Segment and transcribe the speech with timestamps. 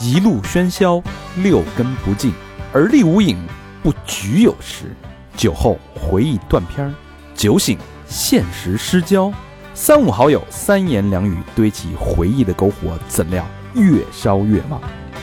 [0.00, 1.02] 一路喧嚣，
[1.36, 2.32] 六根不净，
[2.72, 3.36] 而立无影，
[3.82, 4.94] 不局有时。
[5.36, 6.92] 酒后回忆断片儿，
[7.34, 9.32] 酒醒现实失焦。
[9.74, 14.80] 三五好友，三言两语堆起回忆的篝火，怎料越烧越旺。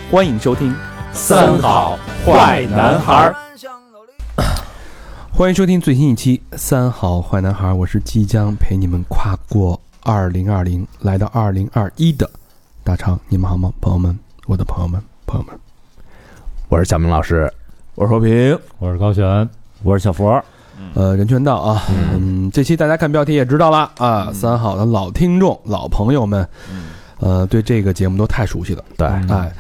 [0.10, 0.72] 欢迎收听
[1.12, 3.34] 《三好坏男孩》。
[5.34, 12.30] 欢迎收听最新一期《三好坏男孩》，我是即将陪你们跨过二零二零，来到二零二一的
[12.86, 14.16] 大昌，你们好吗，朋友们？
[14.46, 15.60] 我的朋友们，朋友们，
[16.70, 17.52] 我是小明老师，
[17.96, 19.50] 我是和平，我是高璇，
[19.82, 20.40] 我是小佛。
[20.94, 21.82] 呃，人权道啊，
[22.14, 26.48] 嗯，这期大家看标题也知道了啊，三好的老听众、老朋友们，
[27.18, 28.86] 呃，对这个节目都太熟悉了。
[28.96, 29.52] 对，哎，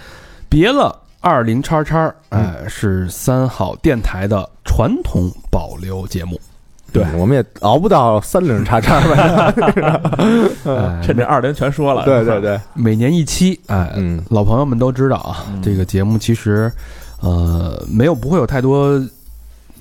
[0.48, 6.40] 别了二零叉叉，哎，是三好电台的传统保留节目。
[7.04, 9.54] 对，我们也熬不到三零叉叉吧
[11.04, 12.06] 趁着二零全说了。
[12.06, 16.72] 对对对，每年一期，哎，嗯，老朋友们都知道啊，这个节目其实，
[17.20, 19.02] 呃，没有不会有太多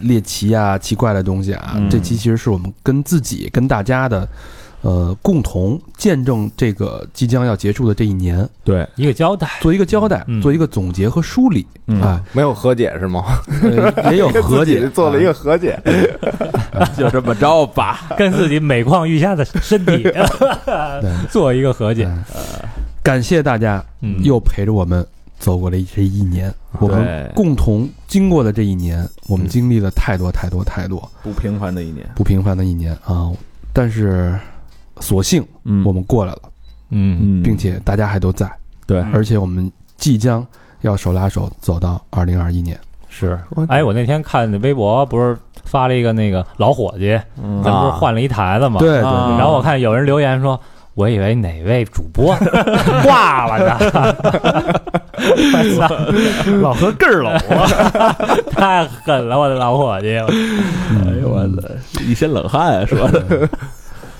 [0.00, 1.76] 猎奇啊、奇怪的东西啊。
[1.88, 4.28] 这期其实是我们跟自己、跟大家的，
[4.84, 11.66] 呃，共同见证这个即将要结束的这一年，对，一个交代，做一个交代，做一个总结和梳理。
[12.02, 13.24] 哎，没有和解是吗？
[14.10, 15.80] 也有和解， 做了一个和解，
[16.98, 20.06] 就这么着吧， 跟自己每况愈下的身体
[21.30, 22.06] 做一个和解。
[23.02, 23.82] 感谢大家
[24.22, 25.06] 又陪着我们
[25.38, 33.30] 走过了这一年，我们共同经过的这一年，我们经历了太多太多太多不平凡的一年，不平凡的一年啊！
[33.72, 34.38] 但是，
[35.00, 35.46] 所幸
[35.84, 36.42] 我们过来了，
[36.90, 38.50] 嗯，并且大家还都在，
[38.86, 40.46] 对，而且我们即将
[40.82, 42.78] 要手拉手走到二零二一年。
[43.08, 47.18] 是，哎，我那天看微博不是发了一个那个老伙计，
[47.62, 48.80] 咱不是换了一台子吗？
[48.80, 49.02] 对对。
[49.02, 50.60] 然后我看有人留言说，
[50.94, 52.36] 我以为哪位主播
[53.04, 53.78] 挂了呢。
[56.60, 58.12] 老何个儿老啊，
[58.50, 60.16] 太狠了，我的老伙计！
[60.18, 60.26] 哎
[61.22, 63.48] 呦我的，一身冷汗啊，说的。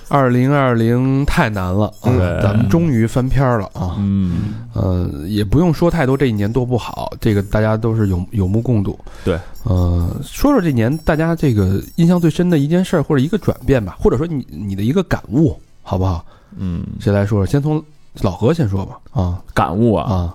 [0.09, 2.13] 二零二零太难了啊！
[2.43, 3.97] 咱们终于翻篇了啊！
[3.99, 8.99] 嗯，呃，也不用说太多这一年多不好，这个大家都是有有目共睹。
[9.25, 16.25] 对，呃，说说这年大家这个印象最深的一件事或者一个转变吧，或者说你你的一个感悟，好不好？
[16.57, 17.47] 嗯，谁来说说？
[17.47, 17.83] 先从
[18.21, 18.99] 老何先说吧。
[19.13, 20.35] 啊，感悟啊啊！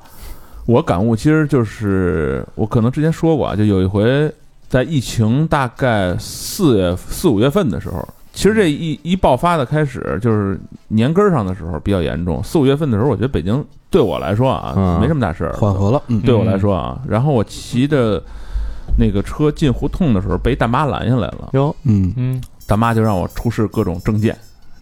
[0.66, 4.34] 我感悟其实就是我可能之前说过啊，就有一回
[4.68, 8.08] 在疫情大概四月四五月份的时候。
[8.40, 10.58] 其实这一一爆发的开始就是
[10.88, 16.02] 年根儿上的时候比较严重，四五月份的时候，我觉得北京对我来说啊，没什么大事儿，缓和了。
[16.24, 18.24] 对我来说啊，然后我骑着
[18.98, 21.50] 那个车进胡同的时候，被大妈拦下来了。
[21.52, 24.34] 哟，嗯嗯，大妈就让我出示各种证件，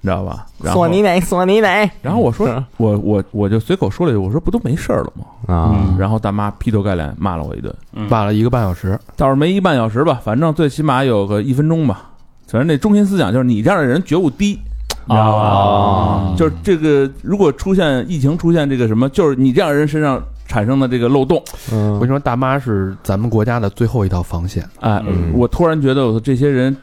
[0.01, 0.45] 你知道吧？
[0.65, 1.19] 索尼哪？
[1.19, 1.89] 索尼哪？
[2.03, 5.55] 然后我说，我我我就随口说了一句，我说不都没事儿了吗？
[5.55, 5.95] 啊！
[5.97, 7.73] 然后大妈劈头盖脸骂了我一顿，
[8.07, 12.11] 骂了一个半小时，倒是没一个半小时吧，反正最起码有个一分钟吧。
[12.49, 14.57] 反正那中心思想就是你这样的人觉悟低，
[15.05, 16.33] 你知道吧？
[16.37, 21.43] 就是这个，如果出现疫情出现这个什么，就是你这样人身上产生的这个漏洞。
[21.71, 24.67] 我跟你说，大妈是咱们国家的最后一道防线。
[24.79, 25.03] 哎，
[25.33, 26.73] 我突然觉得，我说这些人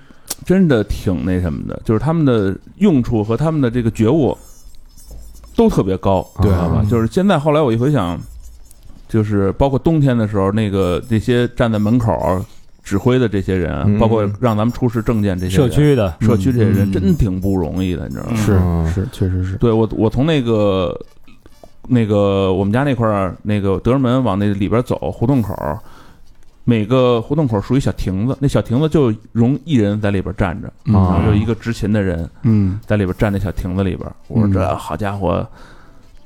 [0.44, 4.36] 真的挺那什么的，就是他们的用处和他们的这个觉悟
[5.56, 6.84] 都特别高，对吧？
[6.90, 8.20] 就是现在后来我一回想，
[9.08, 12.44] 就是包括冬天的时候，那个那些站在门口。
[12.84, 18.28] 指挥的这些人，包括让咱们出示证件这些社区的社区这些人，真挺不容易的，你知道
[18.60, 18.86] 吗？
[18.86, 19.56] 是是，确实是。
[19.56, 20.94] 对我，我从那个
[21.88, 25.56] 那个我们家那块儿，那个德胜门往那里边走，胡同口，
[26.64, 34.06] 每个胡同口属于小亭子，那小亭子就容一人在里边站着，然后就一个执勤的人，嗯，在里边站那小亭子里边。
[34.28, 35.46] 我说这好家伙，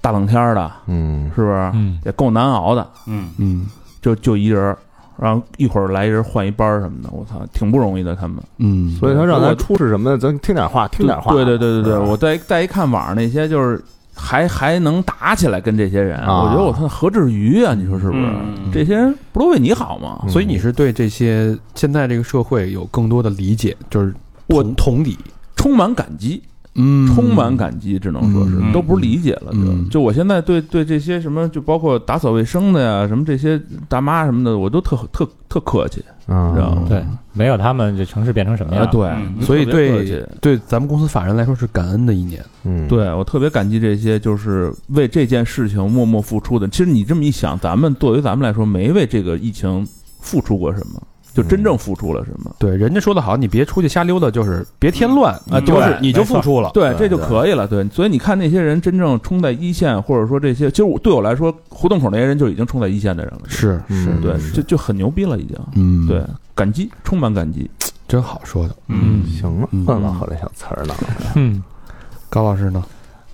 [0.00, 1.72] 大冷天的，嗯，是不是？
[2.04, 3.66] 也够难熬的，嗯嗯，
[4.02, 4.76] 就就一人。
[5.21, 8.39] 然后一会儿来一人换一班什么的，我操，挺不容易的他们。
[8.59, 11.33] 嗯，所以他让咱出示什么的，咱听点话，听点话。
[11.33, 13.83] 对对对对对，我再再一看网上那些，就是
[14.15, 17.75] 还还能打起来跟这些人，我觉得我操，何至于啊？
[17.75, 18.26] 你说是不是？
[18.73, 20.25] 这些人不都为你好吗？
[20.29, 24.14] 所以你是对这些现在这个社会有更多的理解，就是
[24.47, 25.19] 我同理，
[25.56, 26.43] 充满感激。
[26.78, 29.52] 嗯，充满感激，只能说是都不是理解了。
[29.52, 36.84] 就就我现在对对这些什么，就包括打扫卫生的呀，什么这些大妈什么的，我都特特特客气，知道吗？
[36.88, 38.88] 对，没有他们，这城市变成什么样？
[38.90, 39.10] 对，
[39.44, 42.44] 所以对对咱们公司法人来说是感恩的一年。
[42.64, 46.69] 嗯，对我特别感激这些就是为这件事情默默付出的。
[46.69, 49.86] 其实你这么一想，咱们作为咱们来说，没为这个疫情
[50.20, 51.02] 付出过什么。
[51.43, 52.55] 就真正付出了什么。
[52.58, 56.70] 对，人家说的好，你别出去瞎溜达，就是别添乱啊对就是你就付出了。
[56.75, 57.67] 对，这就可以了。
[57.69, 63.40] 对，所以你看那些人真正冲在一线，或者说这些，其实我对我来说，胡同口那些人就已经冲在一线的人了。
[63.46, 65.56] 是是，嗯对，就就很牛逼了，已经。
[65.76, 66.23] 嗯，对，，
[66.55, 67.70] 感激，充满感激。
[68.08, 68.75] 真好说的。
[68.88, 70.94] 嗯行了，嗯问了后来小词儿呢，
[71.37, 71.62] 嗯，
[72.31, 72.82] 高老师呢？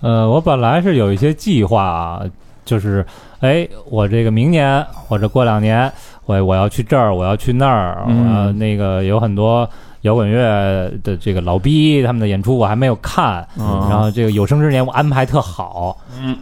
[0.01, 2.21] 呃，我本来是有一些计划啊，
[2.65, 3.05] 就是，
[3.39, 5.89] 哎，我这个明年或者过两年，
[6.25, 9.69] 我我要去这儿，我要去那儿，嗯我要那个有很多
[10.01, 13.87] 摇滚乐的这个老逼他们的演出我还没有看，嗯。
[13.89, 16.35] 然后这个有生之年我安排特好，嗯，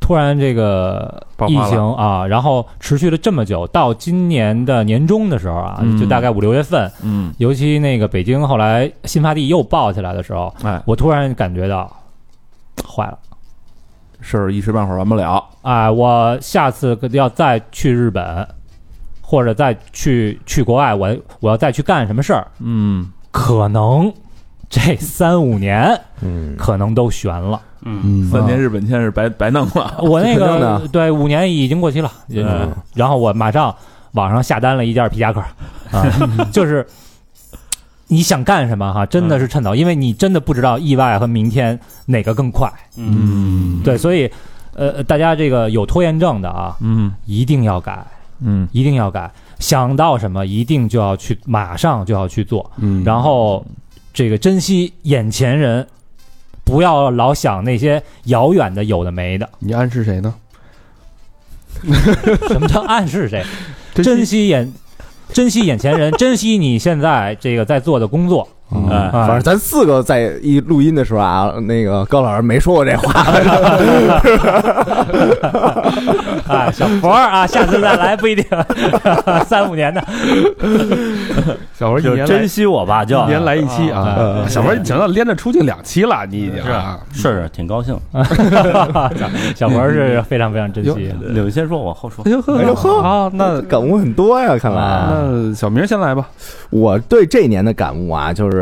[0.00, 5.98] 突然这个疫情啊，然后持续了这么久，到今年的年中的时候啊，嗯。
[5.98, 11.94] 就大概五六月份，嗯，尤其那个北京后来新发地又爆起来的时候，哎，我突然感觉到
[12.88, 13.18] 坏了。
[14.26, 15.42] 事儿一时半会儿完不了。
[15.62, 18.46] 哎，我下次要再去日本，
[19.22, 24.12] 或者再去去国外，我我要再去干什么事儿，嗯，可能
[24.68, 27.60] 这三五年嗯，可能都悬了。
[27.82, 29.96] 嗯，嗯三年日本签是白白弄了。
[30.00, 33.72] 我那个 对五年已经过期了，嗯然后我马上
[34.12, 35.40] 网上下单了一件皮夹克，
[35.92, 36.04] 啊，
[36.50, 36.84] 就是
[38.08, 42.72] 你想干什么哈，真的是趁早，因为你真的不知道意外和明天哪个更快。
[42.96, 44.30] 嗯对，所以
[44.74, 48.04] 呃，大家这个有拖延症的啊，嗯一定要改。
[48.38, 53.64] 嗯一定要改，想到什么一定就要去，马上就要去做，嗯然后
[54.12, 55.86] 这个珍惜眼前人，
[56.62, 59.48] 不要老想那些遥远的有的没的。
[59.58, 60.34] 你暗示谁呢？
[62.48, 63.42] 什么叫暗示谁？
[63.94, 64.70] 珍惜珍惜眼，
[65.32, 68.48] 珍惜眼前人，珍惜你现在这个在做的工作。
[68.72, 73.12] 嗯哎反正咱四个在一录音的时候啊，那个高老师没说过这话，
[76.48, 78.44] 啊，小佛儿啊，下次再来不一定，
[79.46, 80.02] 三五年的。
[81.78, 84.48] 小伙儿一年来就珍惜我吧，就一年来一期啊啊！
[84.48, 87.96] 小伙儿，行了，连着出镜两期了，你已经啊是挺高兴。
[89.54, 91.14] 小佛是非常非常珍惜。
[91.28, 92.30] 你先说，我后说哎。
[92.32, 95.04] 呦呵，哎呦呵啊，那感悟很多呀，看来。
[95.08, 96.26] 那小明先来吧。
[96.70, 98.55] 我对这一年的感悟啊，就是，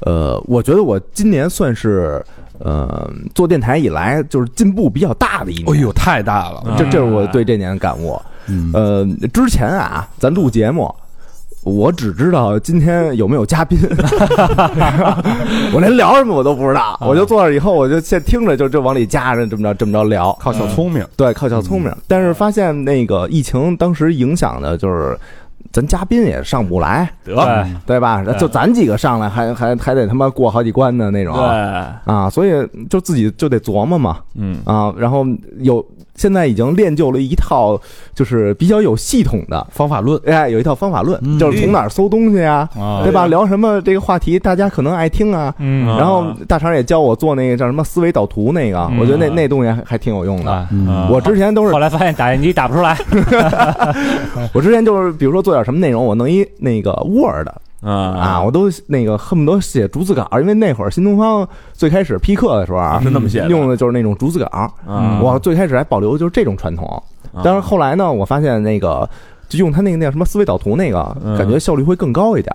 [0.00, 2.24] 呃，我觉得我今年算是，
[2.58, 5.76] 呃，做电台以来就是进步比较大的一年。
[5.76, 6.74] 哎呦，太大了！
[6.78, 8.20] 这这是我对这年的感悟。
[8.48, 10.92] 嗯呃，之前啊，咱录节目，
[11.62, 13.78] 我只知道今天有没有嘉宾，
[15.72, 16.98] 我连聊什么我都不知道。
[17.02, 20.36] 我就坐那以后，我就先听着，就就往里加着这么着这么着聊。
[20.40, 21.94] 靠小聪明，对，靠小聪明。
[22.08, 25.16] 但是发现那个疫情当时影响的就是，
[25.72, 27.34] 咱嘉宾也上不来，得。
[27.34, 28.22] 对对吧？
[28.24, 31.34] 对就咱几个上来还还还得他妈过好几关的那种。
[31.34, 31.44] 对，
[32.12, 32.50] 啊，所以
[32.88, 34.18] 就自己就得琢磨嘛。
[34.34, 34.60] 嗯。
[34.64, 34.92] 啊。
[34.96, 35.24] 然后
[35.58, 35.84] 有
[36.20, 37.80] 现在已经练就了一套
[38.14, 41.38] 就是比较有系统的，方法论，哎，有一套方法论，嗯。
[41.38, 43.26] 就是从哪儿搜东西啊，啊对吧？
[43.26, 45.54] 聊什么这个话题，大家可能爱听啊。
[45.58, 45.88] 嗯。
[45.88, 48.98] 啊然后大肠也教我做那个叫什么思维导图那个，嗯。
[48.98, 50.68] 我觉得那那东西还还挺有用的。
[51.10, 52.94] 我之前都是后来发现打印机打不出来，
[54.52, 57.48] 我之前就是比如说做点什么内容，我弄一那个 Word
[57.82, 64.46] 啊，啊我都那个恨不得写逐字稿，因为那会儿新东方最开始批课的时候啊，是那么写用的就是那种逐字稿。
[64.86, 65.20] 啊。
[65.22, 67.02] 我最开始还保留就是这种传统，
[67.42, 69.08] 但是后来呢，我发现那个
[69.48, 71.36] 就用他那个那叫什么思维导图那个，嗯。
[71.38, 72.54] 感觉效率会更高一点。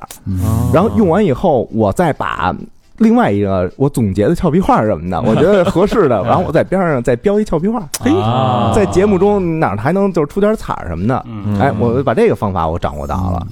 [0.73, 2.55] 然后用完以后，我再把。
[2.99, 11.59] 另外一个我总结的俏皮话什么的， 我觉得合适的，然后我在边上再标一俏皮话，嘿啊在节目中哪儿还能就是出点彩儿什么的，嗯。
[11.59, 13.45] 哎，我把这个方法我掌握到了。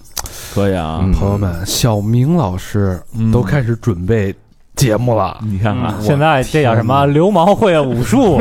[0.54, 1.00] 可以啊。
[1.02, 3.32] 嗯，朋友们，小明老师嗯。
[3.32, 4.34] 都开始准备
[4.76, 5.40] 节目了。
[5.44, 7.08] 你看看，现在这叫什么？
[7.08, 8.40] 流氓会武术？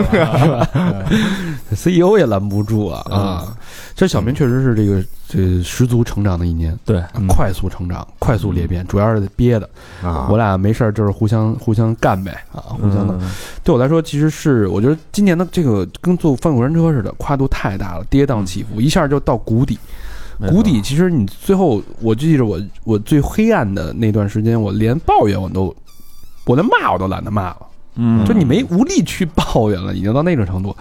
[1.72, 3.56] CEO 也拦不住啊啊！
[3.94, 7.26] 这小明确实是这个这十足成长的一年，对，嗯。
[7.26, 9.66] 快速成长，快速裂变，主要是憋的。
[10.02, 13.18] 啊，我俩没事儿就是互相互相干呗啊，互相的。
[13.64, 19.78] 对我来说，其实是我觉得今年的这个跟坐翻滚山车似的，跨度太大了，跌宕起伏，一下就到谷底。
[20.48, 25.74] 谷底其实你最后，我记着我我最黑暗的那段时间，我连抱怨我都，
[26.46, 27.56] 我连骂我都懒得骂了，
[27.96, 30.74] 嗯，就你没无力去抱怨了，已经到那种程度。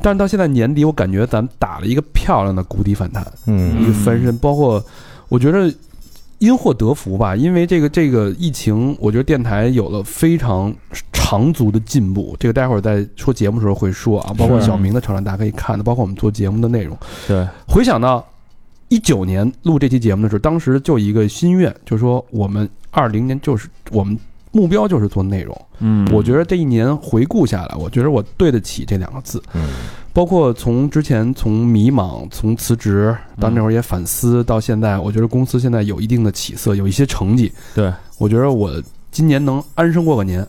[0.00, 4.84] 但是到现在年底，我感觉咱们打了一个漂亮的谷底反弹，嗯一个翻身，包括
[5.28, 5.72] 我觉得
[6.38, 10.74] 因祸得福吧，因为这个这个疫情，我觉得电台有了非常
[11.12, 12.36] 长足的进步。
[12.40, 16.98] 这个待会儿在说节目的时候会说啊，包括小明的成长，大家可以看的，包括我们做节目的内容。
[17.28, 18.26] 对，回想到
[18.92, 24.18] 一九年录这期节目的时候，当时就一个心愿，就是说我们二零年就是我们
[24.50, 25.66] 目标就是做内容。
[25.78, 29.42] 嗯，我觉得这一年回顾下来，我觉得我对得起这两个字。
[29.54, 29.66] 嗯
[30.12, 37.50] 包括从之前从迷茫，从辞职到那会儿也反思，到现在，我觉得公司现在有一定的起色，有一些成绩。
[37.74, 38.70] 对，我觉得我
[39.10, 40.46] 今年能安生过个年，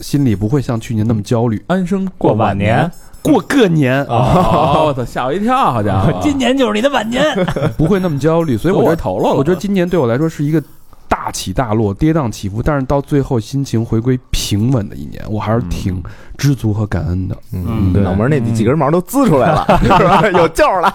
[0.00, 1.64] 心里不会像去年那么焦虑。
[1.68, 2.92] 安生过晚晚年，
[3.22, 6.12] 过个年啊，我操，吓我一跳，好家伙！
[6.22, 7.22] 今年就是你的晚年。
[7.76, 10.62] 不会那么焦虑，所以我觉得头了我觉得今年对我来说是一个
[11.08, 16.02] 大起大落、跌宕起伏，但是到最后心情回归平稳的一年，我还是挺
[16.36, 17.36] 知足和感恩的。
[17.52, 20.22] 嗯，对脑门那几根毛都滋出来了， 是吧？
[20.30, 20.94] 有救了。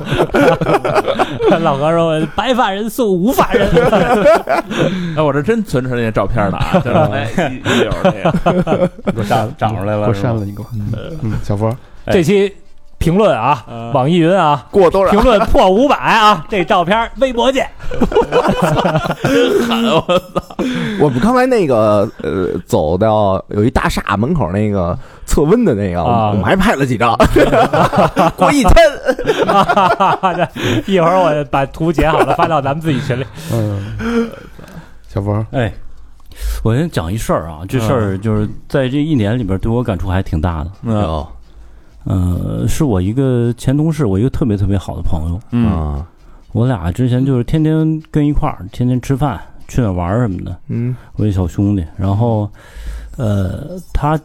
[1.62, 3.70] 老何说：“白发人送无发人。
[5.16, 10.68] 哎，我这真存着那些照片呢啊，就是哎，一一溜儿那个，给我长长出来了，我删了你给我。
[11.22, 11.76] 嗯，小佛，”
[12.12, 12.54] 这期
[12.98, 15.22] 评论啊，网易云啊，过多少评？
[15.24, 17.70] 论破五百啊， 这照片微博见。
[21.00, 27.14] 我们刚才那个呃，走到有一大厦门口那个测温的那个，啊我们还拍了几张，
[28.38, 28.74] 过一天。
[30.86, 33.26] 一会儿我把图截好了发到咱们自己群里。
[33.52, 34.30] 嗯，
[35.10, 35.74] 小冯，哎，
[36.64, 40.72] 我先讲一事儿啊，这事儿就是在这一年里边对我感触还挺大的。
[40.84, 41.28] 嗯哦
[42.06, 46.08] 呃，是我一个前同事，我一个特别特别好的朋友，嗯啊，
[46.52, 50.56] 我俩之前就是天天跟一块儿，天天吃饭，去哪玩什么的。
[50.68, 52.50] 嗯我一小兄弟，然后，
[53.18, 54.20] 呃，他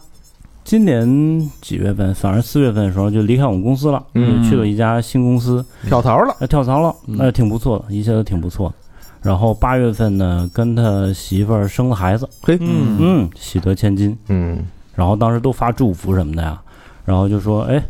[0.65, 2.15] 今年几月份？
[2.15, 6.35] 反正四月份的时候就离开我们公司了，嗯去了一家新公司，跳槽了。
[6.41, 8.75] 呃，跳槽了，嗯那、挺不错的，一切都挺不错的。
[9.23, 14.17] 然后八月份呢，跟他媳妇儿生了孩子，嘿，嗯嗯，喜得千金。
[14.29, 14.59] 嗯
[14.95, 16.61] 然后当时都发祝福什么的呀，
[17.09, 17.83] 然后就说，哎，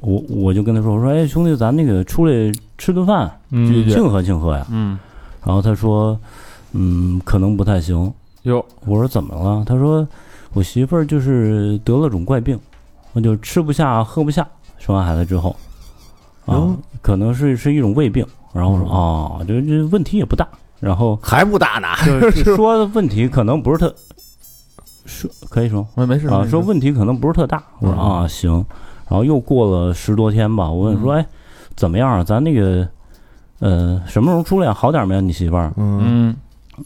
[0.00, 2.32] 我我就跟他说，我说，哎，兄弟，咱那个出来
[2.78, 4.66] 吃顿饭，庆贺庆贺呀。
[4.70, 4.98] 嗯，
[5.44, 6.18] 然后他说，
[6.72, 8.10] 嗯，可能不太行。
[8.44, 9.62] 哟，我说怎么了？
[9.66, 10.08] 他说
[10.54, 12.58] 我媳妇儿就是得了种怪病，
[13.12, 15.54] 那就吃不下喝不下，生完孩子之后，
[16.46, 18.26] 啊，哦可能是是一种胃病。
[18.54, 20.48] 然后我说哦，这这问题也不大。
[20.80, 21.88] 然后还不大呢。
[22.06, 23.94] 就是 说的问题可能不是特，
[25.04, 27.62] 说可以说我没事啊，说问题可能不是特大。
[27.80, 28.64] 我说啊行。
[29.08, 31.26] 然后又过了十多天吧，我问说哎
[31.74, 32.22] 怎么样啊？
[32.22, 32.86] 咱那个
[33.58, 34.72] 呃什么时候出来啊？
[34.74, 35.20] 好点没有？
[35.20, 35.72] 你媳妇儿？
[35.76, 36.36] 嗯嗯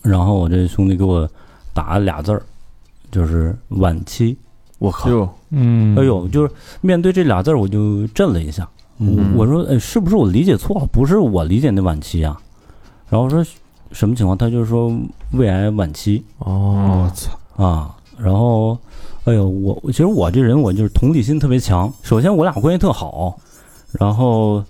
[0.03, 1.29] 然后我这兄弟给我
[1.73, 2.43] 打了俩字儿，
[3.11, 4.37] 就是晚期。
[4.79, 8.69] 我靠，哟，嗯哎呦，就是面对这俩字儿，我就震了一下。
[8.99, 10.87] 嗯我我说，哎，是不是我理解错了？
[10.87, 12.41] 不是我理解那晚期啊。
[13.09, 13.45] 然后说
[13.93, 14.37] 什么情况？
[14.37, 14.93] 他就是说
[15.33, 17.63] 胃癌晚期哦，操！
[17.63, 17.95] 啊。
[18.19, 18.79] 然后，
[19.25, 21.93] 哎呦，我其实我这人我就是同理心特别强。
[22.03, 23.39] 首先我俩关系特好，
[23.93, 24.63] 然后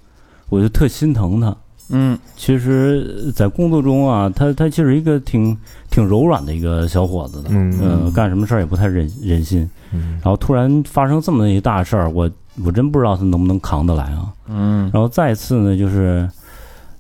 [0.49, 1.55] 我就特心疼他。
[1.91, 5.57] 嗯其实，在工作中啊，他他其实一个挺
[5.91, 9.69] 挺柔软的一个小伙子的，嗯呃，干什么事儿也不太忍忍心。
[9.93, 12.29] 嗯然后突然发生这么一大事儿，我
[12.65, 14.33] 我真不知道他能不能扛得来啊。
[14.49, 16.27] 嗯然后再次呢，就是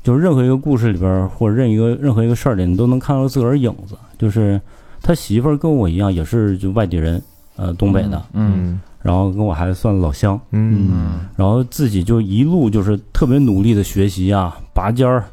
[0.02, 3.96] 就是任何一个故事里边，或者任一个任何一个事儿里，你都能看到自个儿影子。
[4.18, 4.60] 就是
[5.04, 7.22] 他媳妇儿跟我一样，也是就外地人，
[7.56, 10.88] 呃，东北的，嗯然后跟我还算老乡，嗯。
[10.90, 11.20] 嗯。
[11.36, 15.26] 然后自己就一路就是特别努力的学习啊，拔尖儿，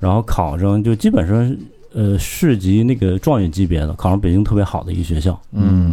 [0.00, 1.56] 然后考上就基本上
[1.92, 5.38] 呃市级那个状元级别的，考上北京特别好的一个学校。
[5.52, 5.92] 嗯。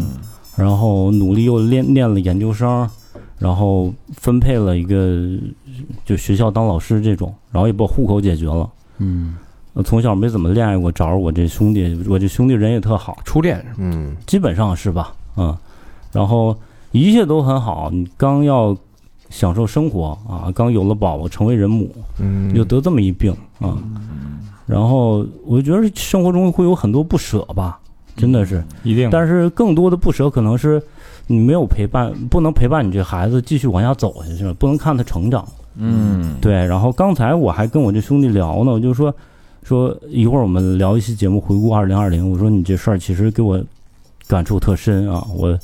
[0.56, 2.90] 然后努力又练念了研究生，
[3.38, 5.38] 然后分配了一个
[6.06, 8.70] 就学校当老师这种，然后也把户口解决了。
[8.98, 9.49] 嗯，呃
[9.84, 15.14] 从小没怎么恋爱过，找着我这兄弟，我这兄弟人也特好，初恋嗯基本上是吧？
[15.38, 15.56] 嗯，
[16.12, 16.56] 然后
[16.92, 17.90] 一切都很好。
[17.92, 18.76] 你刚要
[19.30, 23.78] 享受生活啊，刚有了宝宝，成为人母，嗯，又得这么一病啊。
[24.66, 27.80] 然后我觉得生活中会有很多不舍吧，
[28.16, 28.64] 真的是。
[28.84, 29.10] 一定。
[29.12, 30.82] 但是更多的不舍可能是
[31.26, 35.48] 你没有陪伴，不能陪伴你这孩子继续往下走下去了，不能看他成长。
[35.76, 39.14] 嗯，对，然后刚才我还跟我这兄弟聊呢，我就说
[39.70, 43.64] 说一会儿我们聊一期节目回顾二零二零，我说你这事儿其实给我
[44.26, 45.56] 感触特深啊，我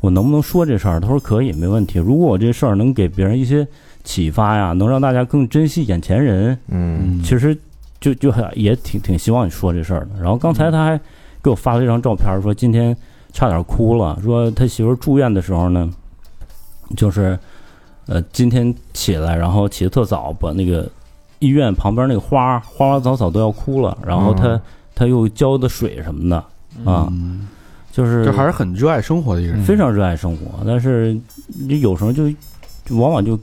[0.00, 1.00] 我能不能说这事儿？
[1.00, 1.98] 他说可以，没问题。
[1.98, 3.66] 如果我这事儿能给别人一些
[4.04, 7.58] 启发呀，能让大家更珍惜眼前人，嗯其实
[7.98, 10.10] 就就还也挺挺希望你说这事儿的。
[10.22, 10.96] 然后刚才他还
[11.42, 12.96] 给我发了一张照片，说今天
[13.32, 15.92] 差点哭了，说他媳妇住院的时候呢，
[16.96, 17.36] 就是
[18.06, 20.88] 呃今天起来，然后起得特早，把那个
[21.44, 24.60] 医院旁边那个花花花草草都要枯了，然后他、嗯。
[24.96, 26.36] 他又浇的水什么的
[26.88, 27.48] 啊，嗯，
[27.90, 32.30] 就是这还是很热爱生活的一个人，非常热爱生活，但是你有时候就
[32.84, 33.36] 就往往就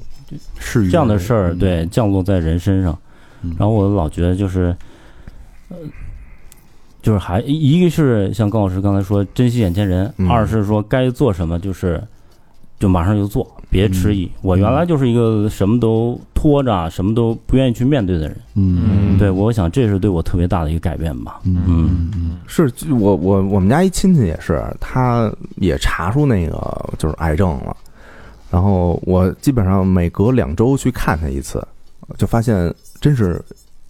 [0.60, 2.98] 是这样的事儿，对，降落在人身上。
[3.42, 3.54] 嗯。
[3.60, 4.74] 然后我老觉得就是，
[5.68, 5.76] 呃，
[7.02, 10.30] 就是还一个是像高老师刚才说珍惜眼前人，嗯。
[10.30, 12.02] 二是说该做什么就是
[12.80, 14.30] 就马上就做，别迟疑。
[14.42, 18.38] 我原来就是一个什么都拖着啊，什么都不愿意去面对的人。
[18.56, 21.40] 嗯对，我想这是对我特别大的一个改变吧。
[21.46, 27.76] 嗯嗯是我我我们家一亲戚也是，他也查出那个就是癌症了，
[28.52, 31.66] 然后我基本上每隔两周去看他一次，
[32.18, 33.42] 就发现真是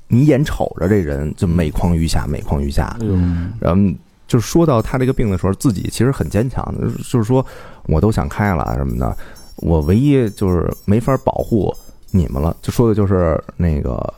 [0.07, 2.95] 你眼瞅着这人就每况愈下，每况愈下。
[3.01, 3.15] 哎呦，
[3.59, 3.93] 然后
[4.27, 7.43] 就是说到他这个病的时候，自己其实很坚强的，就是说
[7.87, 9.17] 我都想开了什么的，
[9.61, 11.73] 我唯一就是没法保护
[12.11, 14.13] 你们了，就说的就是那个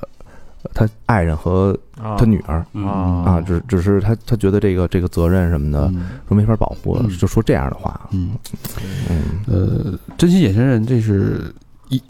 [0.74, 1.78] 他爱人和
[2.18, 2.66] 他女儿。
[2.74, 3.24] 啊。
[3.26, 5.94] 啊，只只是他他觉得这个这个责任什么的，
[6.28, 8.32] 说没法保护，了就说这样的话，嗯。
[9.10, 9.22] 嗯。
[9.48, 11.54] 呃，珍惜眼前人，这是
[11.90, 12.02] 一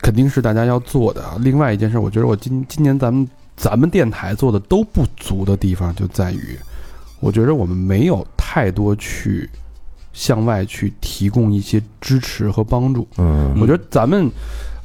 [0.00, 1.36] 肯定是大家要做的啊。
[1.40, 6.58] 另外一件事，我觉得我今今年咱们咱们电台做的都不足的地方，就在于，
[7.20, 9.48] 我觉得我们没有太多去
[10.16, 13.06] 向外去提供一些支持和帮助。
[13.18, 14.28] 嗯我觉得咱们，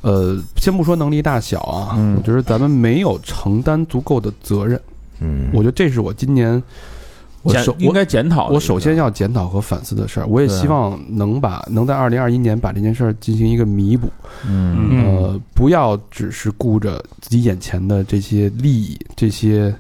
[0.02, 4.80] 呃，先不说能力大小啊，嗯我觉得咱们没有承担足够的责任。
[5.22, 6.62] 嗯，我觉得这是我今年
[7.44, 8.54] 我首应该检讨的。
[8.56, 14.12] 我首先要检讨和反思的事儿，我也希望能把能在二零二一年把这件事儿进行一个弥补。
[14.46, 19.74] 嗯嗯呃，不要只是顾着自己眼前的这些利益、这些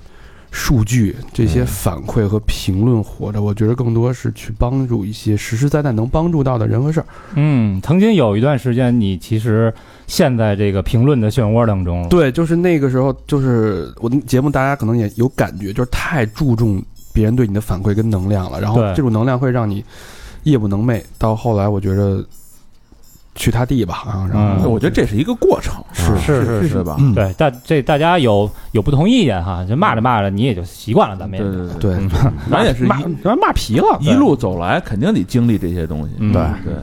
[0.51, 3.41] 数据、这些嗯反馈和评论活着。
[3.41, 7.05] 我觉得更多是去帮助一些实实在在能帮助到的人和事儿。
[7.36, 9.74] 嗯，曾经有一段时间，你其实
[10.08, 12.10] 陷在这个评论的漩涡当中了。
[12.10, 19.84] 对，就是那个时候，就是我的节目，大家可能也有感觉，就是太注重别人对你的反馈跟能量了，然后这种能量会让你
[20.43, 21.01] 夜不能寐。
[21.17, 22.22] 到后来，我觉得
[23.34, 26.98] 去他地吧啊，然后嗯我觉得这是一个过程，是是是是吧？
[27.00, 27.14] 嗯。
[27.16, 32.10] 对，大这大家有有不同意见哈，就骂着骂着你也就习惯了，咱们也对对对，嗯。
[32.52, 36.16] 咱也是骂一骂骂皮了，一路走来，肯定得经历这些东西。
[36.20, 36.34] 嗯。
[36.34, 36.42] 对。
[36.66, 36.74] 对，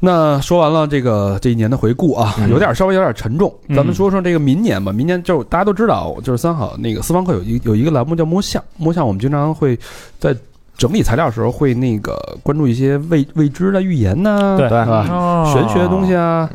[0.00, 2.50] 那说完了这个这一年的回顾啊，嗯。
[2.50, 3.76] 有点稍微有点沉重，嗯。
[3.76, 4.92] 咱们说说这个明年吧。
[4.92, 9.78] 明年就大家都知道，就是三好那个私房课有一有一个栏目叫摸象，摸象我们经常会
[10.18, 10.36] 在
[10.76, 15.06] 整理材料的时候会那个关注一些未未知的预言呐、对吧？
[15.08, 16.50] 哦玄学的东西啊，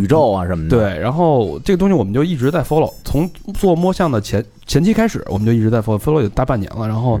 [0.00, 6.86] 宇宙啊什么的，对，然后这个东西我们就一直在 follow，从做摸象的前前期开始，我们就一直在 follow，follow 有大半年了。
[6.86, 7.20] 然后，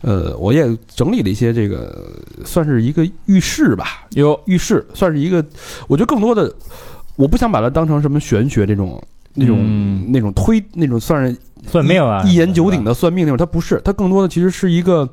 [0.00, 2.04] 呃，我也整理了一些这个，
[2.44, 4.38] 算是一个预示吧，有。
[4.46, 5.44] 预示，算是一个，
[5.86, 6.52] 我觉得更多的，
[7.16, 9.00] 我不想把它当成什么玄学这种。
[9.34, 10.12] 那种、嗯。
[10.12, 11.36] 那种推那种算是
[11.66, 15.08] 算命啊，一言九鼎的算命那种，它不是，它更多的其实是一个，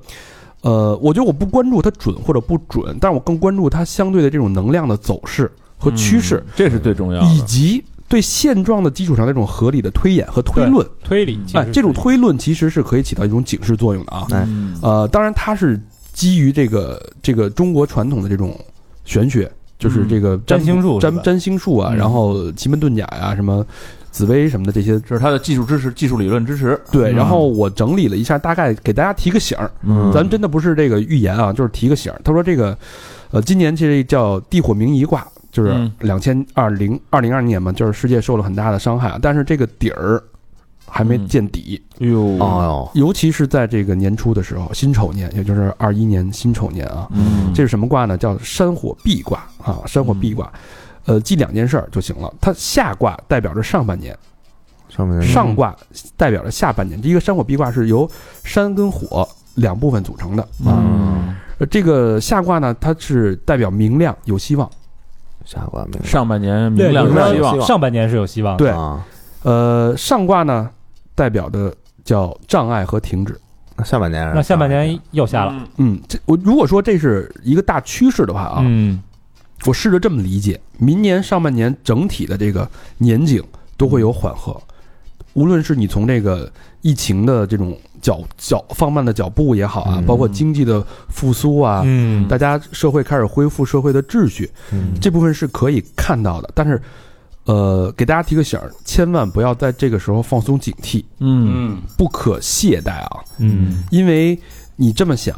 [0.62, 7.28] 呃，我觉得我不关注它准或者不准，但是我更关注它相对的这种能量的走势和趋势，嗯这是最重要的。
[7.28, 10.86] 以及对现状的基础上那种合理的推演和推论。
[11.04, 14.28] 推理，哎，这种推论其实是可以起到一种警示作用的啊。
[14.32, 15.80] 哎嗯呃，当然它是
[16.12, 18.60] 基于这个这个中国传统的这种
[19.06, 23.66] 玄学，就是这个占星术占占星术啊，嗯然后奇门遁甲呀、什么
[24.12, 25.00] 紫薇什么的这些。
[25.02, 26.80] 这是他的技术支持、技术理论支持。
[26.92, 29.70] 对，嗯然后我整理了一下，大概给大家提个醒儿。
[29.84, 32.20] 嗯咱们真的不是这个预言啊，就是提个醒儿。
[32.24, 32.78] 他说这个，
[33.32, 40.22] 呃，今年其实叫地火明夷卦，就是嗯两千二零二零二年嘛，就是世界受了很大的伤害啊，但是这个底儿
[40.88, 48.18] 还没嗯见底，哎呦，哦尤其是在这个年初的时候，辛丑年，也就是二一年辛丑年啊，嗯，这是什么卦呢？
[48.18, 50.52] 叫山火壁卦啊，山火壁卦。
[51.06, 52.34] 呃，记两件事儿就行了。
[52.40, 54.18] 它下卦代表着上半年，
[54.90, 55.76] 上面上卦
[56.16, 57.02] 代表着下半年。
[57.02, 58.10] 这一个山火壁卦是由
[58.44, 60.78] 山跟火两部分组成的啊。
[60.78, 64.70] 嗯，呃，这个下卦呢，它是代表明亮有希望。
[65.46, 67.62] 下卦没上半年明亮有希望。
[67.62, 69.04] 上半年是有希望的，对啊，
[69.44, 70.70] 呃，上卦呢，
[71.16, 73.40] 代表的叫障碍和停止。
[73.76, 79.02] 那下半年那下半年又下了，嗯，这我如果说这是一个大趋势的话啊，嗯
[79.66, 83.44] 我试着这么理解，明年上半年整体的这个年景
[83.76, 84.60] 都会有缓和，
[85.34, 90.06] 无论是你从这个疫情的这种脚脚放慢的脚步也好啊，嗯。
[90.06, 92.28] 包括经济的复苏啊，嗯。
[92.28, 94.94] 大家社会开始恢复社会的秩序，嗯。
[95.02, 96.50] 这部分是可以看到的。
[96.56, 96.82] 但是，
[97.44, 101.82] 呃，给大家提个醒儿，千万不要在这个时候放松警惕，嗯。
[101.98, 103.84] 不可懈怠啊，嗯。
[103.92, 104.40] 因为
[104.78, 105.38] 你这么想，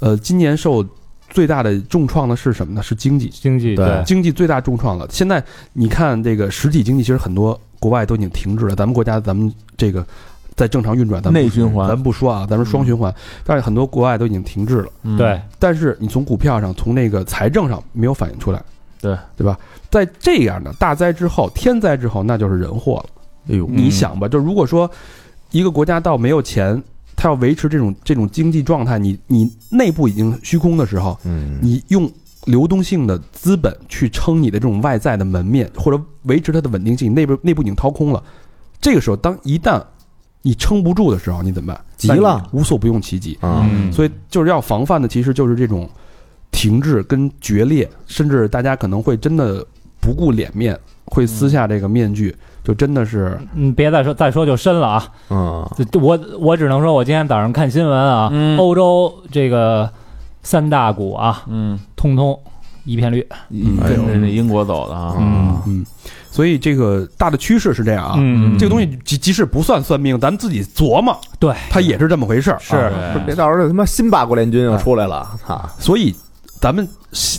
[0.00, 0.82] 呃，今年受
[1.30, 2.82] 最大的重创的是什么呢？
[2.82, 3.28] 是经济。
[3.28, 5.06] 经济对经济最大重创了。
[5.10, 8.74] 现在你看这个实体经济，其实很多国外都已经停滞了。
[8.74, 10.04] 咱们国家咱们这个
[10.56, 13.14] 在正常运转，咱们内循环咱不说啊，咱们双循环，
[13.44, 14.88] 但是很多国外都已经停滞了。
[15.02, 18.62] 嗯对，但是你从股票上，从那个财政上没有反映出来，
[19.00, 19.58] 对对吧？
[19.90, 23.22] 在这样的大灾之后，天灾之后，那就是人祸了。
[23.50, 24.90] 哎呦，你想吧，就如果说
[25.52, 26.82] 一个国家到没有钱，
[27.18, 32.08] 它要维持这种这种经济状态，你你内部已经虚空的时候，嗯，你用
[32.44, 38.22] 流动性的资本去撑你的这种外在的门面，或者维持它的稳定性，内部内部已经掏空了。
[38.80, 39.82] 这个时候，当一旦
[40.42, 41.84] 你撑不住的时候，你怎么办？
[41.96, 43.36] 急了无所不用其极。
[43.40, 45.90] 啊，嗯，所以就是要防范的，其实就是这种
[46.52, 49.66] 停滞跟决裂，甚至大家可能会真的
[50.00, 52.34] 不顾脸面，会撕下这个面具，
[52.68, 55.10] 就真的是嗯，别再说再说就深了啊！
[55.30, 55.66] 嗯，
[56.02, 59.90] 我我只能说，我今天早上看新闻啊，嗯欧洲这个
[60.42, 62.38] 三大股啊，嗯，通通
[62.84, 63.26] 一片绿。
[63.50, 65.86] 跟着那英国走的啊，嗯嗯，
[66.30, 68.16] 所以这个大的趋势是这样啊。
[68.18, 72.58] 嗯这个东西即即使不算算命，咱们自己琢磨，对，它也是这么回事儿。
[72.60, 72.92] 是啊
[73.24, 75.58] 别到时候他妈新八国联军又出来了，操！
[75.78, 76.14] 所以
[76.60, 76.86] 咱们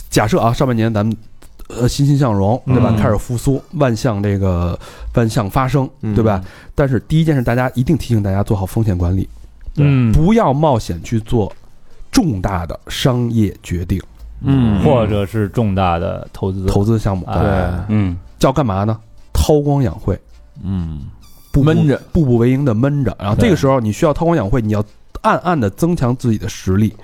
[0.08, 1.16] 假设啊，上半年咱们
[1.78, 2.90] 呃欣欣向荣，对吧？
[2.90, 4.78] 嗯开始复苏，万象这个
[5.14, 6.42] 万象发生，嗯对吧？
[6.74, 9.28] 但是第一件事，大家一定提醒大家做好风险管理，
[9.76, 11.52] 嗯，不要冒险去做
[12.10, 14.00] 重大的商业决定、
[14.42, 18.98] 嗯，或者是重大的投资投资项目，啊对，嗯叫干嘛呢？
[19.32, 20.18] 韬光养晦，
[20.62, 21.02] 嗯，
[21.54, 23.16] 闷着，步步为营的闷着。
[23.18, 24.84] 然后这个时候，你需要韬光养晦，你要
[25.22, 26.94] 暗暗的增强自己的实力，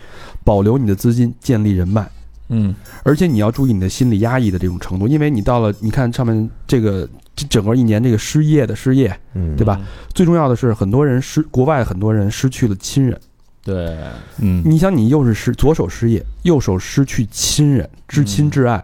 [0.44, 2.06] 保留你的资金，建立人脉。
[2.48, 9.80] 嗯而且你要注意你的心理压抑的这种程度，因为你到了，你看上面这个这整个一年这个失业的失业，嗯对吧？
[10.14, 13.18] 最重要的是，很多人失国外很多人失去了亲人。
[13.64, 13.96] 对，
[14.38, 18.80] 嗯你想，你又是失左手失业，右手失去亲人，至亲至爱，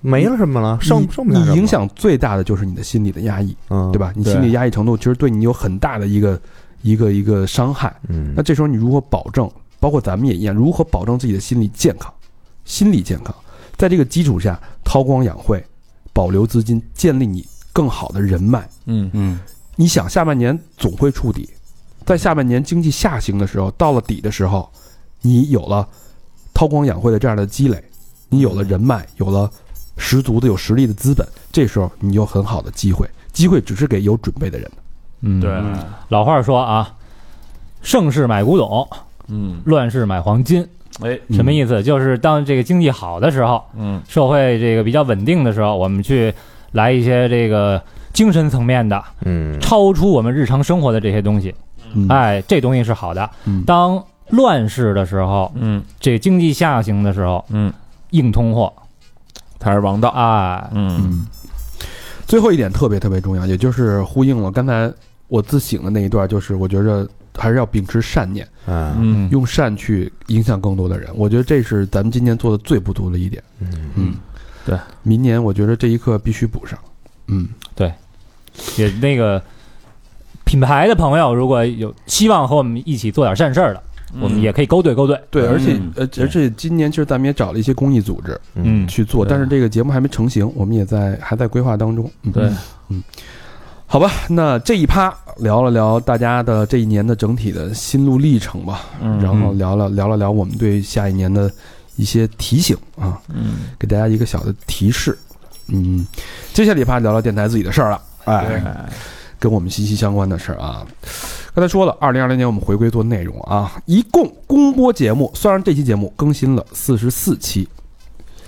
[0.00, 3.98] 没了什么了，剩剩你影，响最大的就是你的心理的压抑，嗯，对？
[3.98, 4.12] 吧？
[4.14, 6.40] 你心理压抑程度其实对你有很大的一个
[6.82, 7.92] 一个一个伤害。
[8.08, 9.50] 嗯那这时候你如何保证？
[9.78, 12.12] 包括咱们也一样，如何保证自己的心理健康、
[12.66, 13.34] 心理健康？
[13.78, 15.64] 在这个基础下，韬光养晦，
[16.12, 18.68] 保留资金，建立你更好的人脉。
[18.84, 19.38] 嗯嗯
[19.76, 21.48] 你想，下半年总会触底，
[22.04, 24.70] 在下半年经济下行的时候，到了底的时候，
[25.22, 25.86] 你有了
[26.52, 27.82] 韬光养晦的这样的积累，
[28.28, 29.50] 你有了人脉，有了
[29.98, 33.08] 十足的有实力的资本，这时候你有很好的机会。
[33.32, 34.76] 机会只是给有准备的人的。
[35.20, 35.62] 嗯，对，
[36.08, 36.94] 老话说啊，
[37.82, 38.88] 盛世买古董，
[39.26, 40.66] 嗯，乱世买黄金。
[41.02, 41.82] 哎，什么意思？
[41.82, 44.00] 就是当这个经济好的时候，嗯。
[44.08, 46.32] 社会这个比较稳定的时候，我们去
[46.72, 47.82] 来一些这个
[48.12, 49.60] 精神层面的，嗯。
[49.60, 51.54] 超出我们日常生活的这些东西。
[51.94, 53.28] 嗯，哎，这东西是好的。
[53.44, 53.62] 嗯。
[53.64, 55.82] 当乱世的时候，嗯。
[56.00, 57.72] 这个经济下行的时候，嗯，
[58.10, 58.72] 硬通货，
[59.58, 60.96] 才是王道，哎，嗯。
[60.98, 61.26] 嗯，
[62.26, 64.90] 最后一点特别特别重要，也就是呼应了刚才
[65.28, 68.94] 我自省的那一段，就是我觉着还是要秉持善念，嗯。
[68.98, 69.30] 嗯。
[69.30, 71.08] 用善去影响更多的人。
[71.14, 73.42] 我觉得这是咱们今年做的最不足的一点。
[73.60, 73.68] 嗯。
[73.94, 74.14] 嗯，
[74.64, 76.78] 对，明年我觉得这一课必须补上。
[77.28, 77.92] 嗯，对。
[78.78, 79.42] 也那个
[80.44, 83.82] 品牌的朋友，如果有希望和我们一起做点善事儿的，
[84.18, 85.20] 我们也可以勾兑勾兑。
[85.30, 85.50] 对，嗯。
[85.50, 88.88] 而且嗯呃，而且今年其实咱们也找了一些公益组织嗯。
[88.88, 92.10] 去做，但是这个节目还没成型，我们也在还在规划当中。
[92.32, 92.50] 对。
[92.88, 93.02] 嗯。
[93.10, 93.24] 对，
[93.88, 101.50] 好吧，那这一趴聊了聊大家的这一年的整体的心路历程吧，嗯然后聊了聊了聊我们对下一年的
[101.94, 105.16] 一些提醒啊，嗯，给大家一个小的提示。
[105.68, 106.06] 嗯，
[106.52, 108.86] 接下来一趴聊聊电台自己的事儿了，哎，
[109.38, 110.86] 跟我们息息相关的事儿啊。
[111.54, 117.66] 刚才说了，二零二零年我们回归做内容啊，一共公播节目，虽然这期节目更新了四十四期，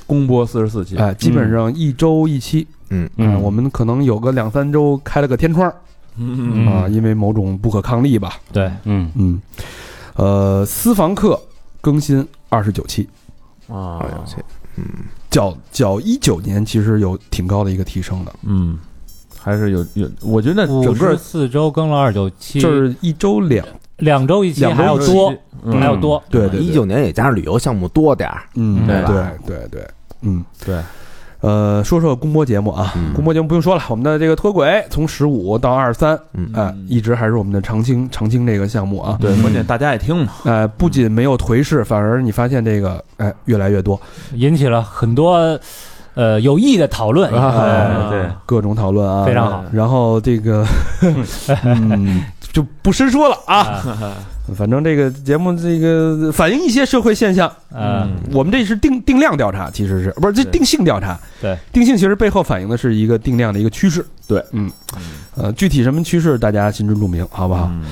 [0.09, 3.09] 公播四十四期，哎，基本上一周一期，嗯。
[3.19, 5.73] 嗯，我们可能有个两三周开了个天窗。
[6.17, 6.67] 嗯。
[6.67, 9.13] 啊，因为某种不可抗力吧，对，嗯。
[9.15, 9.41] 嗯，
[10.17, 11.39] 呃，私房课
[11.83, 13.07] 更新二十九期，
[13.69, 13.99] 啊。
[14.01, 14.37] 二十九期，
[14.77, 14.85] 嗯。
[15.31, 18.79] 较较一九年其实有挺高的一个提升的，嗯，
[19.39, 23.65] 还是有有，我觉得整个四周更了二十九期，就是一周两，
[23.99, 25.79] 两周一期还要多，嗯。
[25.79, 26.23] 还要多。
[26.31, 26.61] 对对，对。
[26.61, 29.05] 一九年也加上旅游项目多点儿，嗯，对。
[29.05, 29.87] 对吧对对，
[30.23, 30.77] 嗯，对，
[31.41, 33.13] 呃，说说公播节目啊，嗯。
[33.15, 36.51] 公播节目不用说了，我们的这个脱轨从十五到二十三，嗯。
[36.55, 44.01] 哎，一直还是我们的长青长青这个项目啊，对，关键大家爱听嘛，哎，不仅没有颓势，反而你发现这个哎越来越多，
[44.35, 45.59] 引起了很多
[46.15, 47.33] 呃有益的讨论。
[47.33, 49.65] 啊哎对，各种讨论啊，非常好。
[49.73, 50.67] 然后这个，
[51.65, 53.83] 嗯， 就不深说了啊。
[54.49, 61.19] 啊反正这个节目这个反映一些社会现象，嗯，我们这是定定量调查，其实是不是这定性调查？
[61.41, 64.05] 对，定性其实背后反映的是一个定量的一个趋势。
[64.27, 64.71] 对，嗯，
[65.37, 67.69] 呃，具体什么趋势大家心知肚明，好不好？
[67.73, 67.85] 嗯。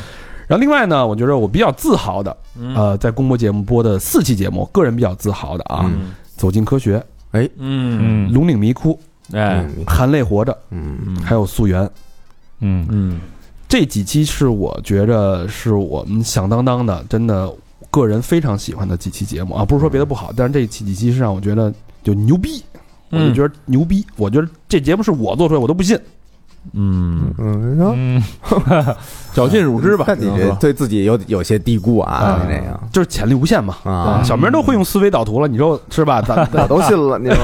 [0.48, 2.74] 然后另外呢，我觉得我比较自豪的，嗯。
[2.74, 6.98] 呃，在公播节目播的四期节目，个人比较自豪的啊，嗯走进科学》
[7.32, 8.98] 嗯嗯《龙岭迷窟》
[9.36, 11.16] 哎嗯《含泪活着》，嗯。
[11.24, 11.82] 还有《溯源》。
[12.60, 12.86] 嗯。
[12.90, 13.20] 嗯
[13.78, 17.52] 这几期是我觉着是我们响当当的，真的
[17.90, 21.70] 个人非常喜欢的几期节目啊，不是说别的不好，但是这几几期是让我觉得
[22.02, 22.64] 就牛逼，
[23.10, 25.98] 我就嗯觉得牛逼，我觉得这节目是我做出来，我都不信。
[26.72, 28.22] 嗯，嗯，说嗯，
[29.34, 33.76] 绞尽乳汁吧，看你这对自己有有些低估啊，你这个就是潜力无限嘛。
[33.84, 36.22] 啊，小明都会用思维导图了，你说是吧？
[36.22, 37.36] 咱我都信了，你说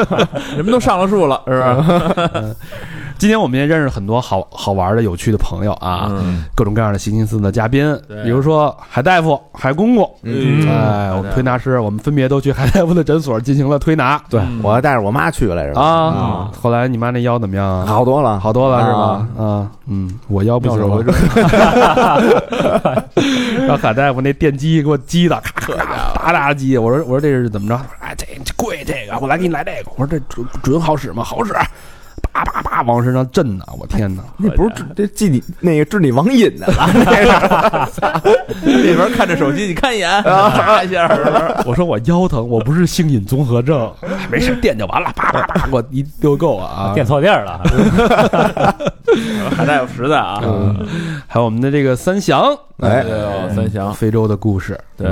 [0.56, 2.56] 人们都上了树了，是吧？
[3.18, 16.48] 今天我们也认识很多好好玩的、有趣的朋友啊，嗯，各种各样的形形色色的嘉宾，比如说海大夫、海公公，嗯哎，我们推拿师，我们分别都去海大夫的诊所进行了推拿对嗯我还带着我妈去来着啊。
[16.62, 17.86] 后来你妈那腰怎么样啊？
[17.86, 19.44] 好多了，好多了是吧啊？
[19.44, 21.12] 啊，嗯，我腰不行妙手回了，
[23.66, 26.78] 让海大夫那电击给我击的，咔咔打打击。
[26.78, 27.74] 我说我说这是怎么着？
[27.98, 29.90] 哎，这这贵这个，我来给你来这个。
[29.96, 31.24] 我说这准准好使吗？
[31.24, 31.52] 好使，
[32.44, 33.64] 叭叭叭往身上震呢！
[33.78, 34.22] 我天哪！
[34.36, 37.88] 那不是治这治你那个治你网瘾的了？
[38.64, 41.08] 里边看着手机，你看一眼，啪一下，
[41.66, 46.92] 我说我腰疼，我不是性瘾综合症，哎没事电就完了，叭叭叭，我一丢够啊！
[46.94, 47.60] 垫错地儿了。
[49.56, 50.86] 海大夫实在啊，嗯，
[51.26, 55.08] 还有我们的这个三祥，哎对哦，三祥，非洲的故事，对，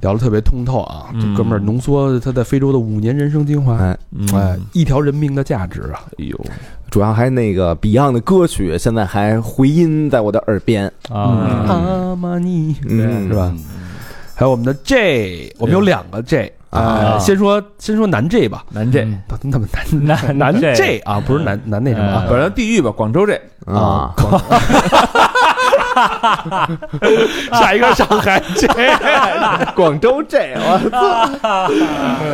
[0.00, 1.06] 聊的特别通透啊！
[1.12, 6.00] 嗯这哥们儿浓缩他在非洲的五年人生精华，哎，嗯哎，一条人命的价值啊！
[6.18, 6.46] 哎呦，
[6.90, 13.52] 主要还那个 Beyond 的歌曲，现在还回音在我的耳边，啊，阿玛尼嗯是吧？
[14.34, 16.80] 还有我们的 J，我们有两个 J 啊。
[16.80, 19.18] 呃先说先说男 J 吧，南这，嗯。
[19.42, 22.24] 那么男男男 J 啊，不是男男那什么啊。
[22.26, 24.14] 嗯，本来地域吧，广州 J，啊，
[27.52, 28.68] 下一个上海这
[29.74, 31.68] 广州这我操，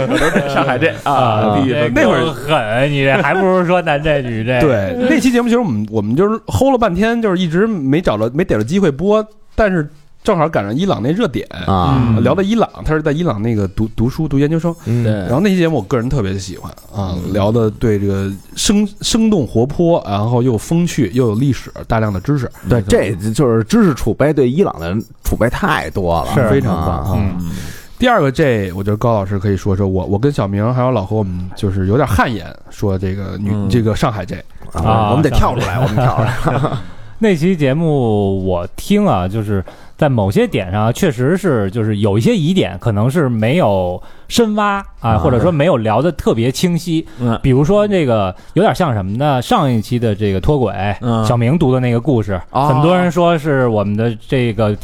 [0.07, 1.57] 广州这上海这啊，
[1.95, 4.61] 那会儿狠，你这还不如说男这女这。
[4.61, 9.89] 对，那期节目其实我们我们就是齁了半天，就是一直没找着没逮着机会播，但是
[10.25, 12.23] 正好赶上伊朗那热点，啊，嗯。
[12.23, 15.03] 聊到伊朗，他是在伊朗那个读读书读研究生，嗯。
[15.03, 26.49] 对，然后那期节目我个人特别喜欢啊，聊的对这个生生动活泼，然后又风趣又有历史，大量的知识，对，这就是知识储备对伊朗的储备太多了，是。
[26.49, 27.13] 非常棒啊。
[27.17, 27.51] 嗯。
[27.99, 33.69] 第二个 J，我觉得高老师可以说说我我跟小明还有老何，我们就是有点汗颜，说这个女、嗯。
[33.71, 36.61] 这个上海 J，啊我们得跳出来，我们跳出来，
[37.21, 39.65] 那期节目我听啊，就是
[40.03, 47.07] 在某些点上确实是就是有一些疑点，可能是没有深挖啊，或者说没有聊得特别清晰。
[47.21, 49.41] 嗯比如说这个有点像什么呢？
[49.41, 54.77] 上一期的这个脱轨，嗯小明读的那个故事，哦很多人说是我们的这个。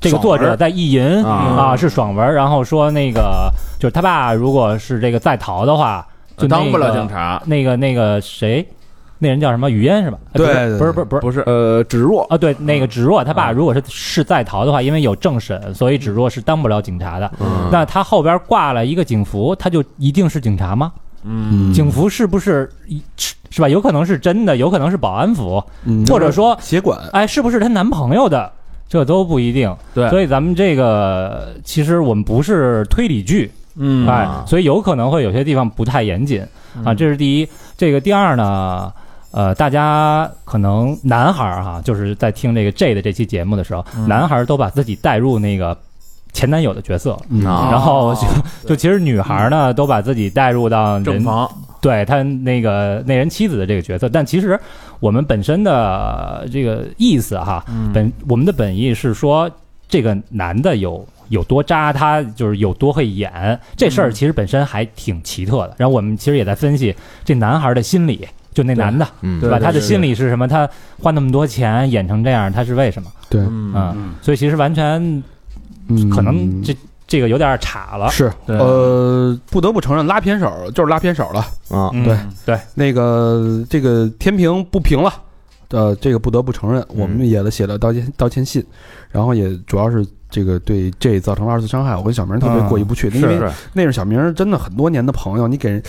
[0.00, 6.04] 这个作者在意淫啊啊，是爽文，然后说那个就是他爸，如果是这个在逃的话，
[6.36, 8.66] 就当不了警察，那个那个谁，
[9.22, 9.70] 那人叫什么？
[9.70, 10.18] 语嫣是吧？
[10.34, 17.30] 对不是不是不是不是，呃，芷若啊，对，那个芷若他爸啊如果是是在逃的话，因为有政审，所以芷若是当不了警察的。
[17.38, 20.92] 嗯那他后边挂了一个警服，他就一定是警察吗？
[21.22, 22.68] 嗯，警服是不是
[23.48, 23.68] 是吧？
[23.68, 28.50] 有可能是真的，有可能是保安服，嗯或者说，协管，哎，是不是她男朋友的？
[28.88, 29.74] 这都不一定。
[29.94, 36.44] 对所以咱们这个其实我们不是推理剧，嗯，哎，所以有可能会有些地方不太严谨
[36.84, 37.48] 啊，这是第一。
[37.74, 38.92] 这个第二呢，
[39.32, 44.06] 呃，大家可能男孩儿哈，就是在听这个 J 的这期节目的时候，嗯。
[44.06, 45.76] 男孩儿都把自己带入那个
[46.32, 47.44] 前男友的角色，嗯。
[47.46, 54.58] 啊然后就哦就其实女孩儿呢都把自己带入到人正房，对他那个那人妻子的这个角色，但其实
[55.00, 57.90] 我们本身的这个意思哈，嗯。
[57.92, 59.50] 本我们的本意是说，
[59.88, 65.74] 这个男的有有多渣，他就是有多会演，这事儿其实本身还挺奇特的。
[65.78, 69.58] 然后我们其实也在分析这男孩的心理，就那男的，嗯对吧？
[69.58, 70.46] 他的心理是什么？
[70.46, 70.68] 他
[71.00, 73.10] 花那么多钱演成这样，他是为什么？
[73.28, 73.72] 对，嗯。
[73.74, 75.00] 嗯，所以其实完全
[75.88, 76.10] 嗯。
[76.10, 78.10] 可能这这个有点岔了。
[78.10, 78.32] 是。
[78.46, 78.58] 对。
[78.58, 81.40] 呃，不得不承认拉偏手就是拉偏手了。
[81.68, 82.18] 啊，嗯对。
[82.44, 85.12] 对，那个这个天平不平了，
[85.70, 88.64] 呃，这个不得不承认，我们也写了道歉道歉信，
[89.10, 93.50] 然后也主要是这个对这造成了二次伤害，我跟小明特别过意不去，因为是。
[93.72, 95.82] 那是小明真的很多年的朋友，你给人，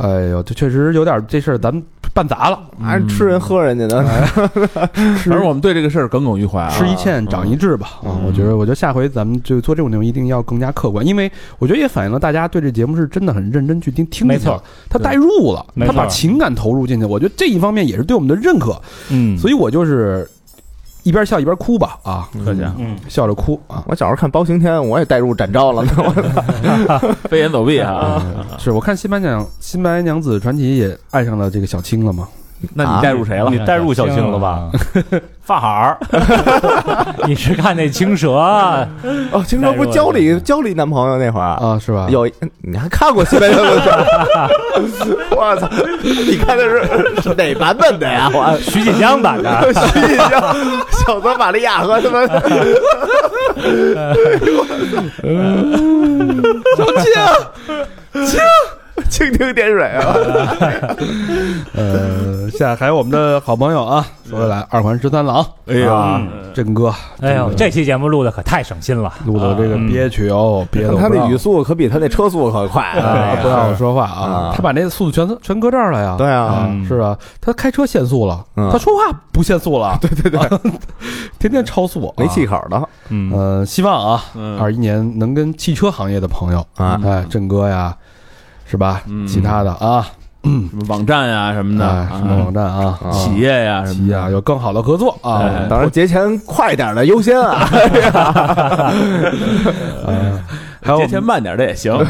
[0.00, 1.82] 哎呦，这确实有点这事儿咱们
[2.14, 4.02] 办砸了，还是吃人喝人家的，
[4.72, 8.00] 反正我们对这个事儿耿耿于怀啊，吃一堑长一智吧。
[8.02, 20.26] 啊，我觉得，我觉得下回咱们就做这种内容一定要更加客观，因为我觉得也反映了大家对这节目是真的很认真去听听没错，他带入了，他把情感投入进去，我觉得这一方面也是对我们的认可，嗯，所以我就是
[21.02, 22.60] 一边笑一边哭吧，啊，客气
[23.08, 23.84] 笑着哭啊。
[23.86, 25.92] 我小时候看包青天，我也带入展昭了呢。
[27.28, 28.22] 飞檐走壁啊，
[28.58, 32.28] 是我看《新白娘新白娘子传奇》也爱上了这个小青了嘛？
[32.74, 33.58] 那你带入谁了你？
[33.66, 34.68] 带入小青了吧？
[35.42, 35.98] 发好儿，
[37.26, 38.86] 你是看那青蛇啊？
[39.32, 42.06] 哦，青蛇不是教你教你男朋友那会儿啊，是吧？
[42.10, 42.28] 有
[42.62, 43.98] 你还看过《新白娘子传》？
[45.36, 45.68] 我操！
[46.02, 48.30] 你看的是是哪版本的呀？
[48.32, 50.30] 我徐锦江版的，徐锦江、
[51.04, 52.28] 小泽玛利亚和他们
[56.76, 58.40] 小青青
[59.12, 60.14] 蜻蜓点水啊！
[61.74, 66.22] 呃，下还有我们的好朋友啊，说回来，二环十三郎，哎呀，
[66.54, 69.12] 振哥，哎呦，这期节目录的可太省心了。
[69.26, 74.20] 录的这个憋屈哦，憋的他那语速可比他那车速可快啊，不让我说话啊。
[74.20, 76.14] 啊，他把那速度全全搁这儿了呀。
[76.16, 76.40] 对啊。
[76.44, 78.70] 啊，是啊，他开车限速了，嗯。
[78.70, 80.40] 他说话不限速了，对 对对，
[81.38, 82.50] 天天超速，没气口。
[82.50, 82.88] 口的。
[83.10, 84.58] 嗯，呃，希望啊，嗯。
[84.58, 87.00] 二一年能跟汽车行业的朋友，啊。
[87.04, 87.96] 哎，振哥呀，
[88.70, 89.02] 是吧？
[89.08, 89.26] 嗯。
[89.26, 90.06] 其他的啊，
[90.44, 93.10] 什么网站啊什么的，哎，什么网站啊，啊。
[93.10, 93.94] 企业呀什么的。
[93.94, 95.42] 企业啊，有更好的合作啊。
[95.42, 95.66] 哎。
[95.68, 97.68] 当然节前快点的优先啊！
[100.06, 100.40] 呃
[100.82, 101.92] 还有我节前们慢点的也行。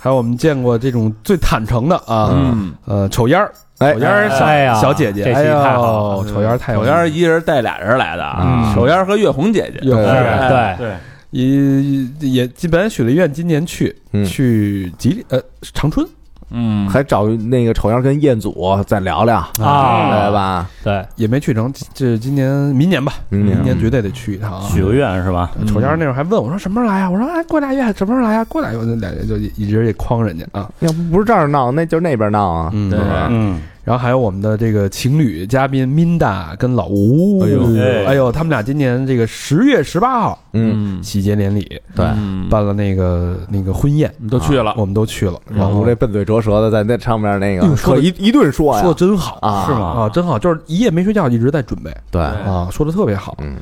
[0.00, 8.74] 还有我们见过这种最坦诚的啊，嗯，呃，丑烟儿，哎丑烟儿小哎呀小姐姐，哎太好呦，丑烟儿太有手烟儿一人带俩人来的啊，嗯。
[8.76, 10.86] 手烟儿和月红姐姐，月红哎对。
[10.86, 10.94] 对，
[11.30, 11.82] 也
[12.20, 15.40] 也基本许了愿，今年去嗯去吉林呃
[15.74, 16.06] 长春，
[16.50, 18.54] 嗯，还找那个丑样跟彦祖
[18.86, 20.70] 再聊聊，啊对吧？
[20.82, 24.68] 对，也没去成，这今年明年吧，明年明年绝对得去一趟啊。
[24.72, 25.52] 许个愿是吧？
[25.66, 27.10] 丑样那会儿还问我说什么时候来啊？
[27.10, 28.44] 我说哎，过俩月什么时候来啊？
[28.46, 30.70] 过俩月，我就俩月就一直也诓人家啊。
[30.80, 32.70] 要不不是这儿闹，那就是那边闹啊。
[32.72, 37.76] 嗯对嗯，然后还有我们的这个情侣嘉宾 Minda 跟老吴，哎呦。
[37.78, 38.04] 哎。
[38.04, 42.04] 哎呦，他们俩今年这个十月十八号嗯，喜结连理，对。
[42.16, 45.40] 嗯办了那个那个婚宴，都去了，我们都去了。
[45.48, 48.82] 然后老吴这笨嘴拙舌的在那上面那个说一一顿说呀。
[48.82, 49.64] 说的真好啊。
[49.66, 49.86] 是吗？
[50.02, 51.90] 啊，真好，就是一夜没睡觉，一直在准备。
[52.10, 53.36] 对，啊，说的特别好。
[53.40, 53.56] 嗯。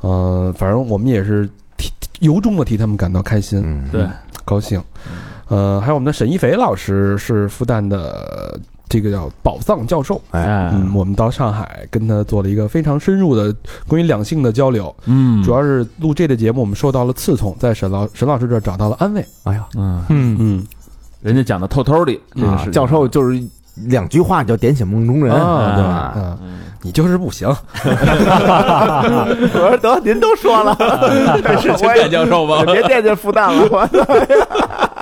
[0.00, 4.06] 呃，反正我们也是替由衷的替他们感到开心，嗯，对，
[4.44, 4.82] 高兴。
[5.48, 13.54] 呃，还有我们的沈一斐老师是复旦的这个叫宝藏教授，哎，嗯，我们到上海跟他做了一个非常深入的
[13.88, 15.42] 关于两性的交流，嗯。
[15.42, 19.24] 主要是录这个节目，我们受到了刺痛，在沈老沈老师这儿找到了安慰。
[19.44, 20.66] 哎呀，嗯，嗯，嗯。
[21.22, 22.72] 人家讲的透透的，这个啊事情。
[22.72, 23.42] 教授就是
[23.86, 25.90] 两句话就点醒梦中人，啊，对吧？
[25.90, 26.38] 啊，
[26.82, 27.54] 你就是不行，我
[29.50, 30.76] 说得，您都说了，
[31.60, 32.62] 是情感教授吗？
[32.66, 33.88] 别惦记复旦了，我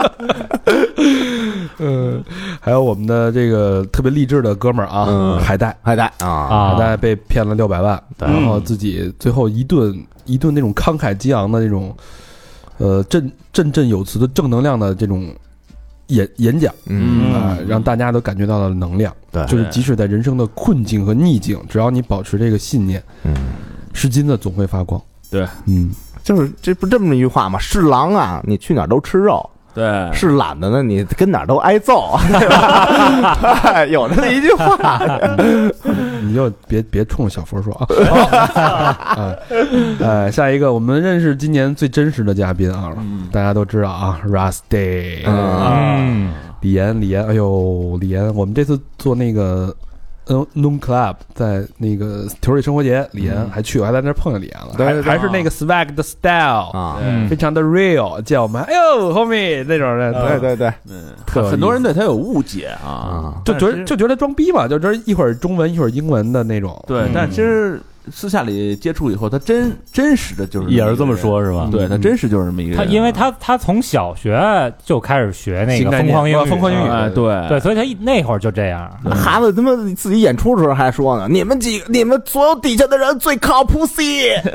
[1.79, 2.23] 嗯，
[2.61, 5.38] 还有我们的这个特别励志的哥们儿啊，嗯。
[5.41, 6.71] 海带，海带啊，啊。
[6.71, 11.95] 海带被骗了六百万，然后自己最后一顿一顿那种慷慨激昂的那种，
[12.79, 15.35] 呃，振振振有词的正能量的这种
[16.09, 19.12] 演演讲嗯，啊、让大家都感觉到了能量。
[19.31, 19.45] 对。
[19.47, 23.35] 就是即使在人生的困境和逆境，只要你保持这个信念，嗯，
[23.93, 25.01] 是金子总会发光。
[25.31, 25.91] 对，嗯，
[26.23, 27.59] 就是这不这么一句话吗？
[27.59, 29.41] 是狼啊，你去哪儿都吃肉；
[29.75, 33.85] 对，是懒的呢，你跟哪儿都挨揍，对吧？
[33.87, 35.01] 有那么一句话，
[36.23, 37.87] 你就别别冲着小佛说啊。
[39.17, 39.35] 啊，
[40.03, 49.75] 哎，下一个我们认识今年最真实的嘉宾啊，嗯大家都知道啊，Rusty，嗯嗯，李岩，李岩，哎呦，李岩，我们这次做那个。
[50.29, 57.29] 嗯，Noon Club 在那个球里生活节，李岩还去，我还在那儿碰见李岩了，对对对还还是那个 swag 的 style，啊，嗯。
[57.29, 71.69] 非常的 real，叫我们哎呦 homie 那种的，对对对嗯，很多人对他有误解啊，啊，就觉得就觉得装逼嘛，就觉得一会儿中文一会儿英文的那种，对，但其实私下里接触以后，他真真实的就是也是这么说，是吧？
[71.71, 78.91] 对他真实就是这么一个人，他因为他他从小学就开始学那个疯狂英语，啊疯狂英语哎，对对，所以他一那会儿就这样。
[79.11, 84.35] 孩子他妈自己演出的时候还说呢，你们几个，你们所有底下的人最靠谱 C，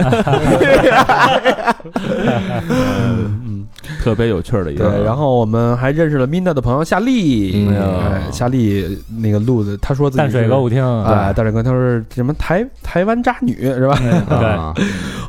[4.03, 13.97] 特别有趣儿的一个，对，然后我们还认识了 Mina 的朋友夏丽，嗯哎夏丽那个录的，她说自己淡水歌舞厅，哎，淡水歌，他说什么台台湾渣女是吧？
[14.29, 14.73] 对啊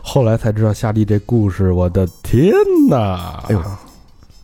[0.02, 2.52] 后来才知道夏丽这故事，我的天
[2.88, 3.42] 哪！
[3.48, 3.62] 哎呦，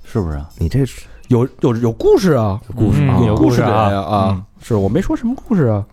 [0.05, 0.49] 是不是啊？
[0.59, 4.43] 你这是有有有故事啊，故事有故故事啊人啊！
[4.63, 5.85] 是我没说什么故事啊，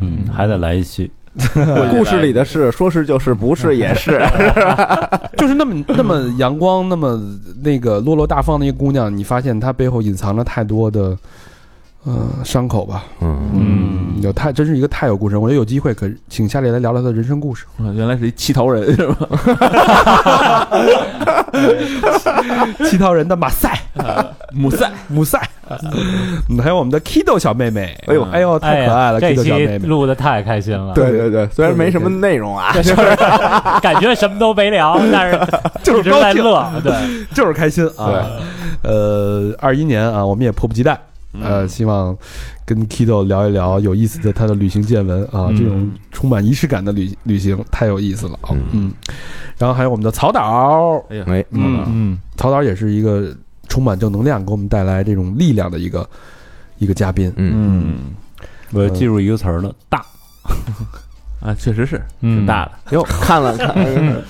[0.00, 1.10] 嗯，还得来一期。
[1.90, 4.20] 故事里的事，说是就是，不是也是，
[5.36, 7.20] 就是那么那么阳光，那么
[7.62, 11.16] 那个落落大方的一个姑娘，你发现她背后隐藏着太多的
[12.06, 13.50] 嗯，伤口吧，嗯。
[13.54, 17.64] 嗯，有太真是一个太有故事，我觉得有机会可请夏丽来聊聊他的人生故事。
[17.78, 20.68] 啊原来是一七头人是吧？
[22.88, 23.78] 七桃人的马赛、
[24.52, 25.48] 姆赛，姆赛，
[26.48, 28.22] 嗯还有我们的 Kido 小妹妹，哎呦。
[28.30, 29.88] 哎呦，太可爱了哎，Kido 小妹期妹。
[29.88, 32.94] 录的太开心了，对对对，虽然没什么内容啊，就是
[33.80, 35.38] 感觉什么都没聊，但是
[35.82, 36.44] 就是在高兴。
[36.44, 36.92] 乐，对，
[37.34, 38.26] 就是开心啊！
[38.82, 40.98] 呃，二一年啊，我们也迫不及待，
[41.42, 42.16] 呃，希望
[42.64, 45.56] 跟 Kido 聊一聊有意思的他的旅行见闻啊，嗯。
[45.56, 48.50] 这种充满仪式感的旅旅行太有意思了啊！
[48.52, 48.62] 嗯。
[48.72, 48.92] 嗯，
[49.58, 53.34] 然后还有我们的曹导，哎嗯嗯，曹导也是一个
[53.68, 56.08] 充满正能量，给我们带来这种力量的一个
[56.78, 57.32] 一个嘉宾。
[57.36, 57.82] 嗯。
[57.86, 57.94] 嗯。
[58.72, 60.04] 我记住一个词儿了，大。
[61.40, 62.38] 啊，确实是嗯。
[62.38, 62.72] 挺大的。
[62.96, 63.74] 哟，看了看，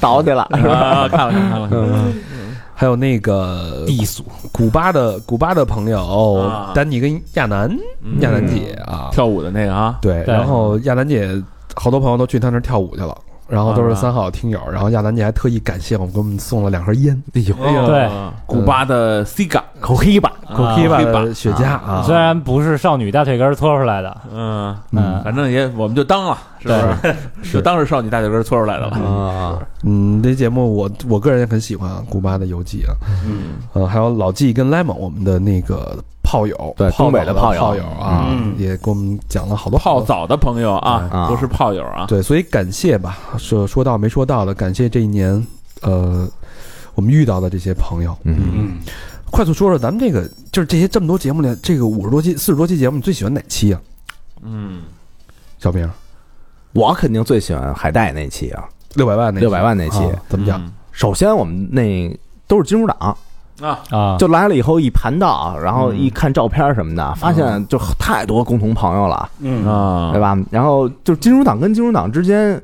[0.01, 2.05] 倒去了， 啊，看了看了看了，
[2.79, 4.23] 还有那个低俗，
[4.53, 6.73] 古巴的古巴的朋友啊。
[6.75, 8.21] 丹尼跟亚楠，嗯。
[8.21, 10.35] 亚楠姐啊，跳舞的那个啊，对，对。
[10.35, 11.43] 然后亚楠姐
[11.75, 13.17] 好多朋友都去她那儿跳舞去了，
[13.49, 13.95] 然后都是啊。
[13.95, 17.41] 三好听友，然后亚楠姐还特意感谢我们，给我们送了两盒烟，哎
[17.73, 18.09] 呦，对，
[18.47, 24.77] 古巴的 Ciga，口黑吧，啊 Coquiva 黑的雪茄啊，虽然不是少女大腿根儿搓出来的，嗯。
[24.93, 25.23] 嗯。
[25.25, 27.17] 反正也我们就当了，是不是？
[27.55, 28.97] 就当是少女大腿根搓出来的了。
[28.97, 32.95] 啊，嗯，这节目我我个人也很喜欢啊，古巴的游记啊，
[33.27, 35.97] 嗯，呃，还有老纪跟 Lemon 我们的那个
[36.27, 38.53] 炮友，对泡东北的炮友炮友啊，嗯。
[38.59, 41.29] 也给我们讲了好多泡澡的朋友啊，啊。
[41.29, 42.05] 都是炮友啊。
[42.07, 45.47] 对，所以感谢吧，说说到没说到的，感谢这一年，
[45.83, 46.29] 呃，
[46.97, 48.17] 我们遇到的这些朋友。
[48.25, 48.79] 嗯，嗯，
[49.31, 53.81] 快速说说咱们这个，就是这些这么多节目里，这个五十多期、四十多期节目，你最喜欢哪期啊？
[54.43, 54.83] 嗯，
[55.59, 55.89] 小明，
[56.73, 58.65] 我肯定最喜欢海带那期啊，
[58.95, 59.41] 六百万那期。
[59.41, 59.99] 六百万那期。
[60.05, 60.61] 啊怎么讲？
[60.93, 63.15] 首先我们那都是金融党，
[63.61, 63.79] 啊？
[63.91, 70.21] 啊，就来了以后一盘道，然后一看照片什么的，发现就太多共同朋友了，嗯啊，对？
[70.21, 70.37] 吧？
[70.51, 72.61] 然后就是金融党跟金融党之间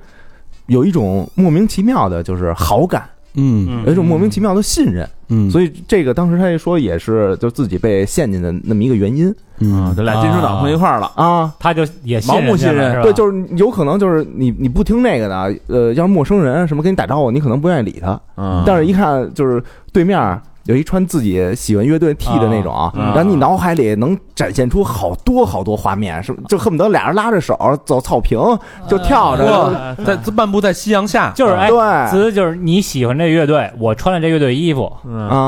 [0.66, 3.02] 有一种莫名其妙的，就是好感，
[3.34, 5.08] 嗯有一种莫名其妙的信任。
[5.34, 11.10] 嗯，所以这个当时他一说也是就自己被陷进的那么一个原因啊，嗯这俩金融党碰一块儿了。
[11.14, 11.50] 啊。
[11.58, 13.00] 他就也盲目信任？
[13.00, 20.18] 对，就是有可能就是你你不听那个的，呃，要是陌生人什么跟你打招呼，你可能不愿意理他，嗯，但是一看就是对面
[20.64, 28.38] 有一穿自己喜欢乐队 T 的那种，啊然后你脑海里能展现出好多好多画面，是就恨不得俩人拉着手走草坪
[28.86, 32.10] 就跳着，哇，在漫步在夕阳下，就是哎，对。
[32.10, 34.92] 子就是你喜欢这乐队，我穿了这乐队衣服，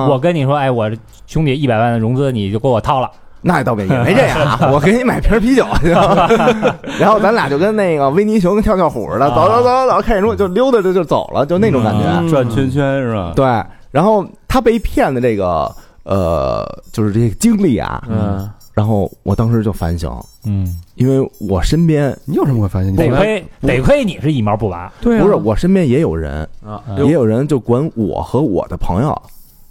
[0.09, 0.91] 我跟你说，哎，我
[1.27, 3.11] 兄弟一百万的融资你就给我掏了，
[3.43, 5.91] 那倒没也没这样啊， 我给你买瓶啤酒去，
[6.99, 12.01] 然后咱俩就跟那个维尼熊跟跳跳虎似的，走走走走走，看演出就溜达着就走了，就那种感觉。
[12.05, 13.33] 嗯转圈圈是吧？
[13.37, 13.45] 对，
[13.91, 14.25] 然后
[14.55, 15.69] 他被骗的这个
[16.05, 18.49] 呃，就是这个经历啊，嗯。
[18.73, 20.09] 然后我当时就反省，
[20.45, 22.93] 嗯，因为我身边你有什么可反省？
[22.93, 29.23] 你得亏得亏你是一毛不拔，对啊，不是我身边也有人，啊，也有人就管我和我的朋友，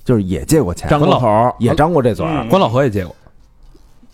[0.04, 3.16] 就是也借过钱，张老口，也张过这嘴儿，关老何也借过，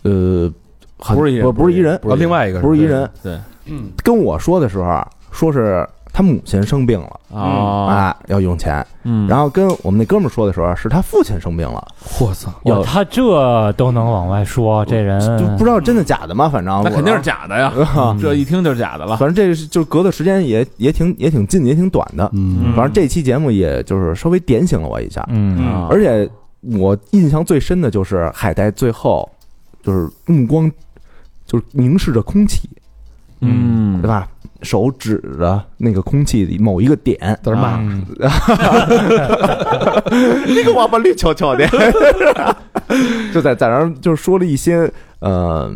[0.02, 0.52] 呃，
[0.98, 3.36] 不是一人不不是一人，啊，另外一个不是一人，对。
[3.64, 3.90] 嗯。
[4.04, 7.20] 跟我说的时候啊说是他母亲生病了。
[7.32, 8.84] 啊，啊，要用钱。
[9.04, 11.86] 嗯，然后跟我们那哥们儿说的时候，是他父亲生病了，
[12.20, 15.20] 我操，要他这都能往外说，这人。
[15.38, 18.16] 就不知道真的假的嘛，反正那肯定是假的呀， 啊。
[18.20, 19.16] 这一听就是假的了。
[19.16, 22.28] 反正这是就隔的时间也也挺也挺近，也挺短的。
[22.34, 22.74] 嗯。
[22.74, 25.58] 反正这期节目也就是稍微点醒了我一下，嗯。
[25.64, 25.86] 啊。
[25.90, 26.28] 而且
[26.76, 29.26] 我印象最深的就是海带最后
[29.82, 30.70] 就是目光
[31.46, 32.68] 就是凝视着空气，
[33.40, 34.00] 嗯。
[34.02, 34.26] 对，吧？
[34.62, 38.04] 手指着那个空气里某一个点，在那骂，嗯
[40.54, 41.66] 那个王八绿球球的，
[43.32, 45.74] 就在在那儿就说了一些呃，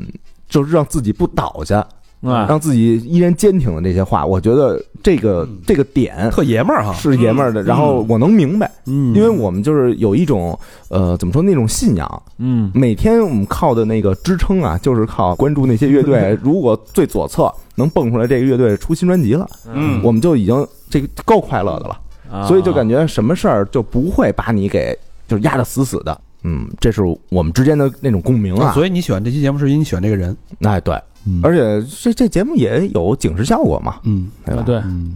[0.49, 1.87] 就是让自己不倒下，
[2.25, 4.25] 啊，让自己依然坚挺的这些话。
[4.25, 10.59] 我觉得这个嗯这个点特爷们儿哈，是爷们儿的，然后我能明白，嗯因为我们就是有一种
[10.89, 16.39] 呃怎么说那种信仰，嗯每天我们靠的那个支撑啊，就是靠关注那些乐队。
[16.43, 22.01] 如果最左侧能蹦出来这个乐队出新专辑了，嗯我们就已经这个够快乐的了。
[22.31, 24.97] 啊所以就感觉什么事儿就不会把你给
[25.29, 26.21] 就是压得死死的。
[26.43, 28.73] 嗯，这是我们之间的那种共鸣啊。
[28.73, 34.63] 所以你喜欢这期节目是因为你喜欢这个人，哎，对，嗯而且这这节目也有警示效果嘛，嗯对吧？
[34.65, 34.77] 对。
[34.85, 35.15] 嗯，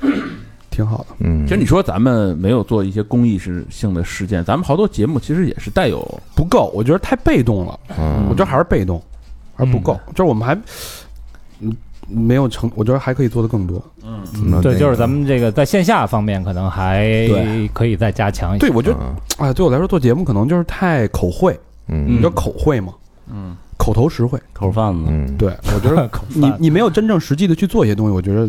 [0.70, 6.00] 挺好的，嗯，其实你说咱们没有做一些公益是性的事件，咱们好多节目其实也是带有
[6.34, 9.00] 不够，我觉得太被动了，嗯，我觉得还是被动，
[9.54, 10.54] 还是不够，就是我们还
[11.60, 11.76] 嗯
[12.08, 13.80] 没有成，我觉得还可以做的更多。
[14.02, 18.66] 嗯对，就是咱们这个在线下方面可能还对可以再加强一些。
[18.66, 21.58] 对，我觉得嗯哎，对我来说做节目可能就是太口惠，
[21.88, 22.94] 嗯你知道口惠吗？
[23.30, 24.38] 嗯口头实惠。
[24.52, 28.48] 口贩子，嗯，对，我觉得 口你你没有真正实际的去做一些东西，我觉得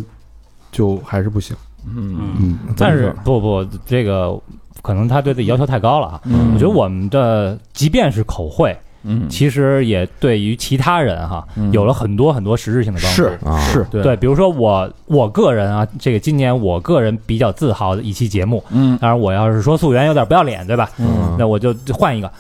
[0.71, 1.55] 就还是不行。
[1.88, 2.36] 嗯。
[2.39, 4.39] 嗯，但是不不，这个
[4.84, 6.21] 可能他对自己要求太高了啊。
[6.25, 6.51] 嗯。
[6.53, 9.27] 我觉得我们的即便是口惠，嗯。
[9.27, 11.71] 其实也对于其他人哈嗯。
[11.71, 13.23] 有了很多很多实质性的帮助。
[13.23, 13.59] 是啊。
[13.59, 18.95] 是，对对，比如说我我个人啊，这个今年我个人比较自豪的一期节目，嗯。
[18.99, 20.91] 当然我要是说溯源有点不要脸，对吧？
[20.99, 21.36] 嗯。
[21.39, 22.31] 那我就换一个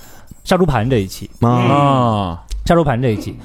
[0.43, 1.49] 杀猪盘这一期，啊。
[1.49, 3.35] 啊杀猪盘这一期，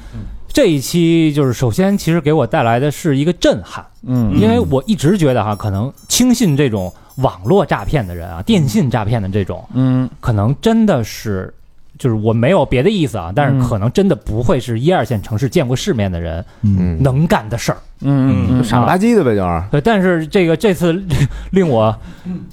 [0.49, 4.33] 这一期就是首先其实给我带来的是一个震撼，嗯。
[4.41, 10.09] 因为我一直觉得哈，可能轻信这种网络诈骗的人啊，电信诈骗的这种，嗯。
[10.21, 11.53] 可能真的是。
[11.99, 17.79] 就是我没有别的意思啊，但嗯是可能真的不会是一二线城市见过世面的人嗯，能干的事儿。
[18.03, 19.63] 嗯嗯傻不拉几的呗，就是。
[19.73, 20.93] 对，但是这个这次
[21.51, 21.93] 令我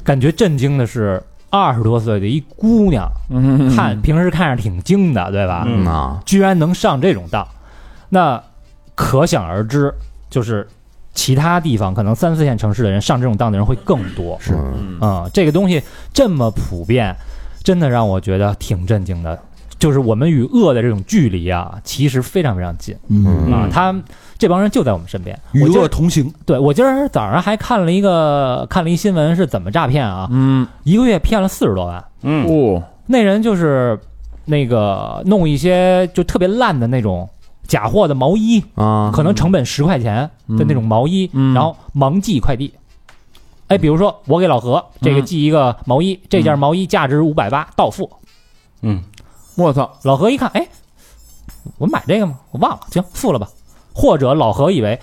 [0.04, 1.22] 感觉震惊的是，
[1.56, 5.64] 二十多岁的一姑娘，嗯看平时看着挺精的，对吧？
[5.66, 7.48] 嗯啊，居然能上这种当，
[8.10, 8.42] 那
[8.94, 9.94] 可想而知，
[10.30, 10.68] 就是
[11.14, 14.38] 其他地方可能三四线城市的人上这种当的人会更多。
[14.40, 15.82] 是嗯啊、这个东西
[16.14, 17.16] 这么普遍，
[17.64, 19.40] 真的让我觉得挺震惊的。
[19.78, 22.96] 就是我们与恶的这种距离啊，其实非常非常近。
[23.10, 23.94] 嗯，啊，他
[24.38, 25.38] 这帮人就在我们身边。
[25.52, 26.34] 与恶同行。
[26.46, 30.28] 对我今儿早上还看了一个看了一新闻，是怎么诈骗啊？
[30.32, 30.66] 嗯。
[30.84, 32.04] 一个月骗了四十多万。
[32.22, 32.48] 嗯。
[32.48, 32.84] 哦。
[33.06, 34.00] 那人就是
[34.46, 37.30] 那个弄一些就特别烂的那种
[37.68, 41.54] 假货的毛衣，啊，可能成本十块钱的那种毛衣，嗯。
[41.54, 42.74] 然后盲寄快递。
[43.68, 45.26] 哎，比如说我给老何这个嗯。
[45.26, 48.10] 寄一个毛衣，这件毛衣价值五百八，到付。
[48.82, 49.02] 嗯
[49.56, 50.68] 我操老何一看，哎，
[51.78, 52.36] 我买这个吗？
[52.52, 53.48] 我忘了，行，付了吧。
[53.94, 55.00] 或者老何以为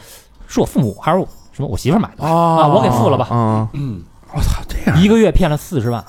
[0.46, 3.28] 是我父母还是我什么我媳妇买的啊，我给付了吧。
[3.72, 4.02] 嗯，
[4.34, 6.04] 我操，这样一个月骗了四十万，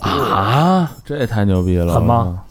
[0.00, 0.92] 啊！
[1.04, 2.42] 这也太牛逼了狠吗？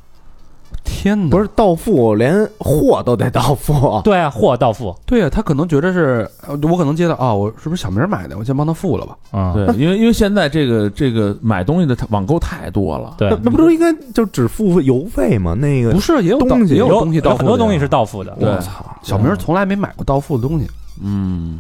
[0.86, 1.30] 天哪！
[1.30, 8.38] 不是到付，连货都得到付， 对啊，货到付，对啊，他可能觉得是，呃我可能接到啊，我是不是小明买的？
[8.38, 9.18] 我先帮他付了吧。
[9.34, 15.54] 嗯，对，因为因为现在这个这个买东西的网购太多了，对那，不都应该就只付邮费吗？
[15.56, 18.36] 那个不是，也有东西也有有东西到付，很多东西是到付的。
[18.40, 20.68] 我操，小明从来没买过到付的东西，
[21.04, 21.60] 嗯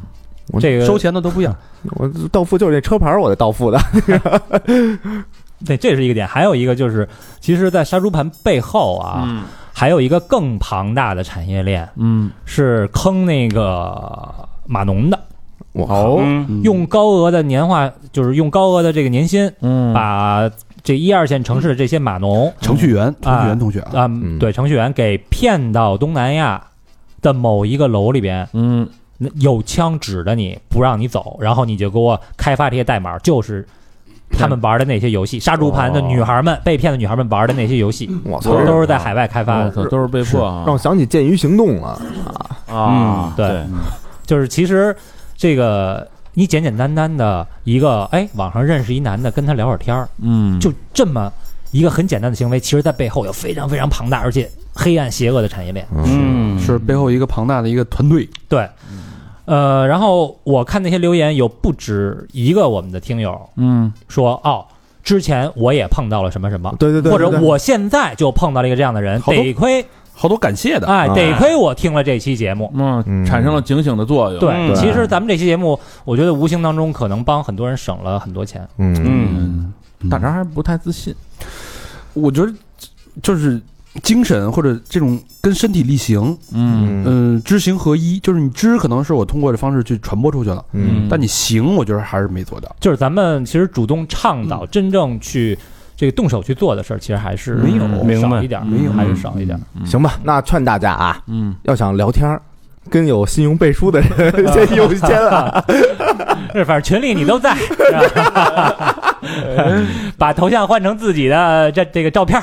[0.51, 1.55] 我这个收钱的都不一样。
[1.97, 3.79] 我到付就是这车牌我得到付的，
[5.63, 6.27] 对，这是一个点。
[6.27, 7.07] 还有一个就是，
[7.39, 9.43] 其实，在杀猪盘背后啊，嗯。
[9.71, 12.31] 还有一个更庞大的产业链，嗯。
[12.45, 14.33] 是坑那个
[14.65, 15.19] 码农的，
[15.73, 19.93] 我靠，嗯用高额的年化，就是用高额的这个年薪，嗯。
[19.93, 20.49] 把
[20.83, 26.61] 这一二线城市的这些码农程序员，程序员啊同学啊，对程序员给骗到东南亚
[27.21, 28.87] 的某一个楼里边，嗯。
[29.17, 33.65] 那有枪指着你不让你走，然后你就给我开发这些代码，就是
[34.31, 39.71] 他们玩的那些游戏，杀猪盘的女孩们、被骗的女孩们玩的那些游戏，我操，都是在海外开发的。
[39.87, 40.63] 都是被迫啊。
[40.65, 42.01] 让我想起剑鱼行动了，
[42.67, 43.63] 啊，对，
[44.25, 44.95] 就是其实
[45.37, 51.31] 这个你简简单单的一个，哎，网上认识一男的，跟他聊会儿天儿，嗯，就这么
[51.71, 55.85] 一个很简单的行为，其实在背后有非常非常庞大而且黑暗邪恶的产业链。
[55.93, 56.35] 嗯。
[56.57, 58.27] 是背后一个庞大的一个团队。
[58.47, 58.67] 对，
[59.45, 63.91] 呃，然后我看那些留言，有不止一个我们的听友嗯。
[64.07, 64.65] 说，哦，
[65.03, 71.13] 之前我也碰到了什么什么，对对对，或者我现在就碰到了一个这样的人，得亏好多感谢的，哎，啊。
[71.13, 72.71] 得亏我听了这期节目。
[72.75, 78.67] 嗯，嗯产生了警醒的作用，对，嗯其实咱们这期节目，我觉得无形当中可能帮很多人省了很多钱。
[78.77, 79.73] 嗯。
[80.01, 81.13] 嗯，大张还不太自信，
[82.13, 82.53] 我觉得
[83.21, 83.61] 就是
[84.03, 87.03] 精神或者这种跟身体力行，嗯。
[87.05, 91.07] 嗯，知行合一，就是你知可能是我通过这方式去传播出去了，嗯。
[91.09, 92.75] 但你行，我觉得还是没做到。
[92.79, 95.57] 就是咱们其实主动倡导、真正去
[95.95, 98.19] 这个动手去做的事儿，其实还是没有。
[98.19, 98.91] 少一点，没有。
[98.91, 99.59] 还是少一点。
[99.85, 101.55] 行吧，那劝大家啊，嗯。
[101.63, 102.41] 要想聊天儿，
[102.89, 105.63] 跟有信用背书的人 先优先啊。
[106.53, 107.75] 是，反正群里你都在，是
[108.31, 109.14] 吧
[110.17, 112.41] 把头像换成自己的这这个照片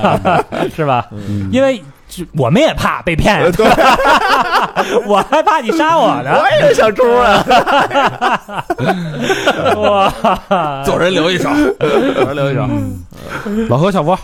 [0.74, 1.06] 是吧？
[1.50, 3.42] 因为就我们也怕被骗，
[5.06, 6.30] 我还怕你杀我呢。
[6.38, 7.44] 我也小猪啊，
[9.76, 11.50] 哇，做人留一手，
[12.14, 12.68] 做人留一手。
[13.68, 14.16] 老何、小佛，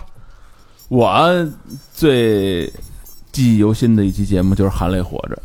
[0.88, 1.47] 我
[1.93, 2.72] 最
[3.32, 5.36] 记忆犹新的一期节目就是《含泪活着》，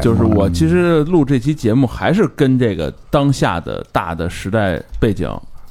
[0.00, 5.30] 就是我其实录这期节目还是跟这个当下的大的时代背景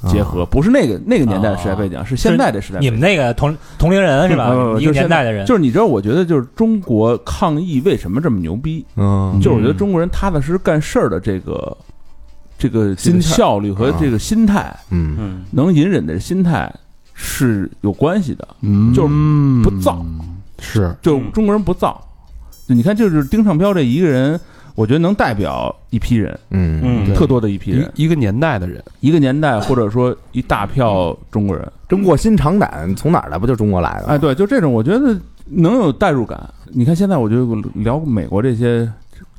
[0.09, 2.87] 结合，不是那个那个年代的时代背景，是现在的时代背景。
[2.87, 4.49] 你们那个同同龄人是吧？
[4.51, 8.85] 嗯一个年代的人，就是你知道，我觉得就是中国抗疫为什么这么牛逼？
[8.95, 9.39] 嗯。
[9.41, 11.77] 就是我觉得中国人踏踏实实干事儿的这个
[12.57, 15.15] 这个心态效率和这个心态，嗯。
[15.19, 15.43] 嗯。
[15.51, 16.71] 能隐忍的心态
[17.13, 18.47] 是有关系的。
[18.61, 18.93] 嗯。
[18.93, 19.13] 就是
[19.63, 20.05] 不造，
[20.59, 20.95] 是。
[21.01, 22.01] 就中国人不造。
[22.67, 24.39] 你看，就是丁尚彪这一个人，
[24.75, 31.65] 我觉得能代表一批人，嗯嗯特多的一批人，一一个年代的人，一个年代，或者说一大票中国人。
[31.87, 33.37] 中国新长胆从哪儿来？
[33.37, 34.13] 不就中国来的吗？
[34.13, 36.37] 哎，对，就这种，我觉得能有代入感。
[36.73, 37.45] 你看现在，我觉得
[37.75, 38.91] 聊美国这些。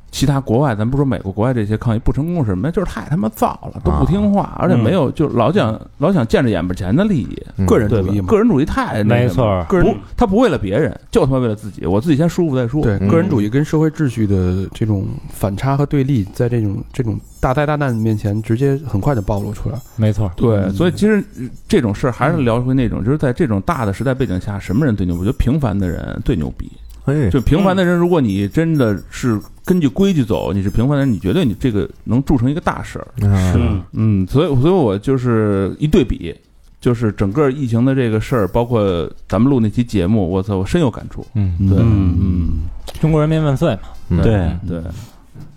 [0.09, 2.71] 其他国外，咱不说美国，国外这些抗议不成功是什么？
[2.71, 8.21] 就是太他妈燥了，都不听话，而且没有，就老想老想见着眼巴前的利益，嗯个人主义？
[8.21, 12.81] 嘛，个人主义太那没错个人他不为了别人，就他妈为了自己，我自己先舒服再说。
[12.81, 19.77] 对，嗯个人主义跟社会秩序的这种反差和对立，在这种这种大灾大难面前，直接很快就暴露出来。
[19.97, 25.19] 没错，对，所以其实呃这种事儿还是聊回那种，就是在这种大的时代背景下，什么人最牛逼？
[25.19, 26.71] 我觉得平凡的人最牛逼。
[27.05, 33.07] 哎，就平凡的人，如果你真的是根据规矩走，你是平凡人，你绝对你这个能铸成一个大事儿。
[33.19, 33.83] 嗯。
[33.91, 36.33] 嗯，所以所以我就是一对比，
[36.79, 41.27] 就是整个疫情的这个事儿，包括咱们录那期节目，我操，我深有感触。
[41.33, 42.17] 嗯，对，嗯。
[42.17, 42.49] 嗯，
[43.01, 44.21] 中国人民万岁嘛，嗯。
[44.21, 44.81] 对，对，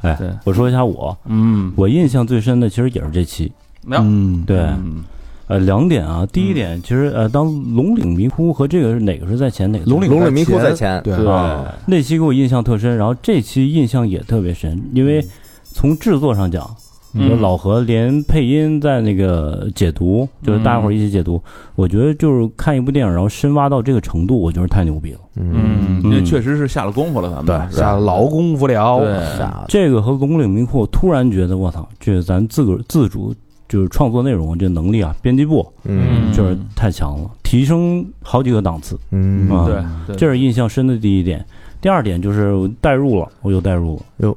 [0.01, 3.53] 哎对，我说一下我，嗯，我印象最深的其实也是这期，
[3.87, 5.05] 没有，嗯，对，嗯
[5.51, 11.17] 呃，两点啊，第一点，其实呃，当龙岭迷窟和这个是哪个是在前，哪个龙岭龙岭迷窟在前，对。
[11.17, 11.27] 对。
[11.29, 15.27] 啊，那期给我印象特深，然后这期印象也特别深，因为
[15.65, 16.65] 从制作上讲，
[17.11, 17.41] 你说嗯。
[17.41, 21.43] 老何连配音在那个解读，就是大家伙儿一起解读，
[21.75, 25.19] 我觉得就是看一部电影，然后深挖到这个程度，我觉得太牛逼了。
[25.35, 26.13] 嗯，嗯。
[26.13, 27.77] 这确实是下了功夫了，咱们对。
[27.77, 29.01] 下了劳功夫了。
[29.01, 33.35] 对，这个和龙岭迷窟，我突然觉得，我操，这咱自个儿自主
[33.71, 38.99] 就是创作内容这能力啊，编辑部嗯就是太强了，提升好几个档次。
[39.13, 41.47] 嗯啊对，对这是印象深的第一点。
[41.81, 44.03] 第二点就是我代入了，我又代入了。
[44.19, 44.37] 哟，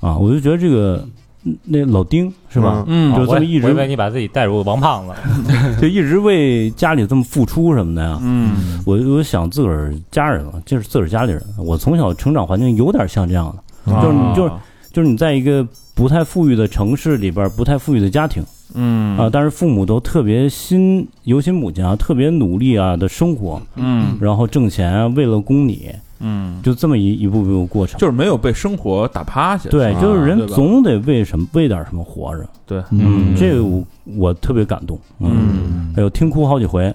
[0.00, 1.02] 啊，我就觉得这个
[1.44, 2.84] 嗯那老丁是吧？
[2.86, 5.14] 嗯就这么一直我以为你把自己代入王胖子，
[5.80, 8.18] 就一直为家里这么付出什么的呀。
[8.22, 11.42] 嗯我我想自个儿家人了，就是自个儿家里人。
[11.58, 13.46] 我从小成长环境有点像这样
[13.86, 14.52] 的，就是你就是
[14.92, 18.44] 就是你在一个不太富裕的城市里边，不太富裕的家庭
[18.74, 27.98] 嗯啊，但是父母都特别辛尤其母亲啊，特别努力啊的生活，嗯然后挣钱啊，为了供你，嗯，就这么一一步步过程。
[27.98, 29.70] 就是没有被生活打趴下。
[29.70, 32.46] 对，啊就是人总得为什么为点什么活着。
[32.66, 33.84] 对，嗯，这个我
[34.16, 34.98] 我特别感动。
[35.20, 36.92] 嗯，嗯，哎呦，听哭好几回。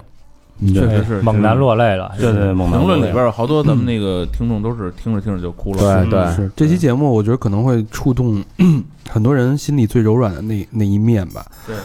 [0.68, 2.12] 确实是猛男落泪了。
[2.18, 6.04] 对对对，猛男评论里边好多咱们那个听众都是听着听着就哭了。
[6.04, 8.42] 对对是这期节目，我觉得可能会触动
[9.08, 11.46] 很多人心里最柔软的那那一面吧。
[11.66, 11.76] 对，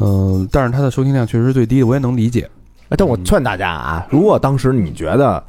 [0.00, 2.48] 嗯，但是它的收听量确实是最低的，我也能理解。
[2.88, 5.42] 哎，但我劝大家啊，如果当时你觉得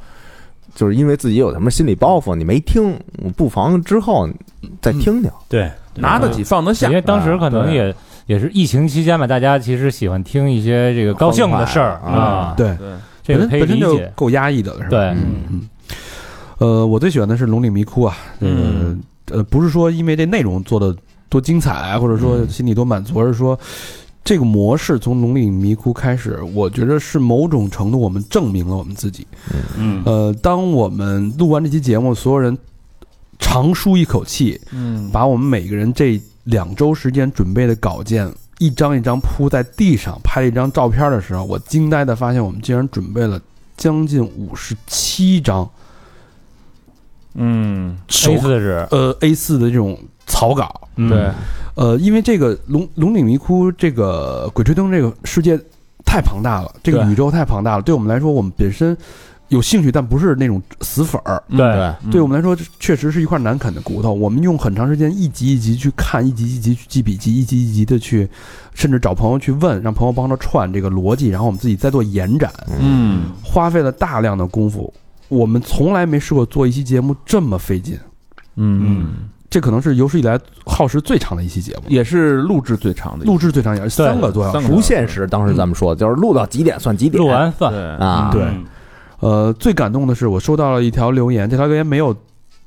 [0.74, 2.98] 就是因为自己有什么心理包袱，你没听，
[3.36, 4.28] 不妨之后
[4.80, 5.30] 再听听。
[5.48, 6.94] 对，拿得起放得下因。
[6.94, 7.94] 为当时可能对也
[8.26, 12.88] 也是疫情期间嘛，大家其实喜欢听一些这个高兴的事儿啊啊，对，对，
[13.22, 14.12] 这个可以本身就理解。
[14.14, 14.90] 够压抑的了，是吧？
[14.90, 15.00] 对，
[15.50, 15.68] 嗯，
[16.58, 20.94] 呃，我最喜欢的是《龙岭迷窟》啊，这个、嗯呃，不是说因为这内容做的
[21.28, 23.58] 多精彩，或者说心里多满足，而是说
[24.24, 29.26] 这个模式从《龙岭迷窟》开始，我觉得是某种程度我们证明了我们自己。
[29.78, 32.56] 嗯呃，当我们录完这期节目，所有人
[33.38, 38.28] 长舒一口气，嗯把我们每个人这两周时间准备的稿件
[38.58, 43.40] 一张一张铺在地上，拍了一张照片的时候，我惊呆的发现，我们竟然准备了
[43.76, 45.68] 将近五十七张
[47.34, 50.88] 嗯，手 A 四纸，呃 A 四的这种草稿。
[50.96, 51.10] 嗯。
[51.10, 51.30] 对，
[51.74, 55.60] 呃，因为这个龙龙岭迷窟这个鬼吹灯这个世界
[56.04, 58.96] 太庞大了，这个宇宙太庞大了，对我们来说，我们本身
[59.48, 61.42] 有兴趣，但不是那种死粉儿。
[61.48, 61.66] 嗯对。
[62.04, 62.10] 嗯。
[62.10, 64.12] 对我们来说，确实是一块难啃的骨头。
[64.12, 68.28] 我们用很长时间一集一集去看，一集一集去记笔记，一集一集的去，
[68.74, 74.92] 甚至找朋友去问，让朋友帮着串这个逻辑，然后我们自己再做延展，嗯花费了大量的功夫。
[75.28, 77.98] 我们从来没试过做一期节目这么费劲，
[78.54, 84.68] 嗯，这可能是有史以来耗时最长的一期节目，也是录制最长的录制最长也是三个多小时。
[84.68, 85.54] 不现实，当时。
[85.54, 87.72] 咱们说就是录到几点算几点，录完算。
[87.72, 87.82] 对。
[88.06, 88.42] 啊，对。
[88.42, 88.64] 嗯
[89.20, 92.14] 呃，最感动的是我收到了一条留言，这条留言没有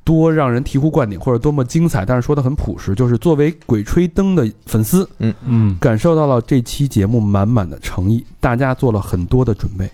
[0.04, 9.90] 多让人醍醐灌顶或者多么精彩，但是说的很朴实，就是作为《鬼吹灯》的粉丝，嗯嗯，感受到了这期节目满满的诚意，大家做了很多的准备，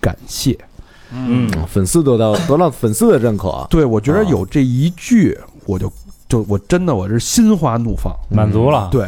[0.00, 0.58] 感谢。
[1.14, 5.92] 嗯嗯粉丝得到 得到粉丝的认可，对我觉得啊有这一句，我就
[6.26, 8.12] 就我真的我是心花怒放。
[8.30, 8.88] 满足了。
[8.90, 9.06] 对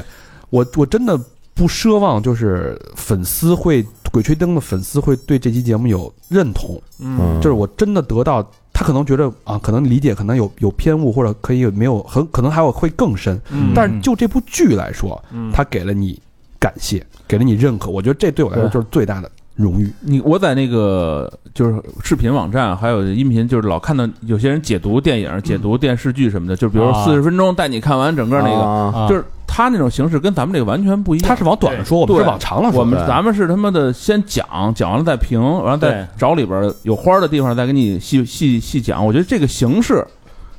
[0.50, 1.18] 我我真的
[1.54, 7.40] 不奢望就是粉丝会《鬼吹灯》的粉丝会对这期节目有认同，嗯。
[7.40, 8.44] 就是我真的得到。
[8.76, 13.40] 他可能觉得啊，可能理解可能有有偏误，或者可以有没有很可能还有会更深。
[13.52, 13.70] 嗯。
[13.72, 15.52] 但是就这部剧来说，嗯。
[15.52, 16.20] 他给了你
[16.58, 19.88] 感谢，给了你认可，我觉得这对我来说就是最大的荣誉。
[20.00, 27.04] 你我在那个就是视频网站，还有音频，就是老看到有些人解读电影、解读电视剧什么的，就比如啊。
[27.04, 31.28] 四十分钟带你看完整个那个，就是他那种形式跟咱们这个完全不一样。
[31.28, 32.80] 他是往短了说，我们是往长了说。
[32.80, 39.04] 我们咱们是他妈的先讲，讲完了再评，然后再找里边有花的地方再给你细细细讲。
[39.04, 40.04] 我觉得这个形式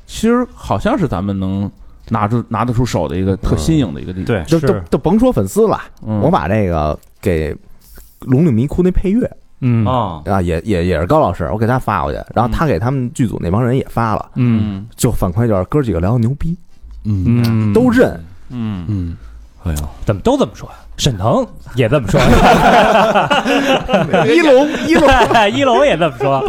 [0.06, 1.70] 其实好像是咱们能
[2.08, 4.26] 拿出拿得出手的一个特新颖的一个地方。
[4.26, 4.82] 对，就就是。
[4.90, 7.52] 就甭说粉丝了，嗯，我把这个给
[8.20, 9.30] 《龙岭迷窟》那配乐
[9.60, 9.84] 嗯。
[9.84, 14.62] 啊，啊，也也也是高老师，我给他发过去，然后他给他们剧组那帮人也发了，嗯。
[14.64, 14.86] 嗯。
[14.96, 16.56] 就反馈就是哥几个聊的牛逼，
[17.04, 18.18] 嗯嗯，都认，
[18.50, 19.16] 嗯嗯，
[19.64, 20.74] 哎呦，怎么都这么说呀？
[20.98, 22.18] 沈腾也这么说，
[24.26, 25.10] 一龙一龙
[25.52, 26.42] 一龙也这么说，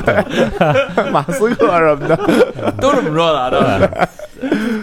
[1.11, 2.15] 马斯克什么的，
[2.79, 4.07] 都这么说的，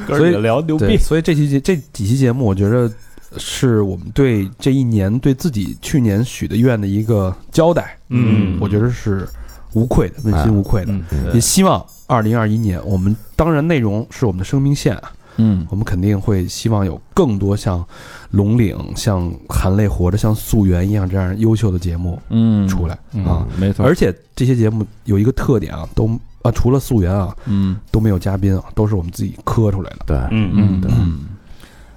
[0.06, 2.92] 都是所以聊牛逼，所以这期节这几期节目，我觉得
[3.38, 7.96] 是我们对这一年对自己去年许的愿的一个交代。
[8.10, 9.26] 嗯我觉得是
[9.72, 10.92] 无愧的，问心无愧的。
[10.92, 11.02] 嗯
[11.32, 15.66] 也希望二零二一年，我们当然内容是我们的生命线啊，嗯。
[15.70, 17.84] 我们肯定会希望有更多像
[18.30, 22.66] 龙岭、像含泪活着、像溯源一样这样优秀的节目嗯。
[22.68, 23.46] 出来、嗯啊。
[23.58, 26.08] 没错，而且这些节目有一个特点啊，都
[26.42, 27.76] 啊除了溯源啊嗯。
[27.90, 30.04] 都没有嘉宾啊，都是我们自己磕出来的。
[30.06, 31.20] 对，嗯嗯对，嗯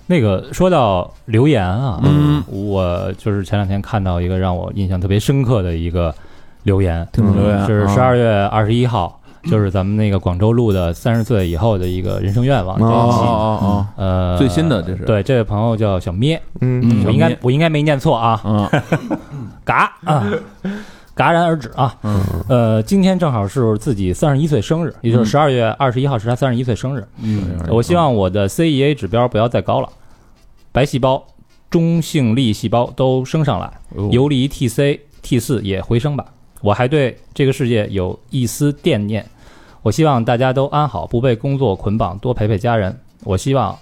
[0.09, 2.43] 那个说到留言啊，嗯。
[2.47, 6.15] 我就是前两天看到一个让我印象特别深刻的一个
[6.63, 13.17] 留言，留言啊是十二月二十一号，就是咱们那个广州录的三十岁以后的一个人生愿望这哦一期。
[13.19, 18.69] 哦哦呃，最新的这是对这位朋友叫小咩，嗯嗯我应该我应该没念错啊，哦，
[19.63, 20.29] 嘎啊，
[21.15, 21.95] 戛然而止啊。
[22.03, 27.07] 嗯呃，今天正好是自己三十一岁生日，也就是十二月二十一号是他三十一岁生日。
[27.21, 29.89] 嗯我希望我的 CEA 指标不要再高了，
[30.71, 31.25] 白细胞、
[31.69, 33.71] 中性粒细胞都升上来，
[34.11, 36.25] 游离 TC、T 四也回升吧。
[36.61, 39.23] 我还对这个世界有一丝惦念，
[39.87, 42.93] 我希望大家都安好，不被工作捆绑，多陪陪家人。
[43.23, 43.77] 我希望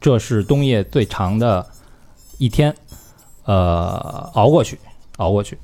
[0.00, 1.66] 这是冬夜最长的
[2.38, 2.74] 一天，
[3.44, 4.78] 呃，熬过去，
[5.18, 5.58] 熬过去。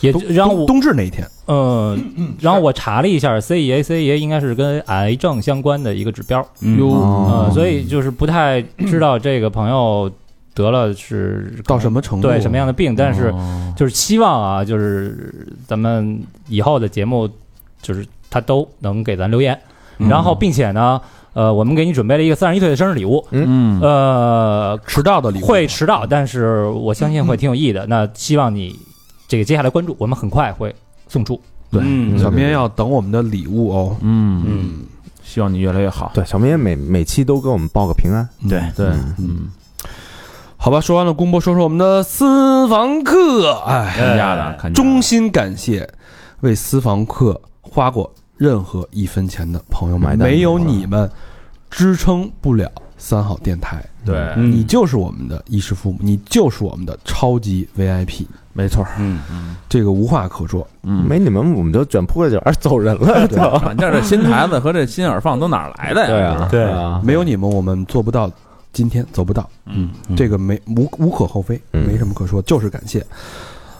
[0.00, 1.94] 也冬让我冬冬至那一天，呃，
[2.40, 10.10] 然后我查了一下，CEA，CEA 应该是跟癌症相关的一个指标，嗯哟哦呃，所以就是不太知道这个朋友
[10.54, 12.28] 得了是到什么程度？
[12.28, 17.28] 对什么样的病，但是哦就是希望啊，就是咱们以后的节目，
[17.82, 19.58] 就是他都能给咱留言，
[19.98, 20.08] 嗯。
[20.08, 21.00] 然后并且呢，
[21.32, 23.80] 呃，我们给你准备了一个三十一岁的生日礼物，嗯。
[23.80, 25.46] 呃，迟到的礼物。
[25.46, 27.86] 会迟到，但是我相信会挺有意义的。
[27.86, 28.78] 那希望你
[29.26, 30.74] 这个接下来关注，我们很快会
[31.08, 31.40] 送出。
[31.70, 33.96] 对嗯小编要等我们的礼物哦。
[34.00, 34.42] 嗯。
[34.46, 34.74] 嗯，
[35.22, 36.10] 希望你越来越好。
[36.14, 39.48] 对，小明每每期都给我们报个平安，对嗯对嗯，嗯，
[40.56, 43.52] 好吧，说完了公播，说说我们的私房课。
[43.66, 45.86] 哎，看家的，看家的衷心感谢
[46.40, 47.38] 为私房课
[47.70, 51.10] 花过任何一分钱的朋友，买单没有你们
[51.70, 53.84] 支撑不了三好电台。
[54.04, 54.50] 对，嗯。
[54.50, 59.56] 你就是我们的衣食父母，你就是我们的超级 VIP，没错，嗯嗯。
[59.68, 60.66] 这个无话可说。
[60.82, 66.08] 嗯，没你们我们就卷铺盖卷儿走人了， 对反正这新台子和这新耳放都哪儿来的呀？
[66.08, 68.30] 对啊，对啊，没有你们，我们做不到
[68.72, 69.48] 今天，走不到。
[69.66, 70.16] 嗯，嗯。
[70.16, 71.86] 这个没无无可厚非，嗯。
[71.86, 73.04] 没什么可说，就是感谢。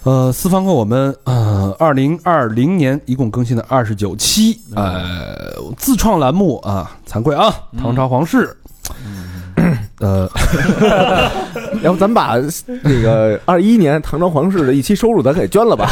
[0.05, 8.57] 呃，私房课我们呃，二零二零年一共更新了二十九期，呃，自创栏目啊，惭愧啊，唐朝皇室，
[9.99, 10.30] 呃，
[11.82, 12.36] 要不咱把
[12.82, 15.86] 那个二一年唐朝皇室的一期收入咱给捐了吧？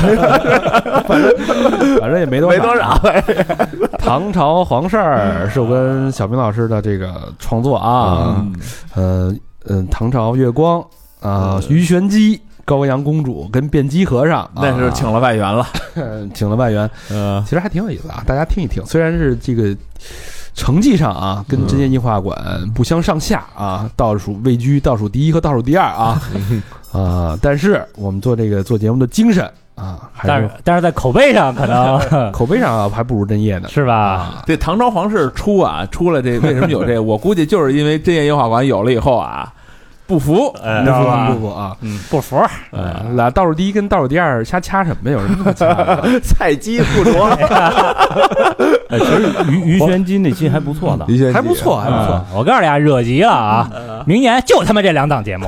[1.06, 2.98] 反 正反正也没多没多少，
[3.98, 8.46] 唐朝皇室儿是我跟小明老师的这个创作啊，
[8.94, 9.34] 呃
[9.68, 10.82] 嗯、唐朝月光
[11.20, 12.40] 啊，鱼玄机。
[12.66, 15.62] 高阳公主跟辩机和尚，那是请了外援了。
[15.62, 15.70] 啊
[16.34, 18.84] 请了外援，嗯 其实还挺有意思啊，大家听一听。
[18.84, 19.74] 虽然是这个
[20.54, 22.36] 成绩上啊，跟真言艺画馆
[22.74, 26.20] 不相上下啊，倒数位居倒数第一和倒数第二啊，
[26.92, 33.68] 啊，但是我们做这个做节目的精神啊，还但是但是在口碑上可能口碑上啊还不如真叶呢。
[33.68, 34.42] 是吧？
[34.46, 36.98] 这唐朝皇室出啊，出了这为什么有这？
[36.98, 39.52] 我估计就是因为真业音画馆有了以后啊，
[40.06, 41.28] 不服，哎你知道吧？
[41.30, 42.36] 不服啊，嗯，不服。
[42.70, 45.16] 呃，俩倒数第一跟倒数第二瞎掐什么呀？
[45.18, 46.20] 有什么可掐的？
[46.22, 47.24] 菜鸡不着，
[48.88, 52.14] 哎，其实于于玄机那期还不错的，于玄还不错，还不错。
[52.14, 53.68] 啊我告诉你啊，惹急了啊！
[54.06, 55.46] 明年就他妈这两档节目，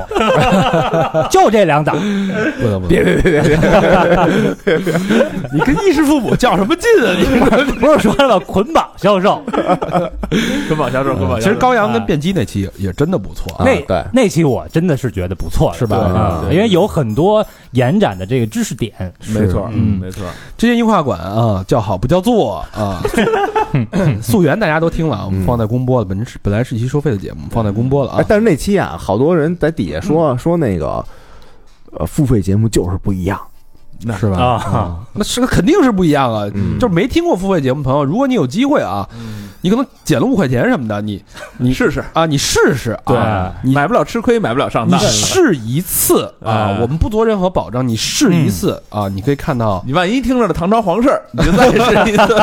[1.31, 1.95] 就这两档。
[1.95, 4.93] 不能不能，别别别别别，
[5.53, 7.15] 你跟衣食父母较什么劲啊？
[7.65, 8.43] 你不是说了吗？
[8.45, 9.41] 捆绑销售，
[10.67, 13.63] 捆绑销售，捆绑其实高阳跟卞基那期也也真的不错啊。
[13.65, 18.93] 那对那期我真的是觉得不错的，是吧啊因为有很多延展的这个知识点。
[19.27, 20.23] 没错，嗯没错，
[20.57, 23.01] 这些音画馆啊，叫好不叫座啊。
[24.21, 26.05] 溯源大家都听了，我们放在公播了。
[26.05, 28.25] 本是本来是一期收费的节目，放在公播了啊哎，。
[28.27, 31.05] 但是那期啊，好多人在底下说说那个，
[31.91, 33.39] 呃，付费节目就是不一样，
[34.17, 34.37] 是吧？
[34.37, 36.45] 啊，那是个肯定是不一样啊。
[36.53, 39.07] 嗯就是没听过付费节目朋友，如果你有机会啊，
[39.61, 41.23] 你可能减了五块钱什么的，你
[41.57, 45.11] 你试试，啊，你试试啊，你买不了吃亏，买不了上当你当。
[45.11, 52.35] 试一次啊，哎我们不做任何保证，你试一次啊，你可以看到你万一听着了唐朝皇室， 你就再试一次。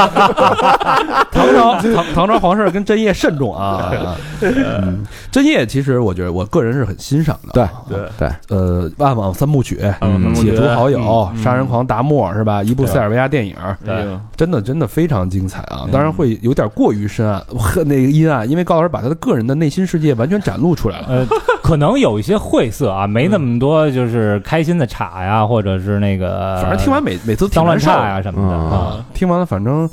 [1.32, 3.92] 唐朝唐唐朝皇室跟真叶慎重啊。
[5.30, 7.52] 真叶其实我觉得我个人是很欣赏的。
[7.52, 10.98] 对啊对对，呃，万网三部曲，嗯解除好友，
[11.34, 12.60] 嗯杀人狂达莫是吧？
[12.60, 15.86] 一部塞尔维亚电影，对真的真的非常精彩啊！
[15.92, 21.06] 当然会有点过于深暗，和那个阴暗，因为高老师把他的个人的内心世界完全展露出来了。
[21.08, 21.26] 呃，
[21.62, 29.06] 可能有一些晦涩啊，没那么多就是开心的岔呀，或者是那个，反正听完每每次挺脏乱难受的差呀什么的嗯啊。
[29.14, 29.88] 听完了，反正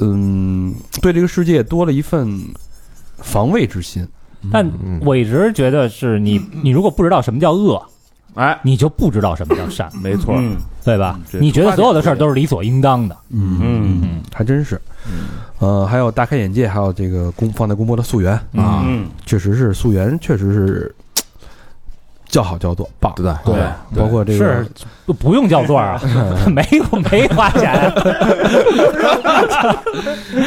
[0.00, 2.38] 嗯，对这个世界多了一份
[3.16, 4.06] 防卫之心。
[4.50, 7.80] 但嗯我一直觉得是你，你如果不知道什么叫恶，
[8.34, 10.56] 哎，你就不知道什么叫善，没错，嗯。
[10.84, 11.16] 对吧？
[11.30, 14.80] 你觉得所有的事儿都是理所应当的，嗯嗯还真是。
[15.60, 18.32] 呃，还有大开眼界，还有这个公放在公播的溯源。
[18.56, 20.94] 啊，嗯，确实是溯源，确实是
[22.32, 23.12] 叫好叫座，棒。
[23.14, 23.60] 对对。
[23.60, 24.66] 啊包括这个是
[25.04, 26.00] 不不用叫座啊，
[26.50, 27.92] 没有没花钱，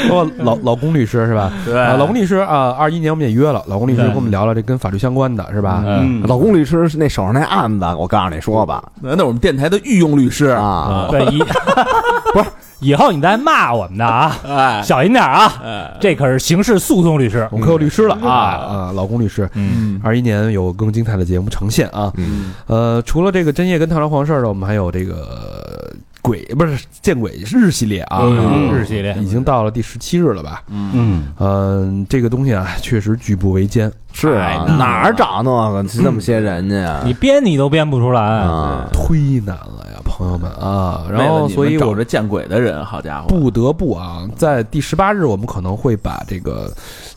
[0.10, 1.52] 包括老老龚律师是吧？
[1.64, 1.80] 对。
[1.80, 4.08] 啊，老龚律师啊，二一年我们也约了，老龚律师对。
[4.08, 5.84] 跟我们聊聊这跟法律相关的是吧？
[5.86, 6.24] 嗯。
[6.28, 11.40] 老公律师那手上那案子，我告诉你说吧，那那我们电台的御用律师啊，对，一。
[12.34, 12.46] 不是
[12.86, 14.82] 以后你再骂我们的啊，哎。
[14.84, 17.48] 小心点啊，哎，这可是刑事诉讼律师。
[17.52, 17.58] 我。
[17.58, 18.30] 们可有律师了啊。
[18.30, 19.50] 啊，老公律师。
[19.54, 22.54] 嗯，二一年有更精彩的节目呈现啊，嗯。
[22.68, 25.92] 呃，除了这个真夜跟唐朝皇室的，我们还有这个
[26.26, 29.14] 鬼不是见鬼日系列啊，嗯日系列。
[29.20, 30.64] 已经到了第十七日了吧？
[30.70, 35.86] 嗯，嗯，这个东西啊，确实举步维艰，是啊，哪儿找那个？
[36.02, 37.02] 那么些人去呀？
[37.06, 41.06] 你编你都编不出来，啊，忒难了呀，朋友们啊。
[41.12, 46.74] 然后，所以我找着见鬼的人，好家伙，不得不啊，在第十八日，我们可能会把这个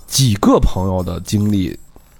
[0.06, 1.74] 几个朋友的经历，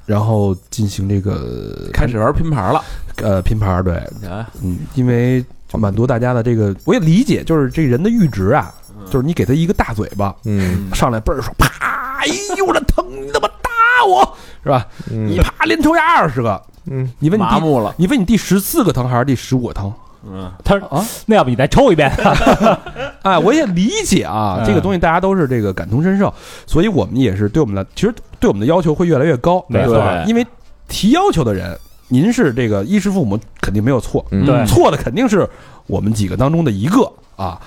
[0.07, 2.83] 然后进行这个开始玩拼盘了，
[3.17, 4.49] 呃拼盘儿，对，啊。
[4.63, 5.45] 嗯，因为
[5.77, 8.73] 满足大家的这个，我也理解，就是这人的阈值啊，
[9.11, 10.89] 就是你给他一个大嘴巴，嗯。
[10.95, 14.87] 上来倍儿爽，啪，哎呦我这疼，你他妈打我是吧？
[15.11, 15.27] 嗯。
[15.27, 19.93] 你啪连抽下二十个，嗯，你问你第麻木了，你问你第十四个疼还是第十五个疼？
[20.29, 22.11] 嗯，他说啊那要不你再抽一遍
[23.23, 26.33] 哎，我也理解啊，嗯这个东西大家都是这个感同身受，
[26.67, 30.45] 所以我们也是对我们的，其实对我们的要求会越来越高，没错因为
[30.89, 31.79] 提要求的人，
[32.09, 35.49] 您是这个衣食父母肯定没有错，嗯对错的肯定是
[35.87, 37.59] 我们几个当中的一个啊。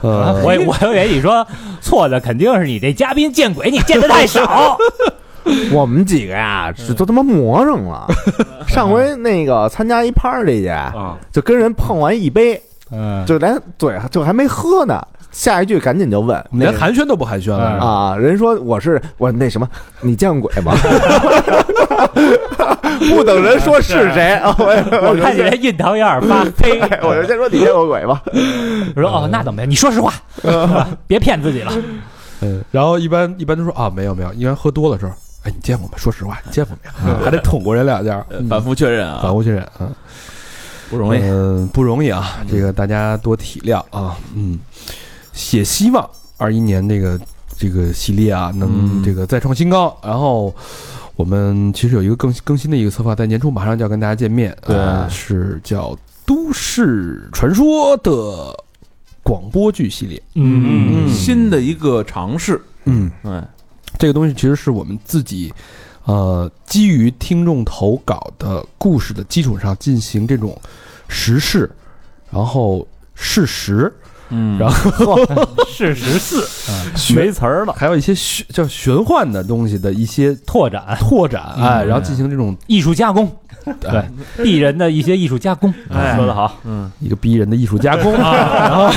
[0.00, 1.46] 呃，我我以为你说
[1.80, 4.76] 错的肯定是你这嘉宾见鬼，你见的太少。
[5.72, 8.06] 我们几个呀，这都他妈魔怔了。
[8.66, 12.60] 上回那个参加一 party 去，啊，就跟人碰完一杯，
[12.90, 15.00] 嗯，就连嘴就还没喝呢，
[15.32, 19.68] 下一句赶紧就问连寒暄都不寒暄了，啊，人说我是我那什么，
[20.00, 20.74] 你见过鬼吗？
[22.98, 24.64] 不等人说是谁， 啊我
[25.08, 26.78] 我看你这印堂有点发 黑。
[27.02, 28.22] 我就先说你见过鬼吧。
[28.94, 29.70] 我 说哦，那怎么样？
[29.70, 30.12] 你说实话，
[31.06, 31.72] 别骗自己了。
[32.40, 35.12] 嗯，然后一般一般都说啊，没有没有，一般喝多了时候，
[35.44, 35.94] 哎，你见过吗？
[35.96, 37.16] 说实话，你见过没有？
[37.24, 39.88] 还得捅过人两下，嗯反复确认啊，反复确认啊，
[40.90, 44.58] 不容易，嗯，不容易啊，这个大家多体谅啊，嗯，
[45.52, 47.18] 也希望二一年这个
[47.56, 48.68] 这个系列啊，能
[48.98, 49.96] 嗯这个再创新高。
[50.02, 50.54] 然后
[51.16, 55.92] 我们其实有一个更更新的一个策划，在年初马上就要跟大家见面，对呃是叫
[56.26, 58.64] 《都市传说》的
[59.22, 60.22] 广播剧系列。
[60.34, 63.46] 嗯新的一个尝试，嗯，哎，
[63.98, 65.52] 这个东西其实是我们自己。
[66.06, 70.54] 呃，基于听众投稿的故事的基础上进行这种
[71.08, 71.70] 时事，
[72.30, 73.90] 然后事实，
[74.34, 74.58] 嗯。
[74.58, 75.18] 然后
[75.70, 76.44] 是十四
[77.14, 83.30] 没词儿了，还有一些玄叫玄幻的东西的一些拓展拓展，哎，嗯然后进行这种艺术加工，
[83.80, 83.90] 对
[84.44, 88.32] 鄙人的一些艺术加工，哎说得好，嗯，一个逼人的艺术加工啊，
[88.68, 88.90] 然后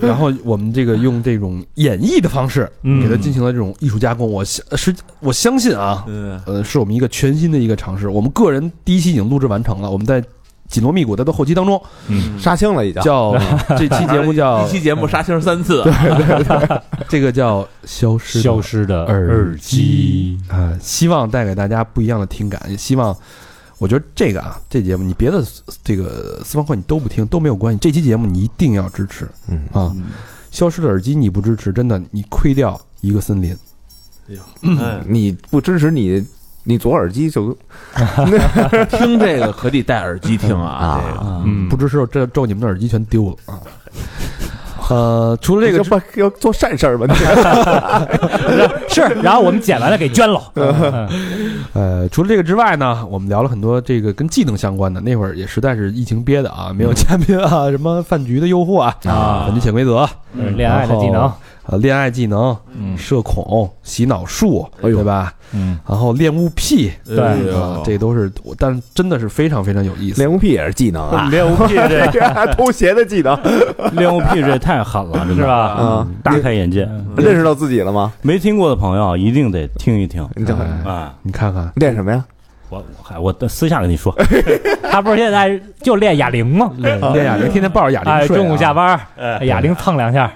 [0.02, 8.08] 然后我们这个用这种演绎的方式嗯给它进行了这种艺术加工，我相是我相信啊，嗯，呃，是我们一个全新的一个尝试。
[8.08, 10.22] 我们个人第一期已经录制完成了，我们在
[10.70, 13.02] 紧锣密鼓的到后期当中，嗯，杀青了已经。
[13.02, 13.36] 叫
[13.76, 15.92] 这期节目叫 一期节目杀青三次，对
[16.24, 23.14] 对对这个叫消失消失的耳耳机，啊、希望带给大家不一样的听感，也希望。
[23.78, 25.42] 我觉得这个啊，这节目你别的
[25.82, 29.90] 这个私房课你都不听都没有关系，这期节目你一定要支持嗯啊！
[30.50, 33.56] 消失的耳机你不支持，真的你亏掉一个森林。
[34.62, 36.22] 哎，你不支持你，
[36.70, 37.56] 你左耳机就
[38.90, 43.58] 听这个可得戴耳机听啊，啊这个嗯不知是这咒你们的耳机全丢了啊！
[44.88, 47.06] 呃，除了这个要做善事儿吧？
[47.08, 47.14] 你
[48.92, 51.08] 是，然后我们捡完了给捐了， 嗯
[51.72, 55.00] 呃，除了这个之外呢，我们聊了很多这个跟技能相关的。
[55.00, 61.32] 那会儿也实在是疫情憋的啊，没有嘉宾啊，什么饭局的诱惑啊，啊反击潜规则，嗯恋爱的技能，
[61.66, 65.32] 呃，恋爱技能、嗯社恐、洗脑术，哎呦对吧？
[65.52, 70.20] 嗯，然后恋物癖，对哎呦啊，这都是我，但真的是非常非常有意思。
[70.20, 72.06] 恋物癖也是技能啊，恋物癖这
[72.54, 73.38] 偷鞋的技能
[73.94, 76.06] 恋物癖这太狠了，是吧啊！
[76.22, 76.88] 大开眼界。
[77.16, 78.12] 认识到自己了吗？
[78.22, 81.14] 没听过的朋友一定得听一听你这哎啊！
[81.22, 82.24] 你看看，练什么呀？
[82.70, 84.14] 我我还我私下跟你说，
[84.90, 86.72] 他不是现在就练哑铃吗？
[86.78, 88.98] 练哑铃，天天抱着哑铃哎，睡啊，中午下班
[89.42, 90.32] 哑铃蹭两下，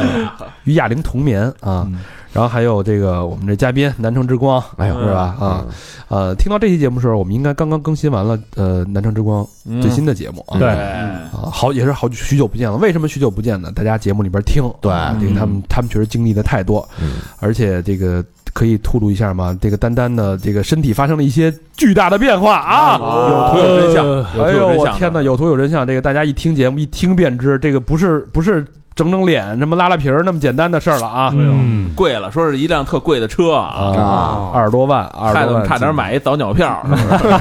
[0.64, 1.86] 与哑铃同眠啊。
[2.32, 5.34] 然后还有这个我们这嘉宾南城之光，哎呦是吧？
[5.40, 5.64] 啊，
[6.08, 9.46] 呃，听到这期节目的时候，我们应该刚刚更新完了呃南城之光
[9.80, 10.58] 最新的节目啊。
[10.58, 12.76] 对啊，好也是好许久不见了。
[12.76, 13.72] 为什么许久不见呢？
[13.74, 18.22] 大家节目里边听，对啊这个他们他们确实经历的太多，嗯而且这个
[18.56, 19.54] 可以透露一下吗？
[19.60, 22.96] 这个丹丹的这个身体发生了一些巨大的变化啊！
[22.98, 25.86] 有图有真相，有图哎呦，有真相我天哪，有图有真相！
[25.86, 28.64] 这个大家一听节目一听便知，这个不是不是
[28.96, 31.30] 整整脸什么拉拉皮儿那么简单的事儿了啊！
[31.34, 35.94] 嗯，贵了，说是一辆特贵的车啊，啊，二十多万，二十多万，差点。
[35.94, 36.84] 买一早鸟票，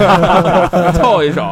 [0.93, 1.43] 凑一手，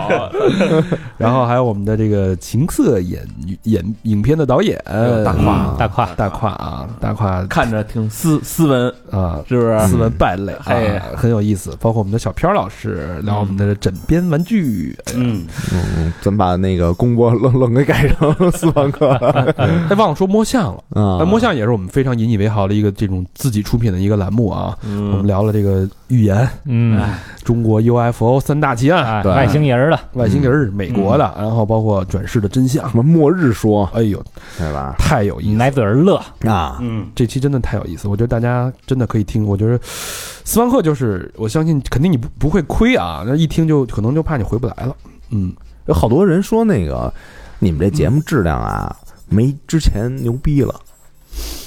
[1.18, 3.22] 然后还有我们的这个情色演
[3.64, 4.82] 演影片的导演。
[5.26, 9.80] 大胯啊大胯大胯啊，大胯看着挺斯斯文，啊，是不是？
[9.88, 11.76] 斯文败类，哎啊，很有意思。
[11.82, 19.54] 包括我们的小飘老师聊我们的枕边玩具，嗯，嗯，咱把那个公播愣愣给改成斯文课了
[19.94, 21.02] 哎，忘了说摸象了。
[21.02, 24.78] 啊哎，摸象也是我们非常引以为豪的一个这种自己出品的一个栏目啊。
[24.84, 27.02] 我们嗯，聊了这个预言、嗯，
[27.44, 32.98] 中国 UFO 三大奇案、哎，外星人儿的，外星人、美国的，然后包括转世的真相什。
[32.98, 34.24] 么末日说，哎呦，
[34.58, 34.96] 对吧？
[34.98, 35.58] 太有意思！
[35.60, 36.16] 来自而乐，
[36.46, 39.46] 啊，嗯，这期真的太有意思，我觉得大家真的可以听。
[39.46, 44.96] 我觉得斯万克就是，我相信肯定你不不会亏啊，那一听就可能就怕你回不来了。
[45.32, 45.54] 嗯，
[45.88, 47.12] 有好多人说那个
[47.60, 48.96] 你们这节目质量啊，
[49.30, 50.80] 没之前牛逼了。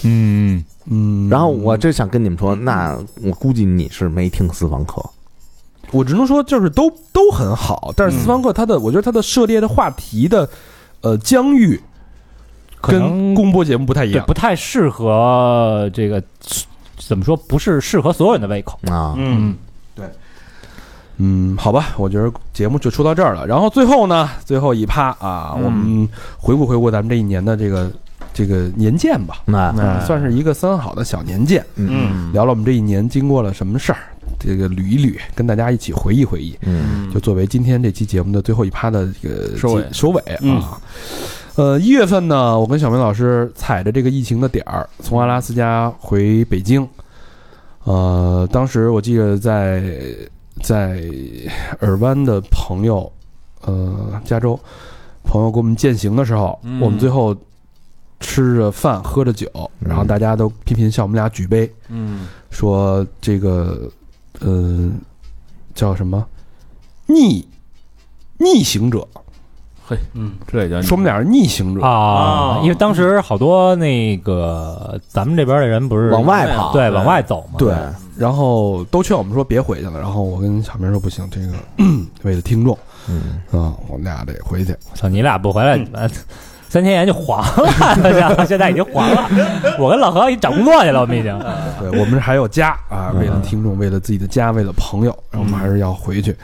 [0.05, 5.05] 嗯，嗯，然后我这想跟你们说，那我估计你是没听私房课。
[5.93, 10.49] 我只能说就是都都很好，但是私房课它的，我觉得它的涉猎的话题的，
[11.01, 11.81] 呃，疆域
[12.81, 14.27] 跟公播节目不太一对，样。
[14.27, 16.23] 不太适合这个
[16.99, 17.37] 怎么说？
[17.37, 18.79] 不是适合所有人的胃口。
[18.91, 19.57] 啊，嗯，
[21.19, 23.47] 嗯，好吧，我觉得节目就说到这儿了。
[23.47, 27.91] 然后最后呢，最后一趴啊，嗯我们回顾回顾咱们这一年的这个
[28.35, 33.99] 这个年鉴吧，那啊，算是一个三好的小年鉴，嗯聊了我们这一年经过了什么事儿，
[34.39, 36.57] 这个捋一捋，跟大家一起回忆回忆。
[36.63, 40.79] 嗯就作为今天这期节目的最后一趴的这个收尾结收尾嗯啊。
[41.55, 46.87] 呃，一月份呢，我跟小明老师踩着这个疫情的点儿，从阿拉斯加回北京。
[47.85, 49.83] 呃，当时我记得在
[50.63, 51.01] 在
[51.81, 53.11] 尔湾的朋友，
[53.63, 54.59] 呃，加州
[55.23, 56.81] 朋友给我们践行的时候，嗯。
[56.81, 57.37] 我们最后
[58.21, 59.49] 吃着饭喝着酒，
[59.81, 62.27] 嗯然后大家都频频向我们俩举杯，嗯。
[62.51, 63.91] 说这个，
[64.41, 64.91] 呃，
[65.75, 66.27] 叫什么？
[67.07, 67.47] 逆
[68.39, 69.07] 逆行者，
[70.15, 71.83] 嗯，这也叫说我们俩是逆行者。
[71.83, 77.75] 啊哦，因为当时好多那个咱们这边的人不是往外跑，对往外走嘛，对，
[78.17, 81.53] 然后都劝我们说别回去了，然后我跟小明说不行，这个
[82.23, 82.77] 为了听众
[83.09, 84.75] 嗯，啊，我们俩得回去。
[84.95, 86.09] 操，你俩不回来，呃
[86.69, 89.31] 三千元就黄了， 现在已经黄了。
[89.79, 91.39] 我跟老何已经找工作去了，我们已经。
[91.81, 96.35] 对我们还有家啊，嗯为了听众，为了自己的家，为了朋友，然后我们还是要回去。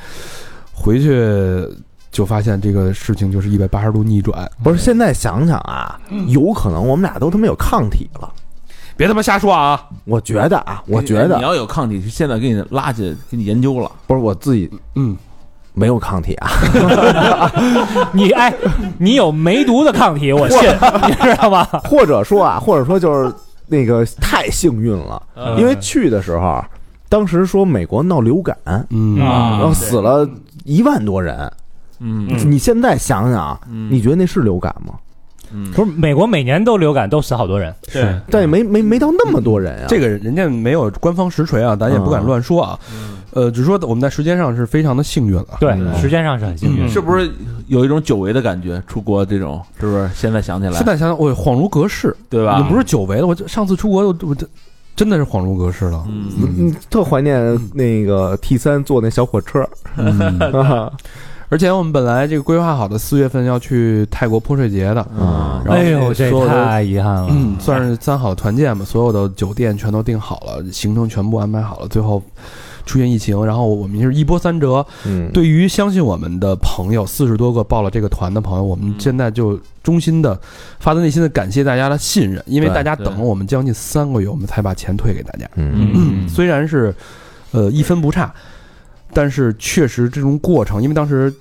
[0.72, 1.68] 回去
[2.12, 4.48] 就发现这个事情就是一百八十度逆转。
[4.62, 5.98] 不是，现在想想啊，
[6.28, 8.30] 有可能我们俩都他妈有抗体了。
[8.94, 9.82] 别他妈瞎说啊！
[10.04, 13.90] 我觉得啊，我觉得你要有抗体，现在给你拉去给你研究了。
[14.06, 15.16] 不是我自己嗯，
[15.72, 16.50] 没有抗体啊，
[18.12, 18.54] 你哎，
[18.98, 20.58] 你有梅毒的抗体，我信，
[21.08, 21.64] 你知道吗？
[21.88, 23.32] 或者说啊，或者说就是
[23.66, 25.20] 那个太幸运了，
[25.58, 26.62] 因为去的时候，
[27.08, 28.54] 当时说美国闹流感，
[28.90, 30.28] 嗯啊然后死了
[30.64, 31.50] 一万多人。
[32.02, 33.58] 嗯你现在想想，
[33.90, 34.94] 你觉得那是流感吗？
[35.54, 37.74] 嗯不是美国每年都流感，都死好多人。
[37.92, 39.84] 对，但也没没没到那么多人啊。
[39.86, 42.78] 这个人家没有官方实锤啊，咱也不敢乱说啊。
[43.32, 45.58] 呃，只是说我们在时间上是非常的幸运了。
[45.60, 46.88] 对，嗯时间上是很幸运。
[46.88, 47.30] 是不是
[47.66, 48.82] 有一种久违的感觉？
[48.86, 50.10] 出国这种是不是？
[50.14, 52.58] 现在想起来，现在想想，我恍如隔世，对吧？
[52.58, 53.26] 也不是久违了。
[53.26, 54.34] 我这上次出国，我我
[54.96, 56.02] 真的是恍如隔世了。
[56.08, 59.68] 嗯，嗯，特怀念那个 T 三坐那小火车，
[61.52, 67.28] 而且我们本来这个规划好的四月份要去泰国泼水节的，嗯然后哎呦，这太遗憾了。
[67.30, 72.22] 嗯，算是三好团建吧，所有的酒店全都订好了，行程全部安排好了，最后
[72.86, 74.84] 出现疫情，然后我们是一波三折。
[75.04, 80.40] 嗯，对于相信我们的朋友，四十多个报了这个团的朋友，我们现在就衷心的、
[80.80, 85.46] 发自内心的感谢大家的信任，因为大家等了我们将近三个月，我们才把钱退给大家。
[85.56, 86.94] 嗯嗯虽然是
[87.50, 88.32] 呃一分不差，
[89.12, 91.32] 但是确实这种过程，因为当时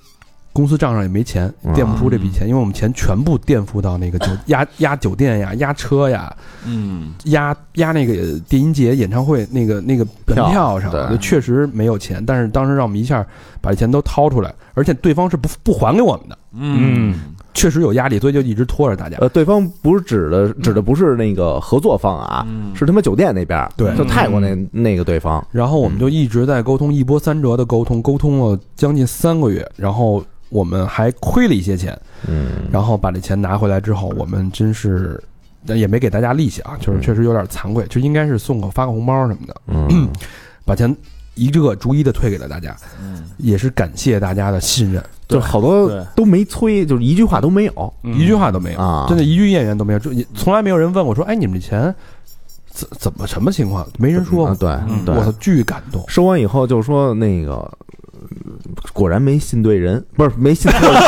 [0.53, 1.73] 公司账上也没钱，嗯。
[1.73, 7.13] 垫不出这笔钱，因为我们钱全部垫付到那个酒 压压酒店呀、压车呀、嗯。
[7.25, 12.23] 压压那个电音节演唱会那个那个门票上，确实没有钱。
[12.25, 13.25] 但是当时让我们一下
[13.61, 17.15] 把钱都掏出来，而且对方是不不还给我们的，嗯
[17.53, 19.17] 确实有压力，所以就一直拖着大家。
[19.19, 22.75] 呃，对方不是指的指的不是那个合作方啊，嗯。
[22.75, 23.95] 是他妈酒店那边儿，对。
[23.95, 31.97] 就泰国那那个对方，然后我们就一直在沟通，一波三折的沟通，沟通了将近三个月，然后我们还亏了一些钱，
[32.27, 35.21] 嗯，然后把这钱拿回来之后，我们真是。
[35.63, 40.09] 但也没给大家利息啊，就是确实有点惭愧，就应该是送个发个红包什么的，嗯，
[40.65, 40.91] 把钱
[41.35, 43.19] 一个逐一的退给了大家，嗯。
[43.37, 47.93] 也是感谢大家的信任，就好多都没催，就是一句话都没有。
[48.03, 51.95] 一句话都没有，啊，真的，一句怨言都没有，就也从来没有人问我说：“哎，你们这钱
[52.69, 54.53] 怎怎么什么情况？”没人说。
[54.55, 55.03] 对嗯。
[55.03, 55.15] 对。
[55.15, 56.03] 我，操，巨感动。
[56.07, 57.77] 收完以后就说那个，呃
[58.93, 61.01] 果然没信对人， 不是没信错人，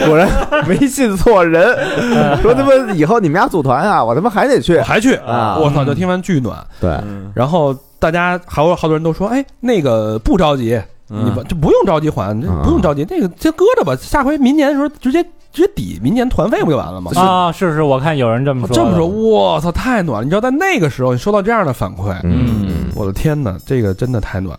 [0.06, 0.28] 果然
[0.66, 1.62] 没信错人。
[2.42, 4.82] 说他妈以后你们家组团啊，我他妈还得去我。
[4.82, 5.84] 还去啊我操！
[5.84, 18.74] 就听完巨暖，对，嗯然后大家还有好多人都说：“哎，那个不着急，你不就不用着急还，不用着急，那个先搁着吧，下回明年的时候直接直接抵明年团费不就完了吗？”啊，是是，我看有人这么说。
[18.74, 20.24] 这么说，我操，太暖了！
[20.24, 24.58] 你知道，在那个时候，你收到这样的反馈，嗯，我的天哪，这个真的太暖。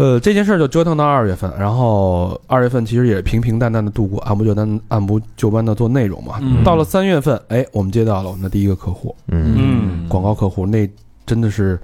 [0.00, 6.38] 呃，这件事儿就折腾到二月份，然后二月份其实也平平淡淡的度过，按部就班，按部就班的做内容嘛。
[6.40, 6.64] 嗯。
[6.64, 9.54] 到了三月份，哎，我们接到了我们的第一个客户，嗯。
[9.58, 10.90] 嗯广告客户，那
[11.26, 11.78] 真的是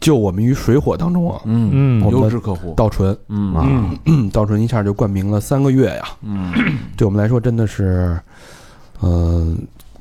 [0.00, 1.40] 救我们于水火当中啊！
[1.44, 1.70] 嗯。
[1.72, 2.04] 嗯。
[2.04, 2.74] 我们优质客户。
[2.74, 3.54] 道纯，嗯。
[3.54, 4.28] 啊嗯。
[4.34, 6.52] 稻醇一下就冠名了三个月呀，嗯。
[6.96, 8.18] 对我们来说真的是，
[8.98, 9.54] 呃，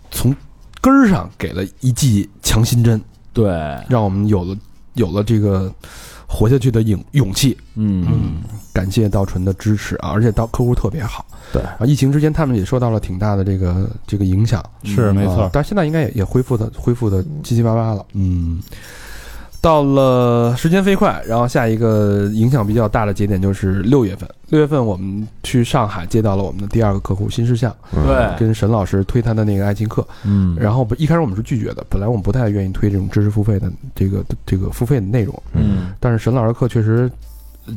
[0.09, 0.35] 从
[0.81, 2.99] 根儿上给了一剂强心针，
[3.31, 3.53] 对。
[3.87, 4.57] 让我们有了
[4.95, 5.71] 有了这个
[6.31, 7.57] 活下去的勇勇气。
[7.75, 8.41] 嗯嗯
[8.73, 11.25] 感谢稻纯的支持啊，而且到客户特别好。
[11.51, 18.05] 对啊，疫情之间他们也受到了挺大的这个这个影响，是没错啊但是现在应该也也恢复的恢复的七七八八了。
[18.13, 18.61] 嗯，
[19.61, 24.27] 到了时间飞快，然后下一个影响比较大的节点就是六月份。
[24.49, 28.39] 六月份我们去上海接到了我们的第二个客户新事项，对。
[28.39, 30.05] 跟沈老师推他的那个爱情课。
[30.25, 30.57] 嗯。
[30.59, 35.91] 然后不一开始我们是拒绝的，本来我们不太愿意推这种知识付费的这个这个付费的内容，嗯。
[35.99, 37.09] 但是沈老师课确实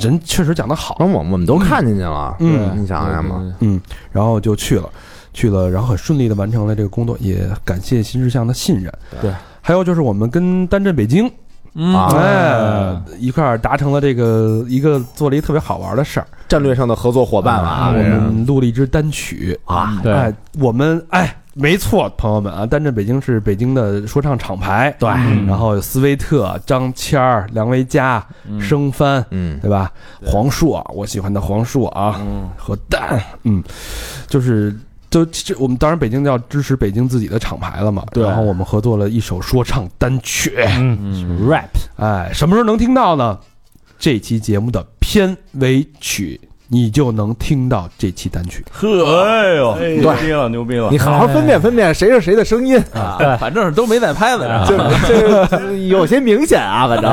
[0.00, 2.80] 人确实讲得好，然后我我们都看进去了，嗯。
[2.80, 3.78] 你想想嘛，嗯，
[4.10, 4.88] 然后就去了，
[5.34, 8.90] 去了，然后很顺利的完成了这个工作，也感谢新事项的信任。
[9.20, 9.30] 对，
[9.60, 11.30] 还有就是我们跟单镇北京，
[11.74, 11.94] 嗯。
[11.94, 19.58] 啊哎，一块儿达成了这个一个做了一个特别好玩的事儿，战略上的合作伙伴了啊，我们录了一支单曲。
[19.64, 20.12] 啊，对。
[20.12, 25.08] 哎，我们哎，没错，朋友们啊，单镇北京是北京的说唱厂牌，对。
[25.10, 25.46] 嗯。
[25.46, 28.24] 然后有斯威特、张谦儿、梁维嘉、
[28.60, 29.58] 生帆，嗯。
[29.60, 29.90] 对吧？
[30.24, 32.48] 黄硕，我喜欢的黄硕啊，嗯。
[32.56, 33.62] 和蛋，嗯，
[34.28, 34.74] 就是
[35.14, 41.70] 就这我们当然北京要支持北京自己的厂牌了嘛，对然后我们合作了一首说唱单曲，嗯嗯，rap。
[41.94, 43.38] 哎，什么时候能听到呢？
[43.96, 48.64] 这期节目的片尾曲，你就能听到这期单曲。
[48.72, 50.90] 呵，哎呦，牛逼了，牛逼了。
[50.90, 50.98] 你！
[50.98, 57.08] 好好分辨分辨谁是谁的声音啊，啊，反正都没在拍子上，就这这有些明显啊，反正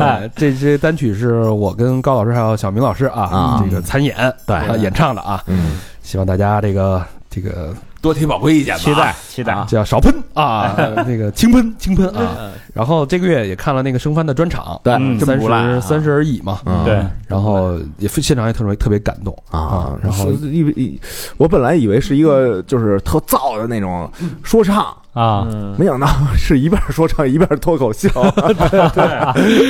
[0.00, 4.16] 哎这些单曲是我跟高老师还有小明老师啊，啊这个参演
[4.46, 5.72] 对啊演唱的啊，嗯。
[6.02, 7.02] 希望大家这个
[7.34, 8.80] 这个多提宝贵意见吧。
[8.80, 9.52] 期待期待。
[9.54, 12.50] 啊，叫少喷啊，呃 那个轻喷轻喷啊。
[12.72, 16.60] 然后这个月也看了那个生番的专场，对嗯三十三十而已嘛。
[16.66, 16.84] 嗯。
[16.84, 21.00] 对，然后也现场也特别特别感动啊，然后是以为
[21.36, 24.10] 我本来以为是一个就是特燥的那种
[24.42, 28.08] 说唱，啊，嗯，没想到是一半说唱一半脱口秀，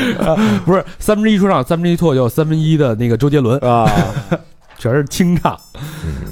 [0.65, 3.89] 不是三分之一说唱，三分之一脱口秀，三分之一的那个周杰伦，啊，
[4.79, 5.59] 全是清唱，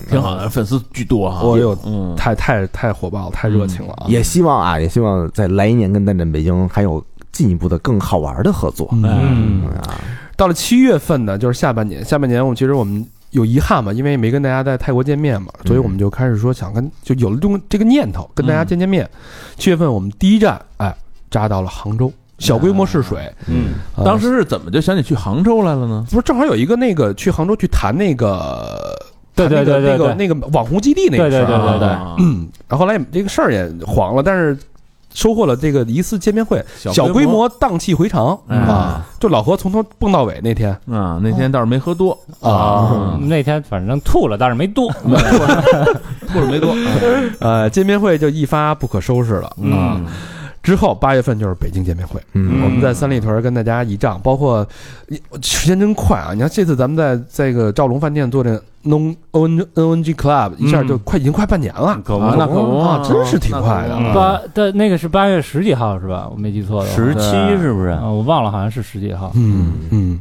[0.09, 1.43] 挺好的，粉丝巨多哈。
[1.43, 4.07] 我有嗯，太太太火爆了，太热情了啊！
[4.09, 8.89] 也希望啊，也希望在来年跟蛋蛋北京还有进一步的更好玩的合作。
[8.93, 10.01] 嗯，啊，
[10.37, 19.09] 到了七月份呢，就是下半年，下半年我们其实我们有遗憾嘛，因为没跟大家在泰国见面嘛，所以我们就开始说想跟就有了这种这个念头，跟大家见见面。
[19.57, 20.95] 七月份我们第一站哎
[21.31, 22.13] 扎到了杭州，
[22.43, 23.31] 小规模试水。
[23.47, 26.05] 嗯，呃当时是怎么就想起去杭州来了呢？
[26.11, 28.95] 不是正好有一个那个去杭州去谈那个。
[29.35, 34.55] 对对对对那个那个网红基地那个事儿啊对对对对啊嗯， 然后后来这个事儿也黄了，但是
[35.15, 39.07] 收获了这个一次见面会，小小规模荡气回肠哎啊！
[39.19, 44.93] 就老何从头蹦到尾那天啊，那天倒是没喝多，啊，那天反正吐了，但是没多。
[46.31, 46.75] 吐了没多。
[47.41, 49.57] 呃，见面会就一发不可收拾了啊！
[49.97, 50.07] 嗯
[50.63, 54.67] 之后八月份就是北京见面会，嗯我们在三里屯跟大家一仗，包括
[55.09, 56.31] 你时间真快啊！
[56.33, 63.97] 你看这次咱们在在这个兆龙饭店做这 Non O N N N G Club，一下就快已经快半年了，可不啊那可不啊，真是挺快的。
[63.97, 66.29] 嗯八的那个是八月十几号是吧？
[66.31, 66.91] 我没记错的。
[66.91, 67.31] 十七
[67.61, 67.89] 是不是？
[67.89, 69.33] 啊，我忘了，好像是十几号。
[69.35, 70.21] 嗯嗯，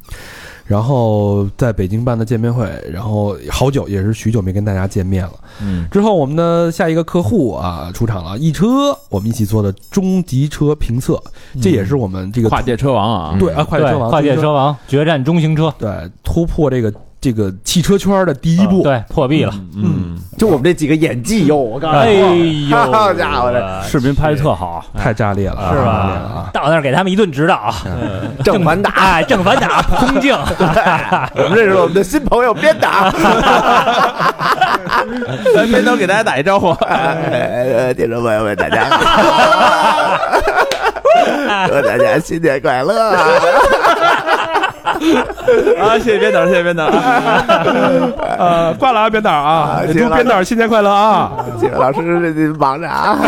[0.72, 5.34] 然后在北京办的见面会，然后好久也是许久没跟大家见面了。
[5.61, 11.22] 嗯，之后我们的下一个客户啊出场了，易车，我们一起做的中级车评测，
[11.61, 16.89] 这也是我们这个跨界车王啊，对啊，跨界车王，跨界车王决战中型车，对突破这个
[17.22, 18.81] 这个汽车圈的第一步。
[18.81, 19.53] 对破壁了。
[19.77, 26.49] 嗯，就我们这几个演技哟，我告诉你哎你，呦，好家伙这，视频拍的特好，太炸裂了，是吧啊！？
[26.52, 27.72] 到那儿给他们一顿指导，
[28.43, 30.35] 正反打， 哎，正反打， 空镜，
[31.35, 33.11] 我们认识了我们的新朋友边打。
[35.56, 36.69] 来，边头给大家打一招呼。
[36.85, 38.89] 呃，听众朋友们，大家，
[41.68, 43.15] 祝大家新年快乐！
[45.82, 46.86] 啊，谢谢编导，谢谢编导。
[48.38, 51.32] 呃，挂了啊，编导啊，祝编导新年快乐啊！
[51.60, 53.19] 几位老师，这忙着啊。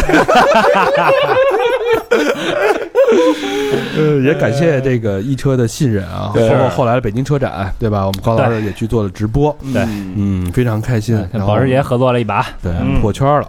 [3.95, 8.06] 呃，也感谢这个易车的信任啊，包括后来的北京车展，对吧？
[8.06, 9.84] 我们高老师也去做了直播，对，
[10.16, 11.16] 嗯，非常开心。
[11.32, 13.48] 跟保时捷合作了一把，对嗯破圈了。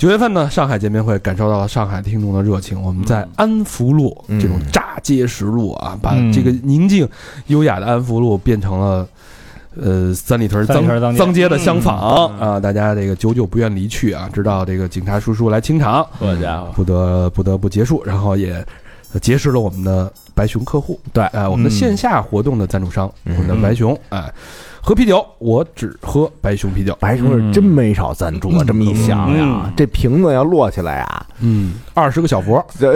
[0.00, 2.80] 九月份呢，上海见面会感受到了上海听众的热情。
[2.82, 7.06] 我们在安福路嗯这种炸街实路啊，把嗯这个宁静
[7.48, 9.06] 优雅的安福路变成了。
[9.80, 11.48] 呃，三里屯脏脏街。
[11.48, 18.52] 的相仿啊，大家这个久久不愿离去啊，直到这个警察叔叔来清场，好家伙，不得不得不结束，然后也
[19.12, 21.22] 呃结识了我们的白熊客户，对。
[21.26, 21.72] 哎、我们的嗯。
[21.72, 23.36] 线下活动的赞助商，嗯。
[23.36, 24.30] 我们的白熊，哎，
[24.82, 28.64] 喝啤酒，我只喝白熊啤酒，白熊是真没少赞助啊！
[28.66, 32.94] 这么一想呀嗯，这瓶子要落起来啊，嗯，二十个小佛，这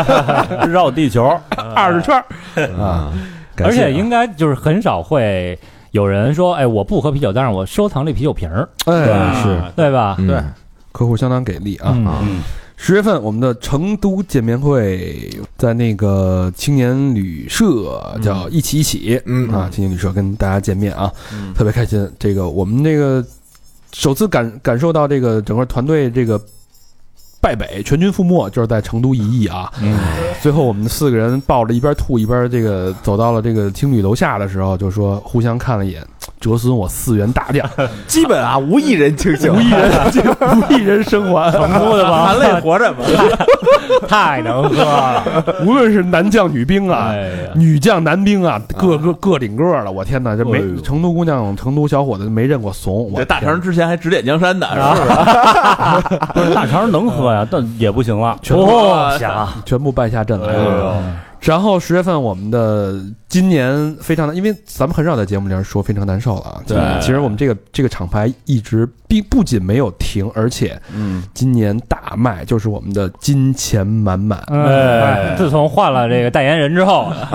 [0.68, 1.24] 绕地球，
[1.74, 2.14] 二十圈。
[2.14, 2.24] 儿
[2.78, 3.12] 啊，
[3.58, 5.58] 而且应该就是很少会
[5.90, 9.60] 有人说，哎，我不喝啤酒，但是我收藏这啤酒瓶儿，哎是。
[9.76, 10.16] 对吧？
[10.18, 10.42] 嗯对
[10.92, 11.92] 客户相当给力啊。
[11.94, 12.06] 嗯。
[12.06, 12.18] 啊。
[12.22, 12.40] 嗯
[12.82, 19.52] 十月份我们的成都见面会在那个青年旅社叫一起一起，嗯。
[19.52, 21.52] 啊，青年旅社跟大家见面啊，嗯。
[21.52, 22.10] 特别开心。
[22.18, 23.22] 这个我们这个
[23.92, 26.40] 首次感感受到这个整个团队这个
[27.40, 29.72] 败北，全军覆没，就是在成都一役啊。
[29.82, 29.98] 嗯，
[30.42, 36.02] 最后我们四个人抱着一边吐一边这个走到了这个青旅楼下的时候，就说互相看了一眼，
[36.38, 37.68] 折损我四员大将，
[38.06, 39.90] 基本啊无一人清醒，无一人
[40.56, 41.50] 无一人生还。
[41.50, 43.04] 成都的吧，含泪活着吧。
[44.06, 53.10] 太能喝了，无论是男将女兵啊，哎，女将男兵啊，个个个顶个了，我天哪，这没哎成都姑娘、成都小伙子没认过怂。
[53.10, 56.18] 我这大肠之前还指点江山呢，是不是？
[56.34, 58.38] 不是大肠能喝呀，但也不行了。
[58.42, 61.02] 全哦全部败下阵来哎了。
[61.42, 66.62] 呦，然后十月份我们的今年非常难，因为咱们很少在节目里面说非常难受了啊。
[66.66, 66.78] 对。
[67.00, 74.38] 其实我们这个这个厂牌一直并不仅没有停，而且嗯，今年大卖，就是我们的金钱满满。
[74.48, 77.10] 哎，自从换了这个代言人之后，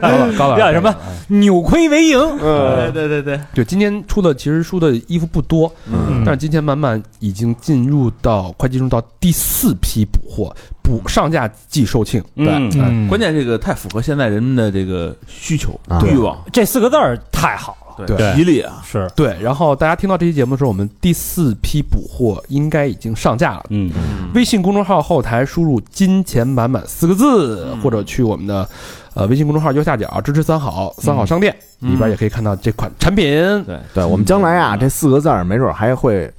[0.00, 0.94] 高老高老师叫什么？
[1.28, 2.92] 扭亏为盈，嗯。
[2.92, 6.22] 对对对，对，今年出的其实出的衣服不多，嗯。
[6.24, 10.54] 但是金钱满满已经进入到快进入到第四批补货，
[10.90, 12.20] 补上架即售罄。
[12.34, 13.06] 嗯对嗯。
[13.06, 16.02] 关键这个太符合现在人们的这个需求啊。
[16.04, 19.08] 欲望，这四个字儿太好了，对吉利啊，是。
[19.14, 23.64] 对，然后大家听到这期节目的时候，我们第四批补货应该已经上架了。
[23.70, 23.90] 嗯，
[24.34, 27.80] 微信公众号后台输入“金钱满满”四个字，嗯。
[27.80, 28.68] 或者去我们的
[29.14, 33.24] 呃微信公众号右下角支持三好三好商店、嗯里边也可以看到这款产品。
[33.64, 36.30] 对，对我们将来啊，这四个字儿没准儿还会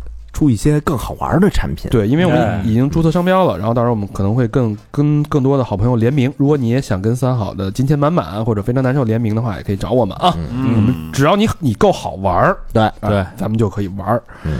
[0.42, 1.88] 出一些更好玩的产品。
[1.92, 6.34] 对，因为我哎们已经注册商标了，然后到时候我们可能会更跟更多的好朋友联名。
[6.36, 10.36] 如果你也想跟三好的金钱满满或者非常难受联名的话，也可以找我们啊。
[10.52, 14.24] 嗯，只要你你够好玩儿，对啊对咱们就可以玩儿。
[14.44, 14.54] 嗯，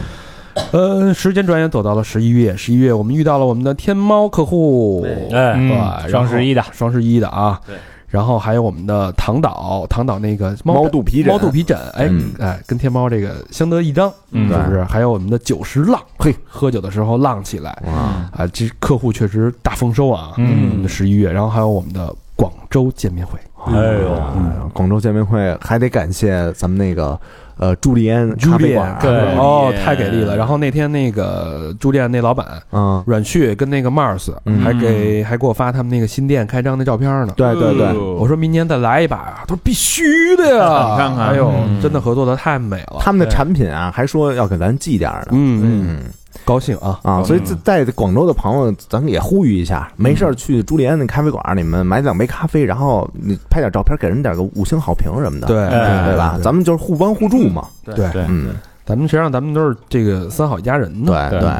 [0.72, 7.76] 呃，时间转眼走到了十一月，十一月我们遇到了我们的天猫客户，对哎，双十一的，双十一的啊，对，
[8.12, 11.32] 然后还有我们的唐岛，唐岛那个猫肚皮枕。
[11.32, 12.32] 猫肚皮枕，哎嗯。
[12.40, 14.50] 哎，跟天猫这个相得益彰，嗯。
[14.50, 14.84] 是不是？
[14.84, 17.72] 还有我们的九十浪，嘿，喝酒的时候浪起来。
[17.88, 17.94] 哇，
[18.34, 27.18] 啊，这客户确实大丰收啊，嗯十一月，然后还有我们的广州见面会，哎呦，嗯，广州见面会还得感谢咱们那个
[27.62, 29.12] 呃朱丽安咖啡馆，对。
[29.38, 30.36] 哦，太给力了。
[30.36, 34.60] 然后那天那个朱丽安那老板嗯，阮旭跟那个 Mars 嗯。
[34.62, 37.34] 还给还给我发他们那个新店开张的照片呢。
[37.38, 39.18] 对对对，我说明年再来一把。
[39.18, 40.90] 呀，他说必须的呀。
[40.92, 41.28] 你看看。
[41.28, 41.80] 哎呦，嗯。
[41.80, 45.28] 真的合作的太美了，他们的产品啊，还说要给咱寄点儿呢。
[45.32, 46.00] 嗯嗯，嗯
[46.46, 47.00] 高兴啊。
[47.04, 56.40] 啊，所以在在广州的朋友，咱们也呼吁一下，没事儿去朱利安那咖啡馆，你们买两杯咖啡，然后你拍点照片，给人点个五星好评什么的，对哎对吧？
[56.44, 57.68] 咱们就是互帮互助嘛。
[57.84, 58.56] 对对嗯，
[58.86, 61.30] 咱们实际上咱们都是这个三好一家人呢？
[61.30, 61.52] 对对。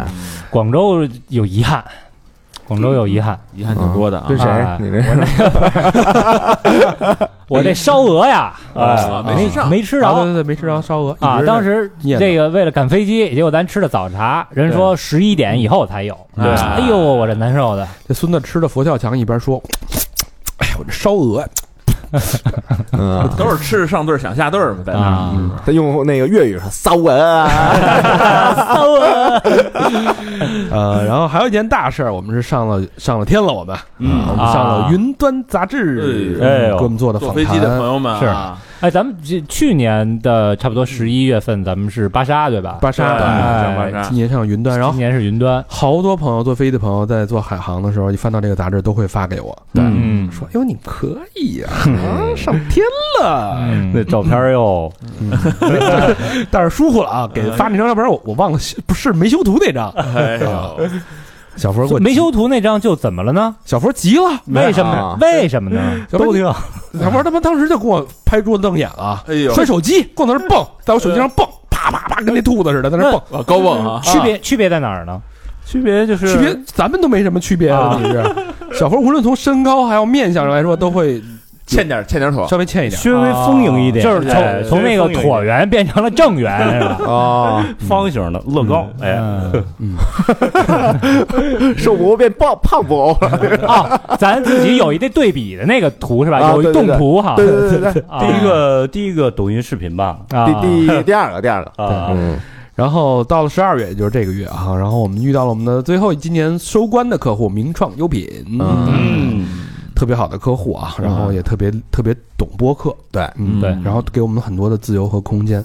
[0.50, 1.84] 广州有遗憾，
[2.72, 4.38] 广州有遗憾，遗憾挺多的啊跟。
[4.38, 4.78] 谁啊？
[4.80, 5.04] 你这
[7.50, 8.54] 我这 烧鹅呀，
[9.26, 11.42] 没吃上没吃着啊对对对，没吃着烧鹅啊。
[11.46, 16.18] 当时这个为了赶飞机，结果咱吃的早茶，人说十一点以后才有。
[16.34, 17.86] 对哎呦，我这难受的。
[18.08, 19.62] 这孙子吃的佛跳墙，一边说
[20.64, 21.46] ：“哎呀，我这烧鹅，
[22.92, 25.32] 嗯， 都是吃着上顿想下顿嘛，在那
[25.66, 27.50] 他用那个粤语说骚文啊，
[30.72, 34.90] 呃，然后还有一件大事儿，我们是上了上了天了，我们，嗯我们上了啊。
[34.92, 36.78] 云端杂志，哎呦。
[36.78, 37.88] 给我们做的访坐飞机的朋谈。
[37.88, 38.26] 友们是。
[38.26, 42.80] 啊，哎，咱们这去年的差不多十一月份，咱们是芭莎对吧？
[42.82, 45.64] 芭莎，对哎上芭莎今年上云端，然后今年是云端。
[45.68, 52.84] 好多朋友坐飞机的朋友在做海航的时候，一翻到这个杂志都会发给我，嗯，说：“哟，你可以呀、 啊，上天
[53.22, 53.58] 了。
[53.60, 53.92] 嗯。
[53.94, 54.92] 那照片哟，
[56.50, 59.92] 但是疏忽了啊，给发那张照片我我忘了修，不是没修图那张。
[59.92, 60.80] 哎呦，
[61.56, 63.56] 小佛给我没修图那张就怎么了呢？
[63.66, 65.18] 小佛急了，为什么呢？
[65.20, 65.80] 为什么呢？
[66.10, 66.62] 都挺好。
[67.00, 73.40] 小佛他妈当时就给我拍桌子瞪眼了，哎呦，摔手机，光在那儿蹦，在我手机上蹦，啪啪啪，跟那兔子似的在那儿蹦。
[73.40, 75.22] 啊高蹦啊，区别区别在哪儿呢？
[75.66, 81.22] 区别就是区别咱们都没什么区别，啊问题是小佛无论从身高还有面相上来说，都会
[81.78, 83.02] 欠点欠点妥，稍微欠一点。
[83.02, 86.98] 稍微丰盈一点，就是哎从从那个椭圆变成了正圆，是吧？
[87.06, 89.18] 哦， 方形的乐高，哎，
[89.80, 89.96] 嗯
[91.78, 93.68] 瘦不变胖，胖不欧了。
[93.68, 96.40] 啊，咱自己有一个对比的那个图是吧？
[96.52, 97.36] 有一啊对对动图哈。
[97.36, 100.54] 对对对对对，啊第一个第一个抖音视频吧，啊第
[100.88, 102.38] 第第二个第二个，啊，嗯，
[102.76, 109.46] 然后到了十二月，也就是这个月啊，然后我们遇到了我们的最后今年收官的客户名创优品，嗯，
[110.02, 113.70] 特别好的客户啊，然后也特别特别懂播客，对，嗯，对。
[113.84, 115.64] 然后给我们很多的自由和空间，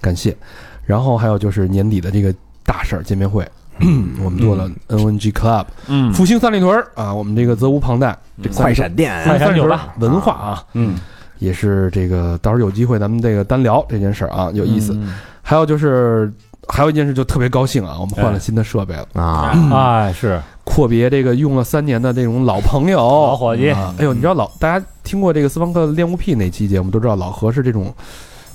[0.00, 0.36] 感谢。
[0.84, 2.34] 然后还有就是年底的这个
[2.64, 3.48] 大事儿见面会，
[4.24, 6.12] 我们做了 NNG Club 嗯。
[6.12, 10.96] 复兴三里屯儿啊，我们这个责无旁贷，这快闪店快三里屯儿快闪酒吧文化啊，嗯，
[11.38, 15.00] 也是这个到时候有机会咱们这个单聊这件事儿啊，有意思。
[15.42, 16.32] 还有就是
[16.68, 20.40] 还有一件事就特别高兴啊，我们换了新的设备了，啊，哎，是。
[20.64, 23.70] 阔别这个用了三年的这种老朋友，老伙计。
[23.70, 27.94] 啊哎呦，你知道老大家听过这个私房课恋物癖那期节目，都知道老何是这种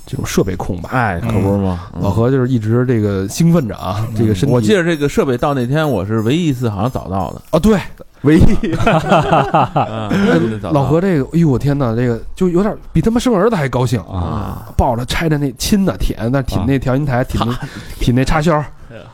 [0.05, 0.89] 这种设备控吧？
[0.91, 1.88] 哎，可不是吗？
[2.01, 4.53] 老何就是一直这个兴奋着啊，这个身体。
[4.53, 7.79] 我记得这个设备到那天我是唯一一次好像早到的，啊，对，
[8.22, 8.72] 唯一。
[10.72, 17.57] 老何这个，哎呦我天哪，这个就有点比他妈生儿子还高兴啊，抱着拆着那亲的舔，但挺啊那调音台，舔那
[17.99, 18.64] 舔那插销，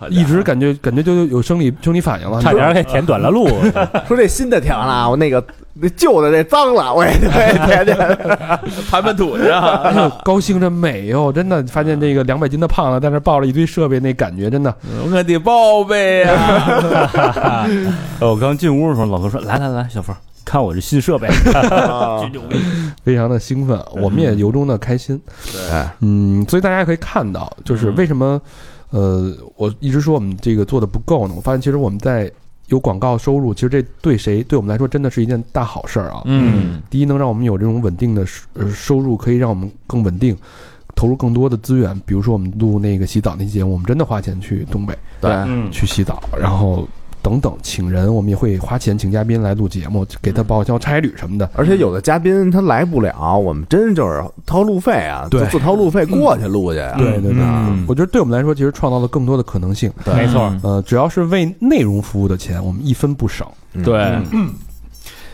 [0.09, 3.47] 一直感觉感觉就有生理生理反应了，差点给舔短了路。
[4.07, 5.43] 说这新的舔完了，我那个
[5.79, 7.97] 那旧的那脏了，我也我也舔舔。
[8.89, 9.43] 盘盘土去
[10.23, 11.31] 高兴着美哟！
[11.31, 14.73] 真的发现这个两百斤的胖子在那抱着一堆设备，那感觉真的
[15.03, 17.67] 我的宝贝呀！
[18.19, 21.27] 呃我刚进屋的时候，老哥说：“来来来，小峰，看我这新设备，
[23.03, 25.19] 非常的兴奋，我们也由衷的开心。
[25.51, 25.61] 对
[26.01, 28.41] 嗯，所以大家也可以看到，就是为什么，
[28.91, 31.33] 呃，我一直说我们这个做的不够呢？
[31.35, 32.31] 我发现其实我们在
[32.67, 36.21] 有广告收入，其实这对谁对我们来说真的是一件大好事儿啊。
[36.25, 40.35] 嗯第一，能让我们有这种稳定的收呃收入，可以让我们更稳定，
[40.95, 41.97] 投入更多的资源。
[42.05, 46.87] 比如说我们录那个洗澡那期节目，我们真的花钱去东北对，嗯，去洗澡，然后
[47.27, 51.49] 等等请人，我们也会花钱请嘉宾来录节目，给他报销差旅什么的。
[51.55, 55.41] 而且有的嘉宾他来不了，我们真就是掏路费啊，对。
[55.41, 56.95] 就自掏路费过去录去啊。
[56.97, 57.83] 对对对，嗯。
[57.85, 59.91] 我觉得对我们来说，其实创造了更多的可能性。
[60.05, 60.13] 对。
[60.13, 63.45] 没错，呃，只要是为内容服务的钱，我们一分不省。
[63.73, 63.83] 嗯。
[63.83, 64.17] 对，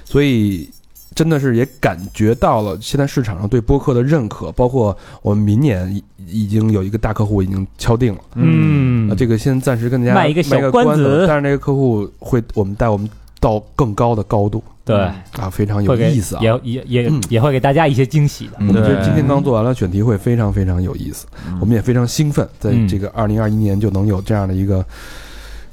[0.04, 0.68] 所以
[1.16, 6.04] 真的是也感觉到了现在市场上对播客的认可，包括我们明年已
[6.44, 8.22] 已经有一个大客户已经敲定了。
[8.36, 9.10] 嗯。
[9.10, 13.10] 呃，这个先暂时跟大家卖一个小关关子但是那个客户会我们带我们
[13.40, 14.64] 到更高的高度。
[14.86, 16.42] 对，啊，非常有意思啊。
[16.42, 17.22] 也也也嗯。
[17.30, 18.54] 也会给大家一些惊喜的。
[18.60, 21.26] 嗯我们这对今天刚做完了选题会，非常非常有意思，
[21.62, 22.88] 我们也非常兴奋，在嗯。
[22.88, 24.86] 这个二零二一年就能有这样的一个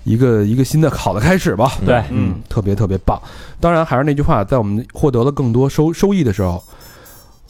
[0.04, 1.72] 一个一个新的好的开始吧。
[1.84, 3.20] 对，嗯，特别特别棒。
[3.60, 6.62] 当然，还是那句话，在我们获得了更多收收益的时候，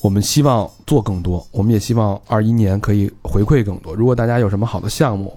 [0.01, 3.95] 我们希望做更多，我们也希望二一年可以回馈更多。
[3.95, 5.37] 如果大家有什么好的项目，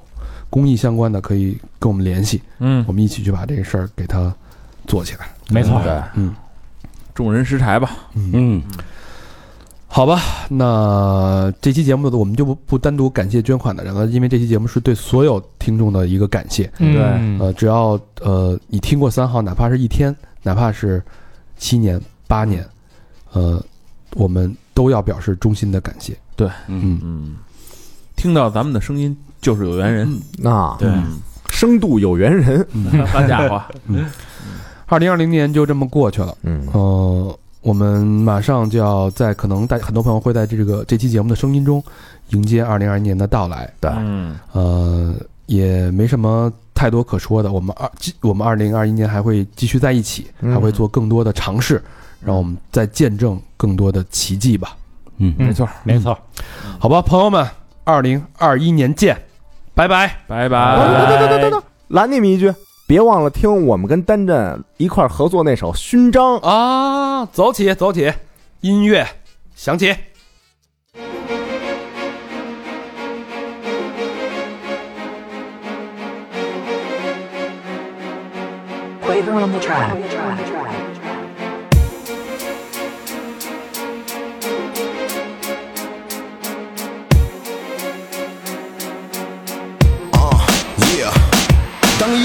[0.50, 4.34] 公益相关的，可以跟我们联系，嗯，我们一起去把这个事儿给它
[4.88, 5.28] 做起来。
[5.50, 6.34] 没错，对，嗯
[7.14, 7.92] 众人拾柴吧。
[8.16, 8.64] 嗯，嗯，
[9.96, 16.68] 好吧，那这期节目我们就不不单独感谢捐款的人了，因为这期节目是对所有听众的一个感谢。
[16.80, 21.00] 嗯，呃，只要呃你听过三号，哪怕是一天，哪怕是
[21.60, 22.68] 七年、八年，
[23.34, 23.64] 呃，
[24.16, 26.18] 我们都要表示衷心的感谢。
[26.36, 26.50] 对。
[26.66, 27.36] 嗯，嗯，
[28.16, 30.20] 听到咱们的声音就是有缘人。
[30.44, 30.92] 啊，对，
[31.52, 32.68] 深度有缘人。
[33.14, 33.62] 好家伙，
[34.88, 36.36] 二零二零年就这么过去了。
[36.42, 36.68] 嗯。
[36.74, 41.84] 呃，我们马上就要在可能大很多朋友会在这个这期节目的声音中
[42.30, 43.68] 迎接二零二一年的到来。
[43.80, 45.16] 对嗯呃，
[45.46, 47.52] 也没什么太多可说的。
[47.52, 47.90] 我们二
[48.22, 51.82] 我们二零二一年还会继续在一起，嗯还会做更多的尝试，
[52.22, 54.76] 让我们再见证更多的奇迹吧。
[55.18, 56.18] 嗯，没错，没错，
[56.80, 57.48] 好吧，朋友们，
[57.86, 59.16] 二零二一年见，
[59.74, 60.18] 拜拜。
[60.28, 61.52] 拜等等等等等。
[61.52, 62.54] 等，拦你们一句，
[62.94, 66.36] 别忘了听我们跟丹震一块儿合作那首《勋章》。
[66.48, 68.14] 啊，走起，走起，
[68.62, 69.04] 音乐
[69.56, 69.96] 响起。
[79.08, 80.43] On the track.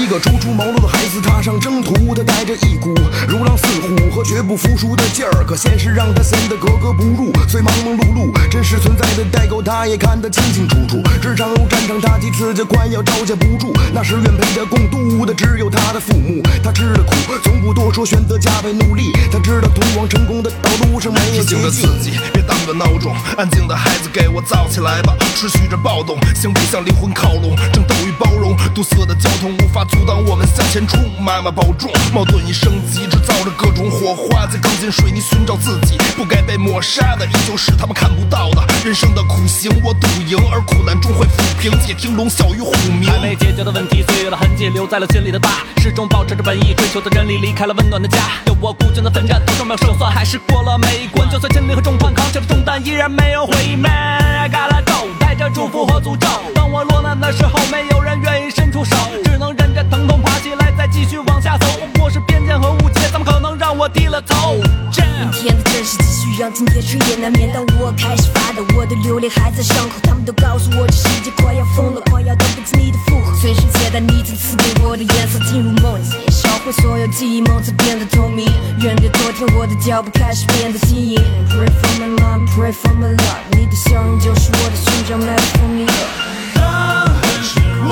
[0.09, 2.95] 个初出茅庐的孩子踏上征途，他带着一股
[3.27, 7.31] 如狼似虎和绝不服输的劲儿，可现实让他显得格格不入。
[7.47, 10.99] 虽忙忙碌碌，真实存在的代沟他也看得清清楚楚。
[11.21, 13.71] 职场如战场，他几次就快要招架不住。
[13.93, 17.13] 那时愿陪他共度的只有他的父母，他吃了苦，
[17.43, 19.11] 从不多说，选择加倍努力。
[19.31, 21.99] 他知道通往成功的道路上没有捷平静的径。
[21.99, 23.15] 自己，别当个闹钟。
[23.37, 25.15] 安静的孩子，给我燥起来吧！
[25.35, 27.55] 持续着暴动，向不向灵魂靠拢？
[27.71, 31.11] 争斗与包容，堵塞的交通无法阻阻挡我们向前冲。
[31.19, 35.97] 妈妈保重，矛盾已升级，制造着各种火花，在钢筋水泥寻找自己。
[36.15, 39.69] 不该被抹杀的，依旧是他们看不到的人生的苦行。
[39.83, 41.71] 我赌赢，而苦难终会抚平。
[41.85, 43.11] 且听龙啸与虎鸣。
[43.11, 45.49] 还没解决的问题，岁月的痕迹留在了心里的疤，
[45.81, 48.19] 始终保持着本意，追求的真理，离开了温暖的家。
[48.45, 51.29] 有我孤军的奋战，头上没有胜算，还是过了每一关。
[51.29, 53.75] 就算心里和重判，扛起了重担，依然没有悔意。
[53.75, 56.27] Man，I gotta go，带着祝福和诅咒。
[56.55, 58.95] 当我落难的时候，没有人愿意伸出手，
[59.25, 61.67] 只能忍着疼痛爬起来，再继续往下走。
[61.97, 64.55] 漠视偏见和误解，怎么可能让我低了头？
[65.19, 67.51] 明天的真实继续让今天彻夜难眠。
[67.53, 69.95] 当我开始发抖，我的流泪还在伤口。
[70.03, 73.35] 他们都告诉我这世界快要疯了，快要等不及你的复合。
[73.35, 78.49] 随时携带你曾赐给我的颜色，进入梦里，烧毁所有记忆，梦才变得透明。
[78.79, 81.19] 忍着昨天，我的脚步开始变得轻盈。
[81.49, 85.85] Pray for my love, pray for my love，你的笑容就是我的勋章 for me
[86.55, 87.11] love。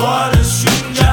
[0.00, 1.04] 我的勋章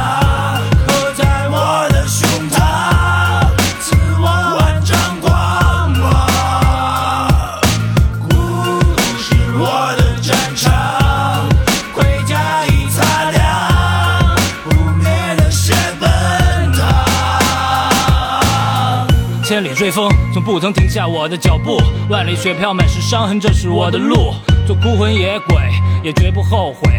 [19.85, 21.79] 千里追风，从不曾停下我的脚步。
[22.09, 24.33] 万里雪飘，满是伤痕，这是我的路。
[24.65, 25.57] 做孤魂野鬼，
[26.03, 26.91] 也绝不后悔。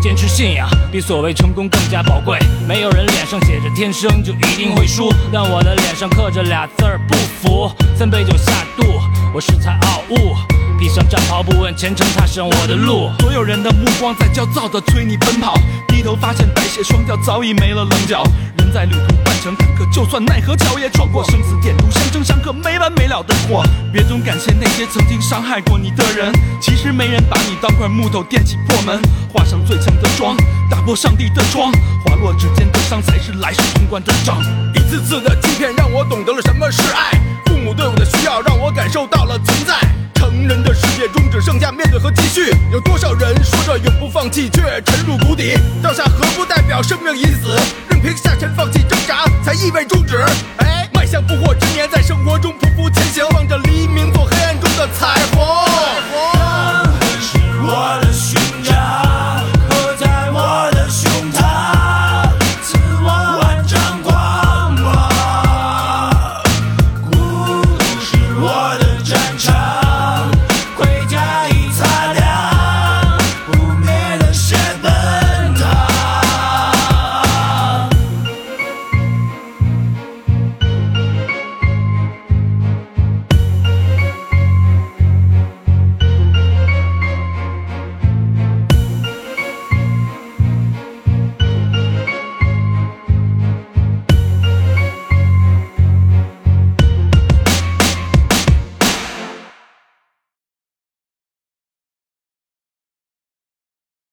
[0.00, 2.38] 坚持信仰，比所谓成功更加宝贵。
[2.68, 7.68] 没有人脸上写着天生就一定会输，但我的脸上刻着俩字儿不服。
[7.96, 8.86] 三杯酒下肚，
[9.34, 10.36] 我恃才傲物，
[10.78, 13.10] 披上战袍，不问前程，踏上我的路。
[13.18, 18.22] 所有人的目光在焦躁地催你奔跑，低头发现白雪双脚早已没了棱角。
[18.58, 23.64] 人在旅途半程坎坷，就算奈何桥也闯过，生死点读，相争相克，没完没了的活。
[23.92, 29.02] 别总感谢那些曾经伤害过你的人，其实没人把你当块木头垫起破门，
[29.32, 30.36] 画上最强的妆，
[30.70, 31.72] 打破上帝的窗，
[32.04, 34.40] 滑落指尖的伤才是来世通关的章。
[34.74, 37.10] 一次次的欺骗让我懂得了什么是爱，
[37.46, 39.74] 父父母对我的需要，让我感受到了存在。
[40.14, 42.54] 成人的世界中只剩下面对和继续。
[42.70, 45.58] 有多少人说着永不放弃，却沉入谷底？
[45.82, 50.24] 掉下河不代表生命已死，任凭下沉放弃挣扎，才意味终止。
[50.58, 55.44] 哎，迈向不惑之年，在生活中匍匐前行，望着黎明做黑暗中的彩虹。
[55.66, 56.28] 彩虹。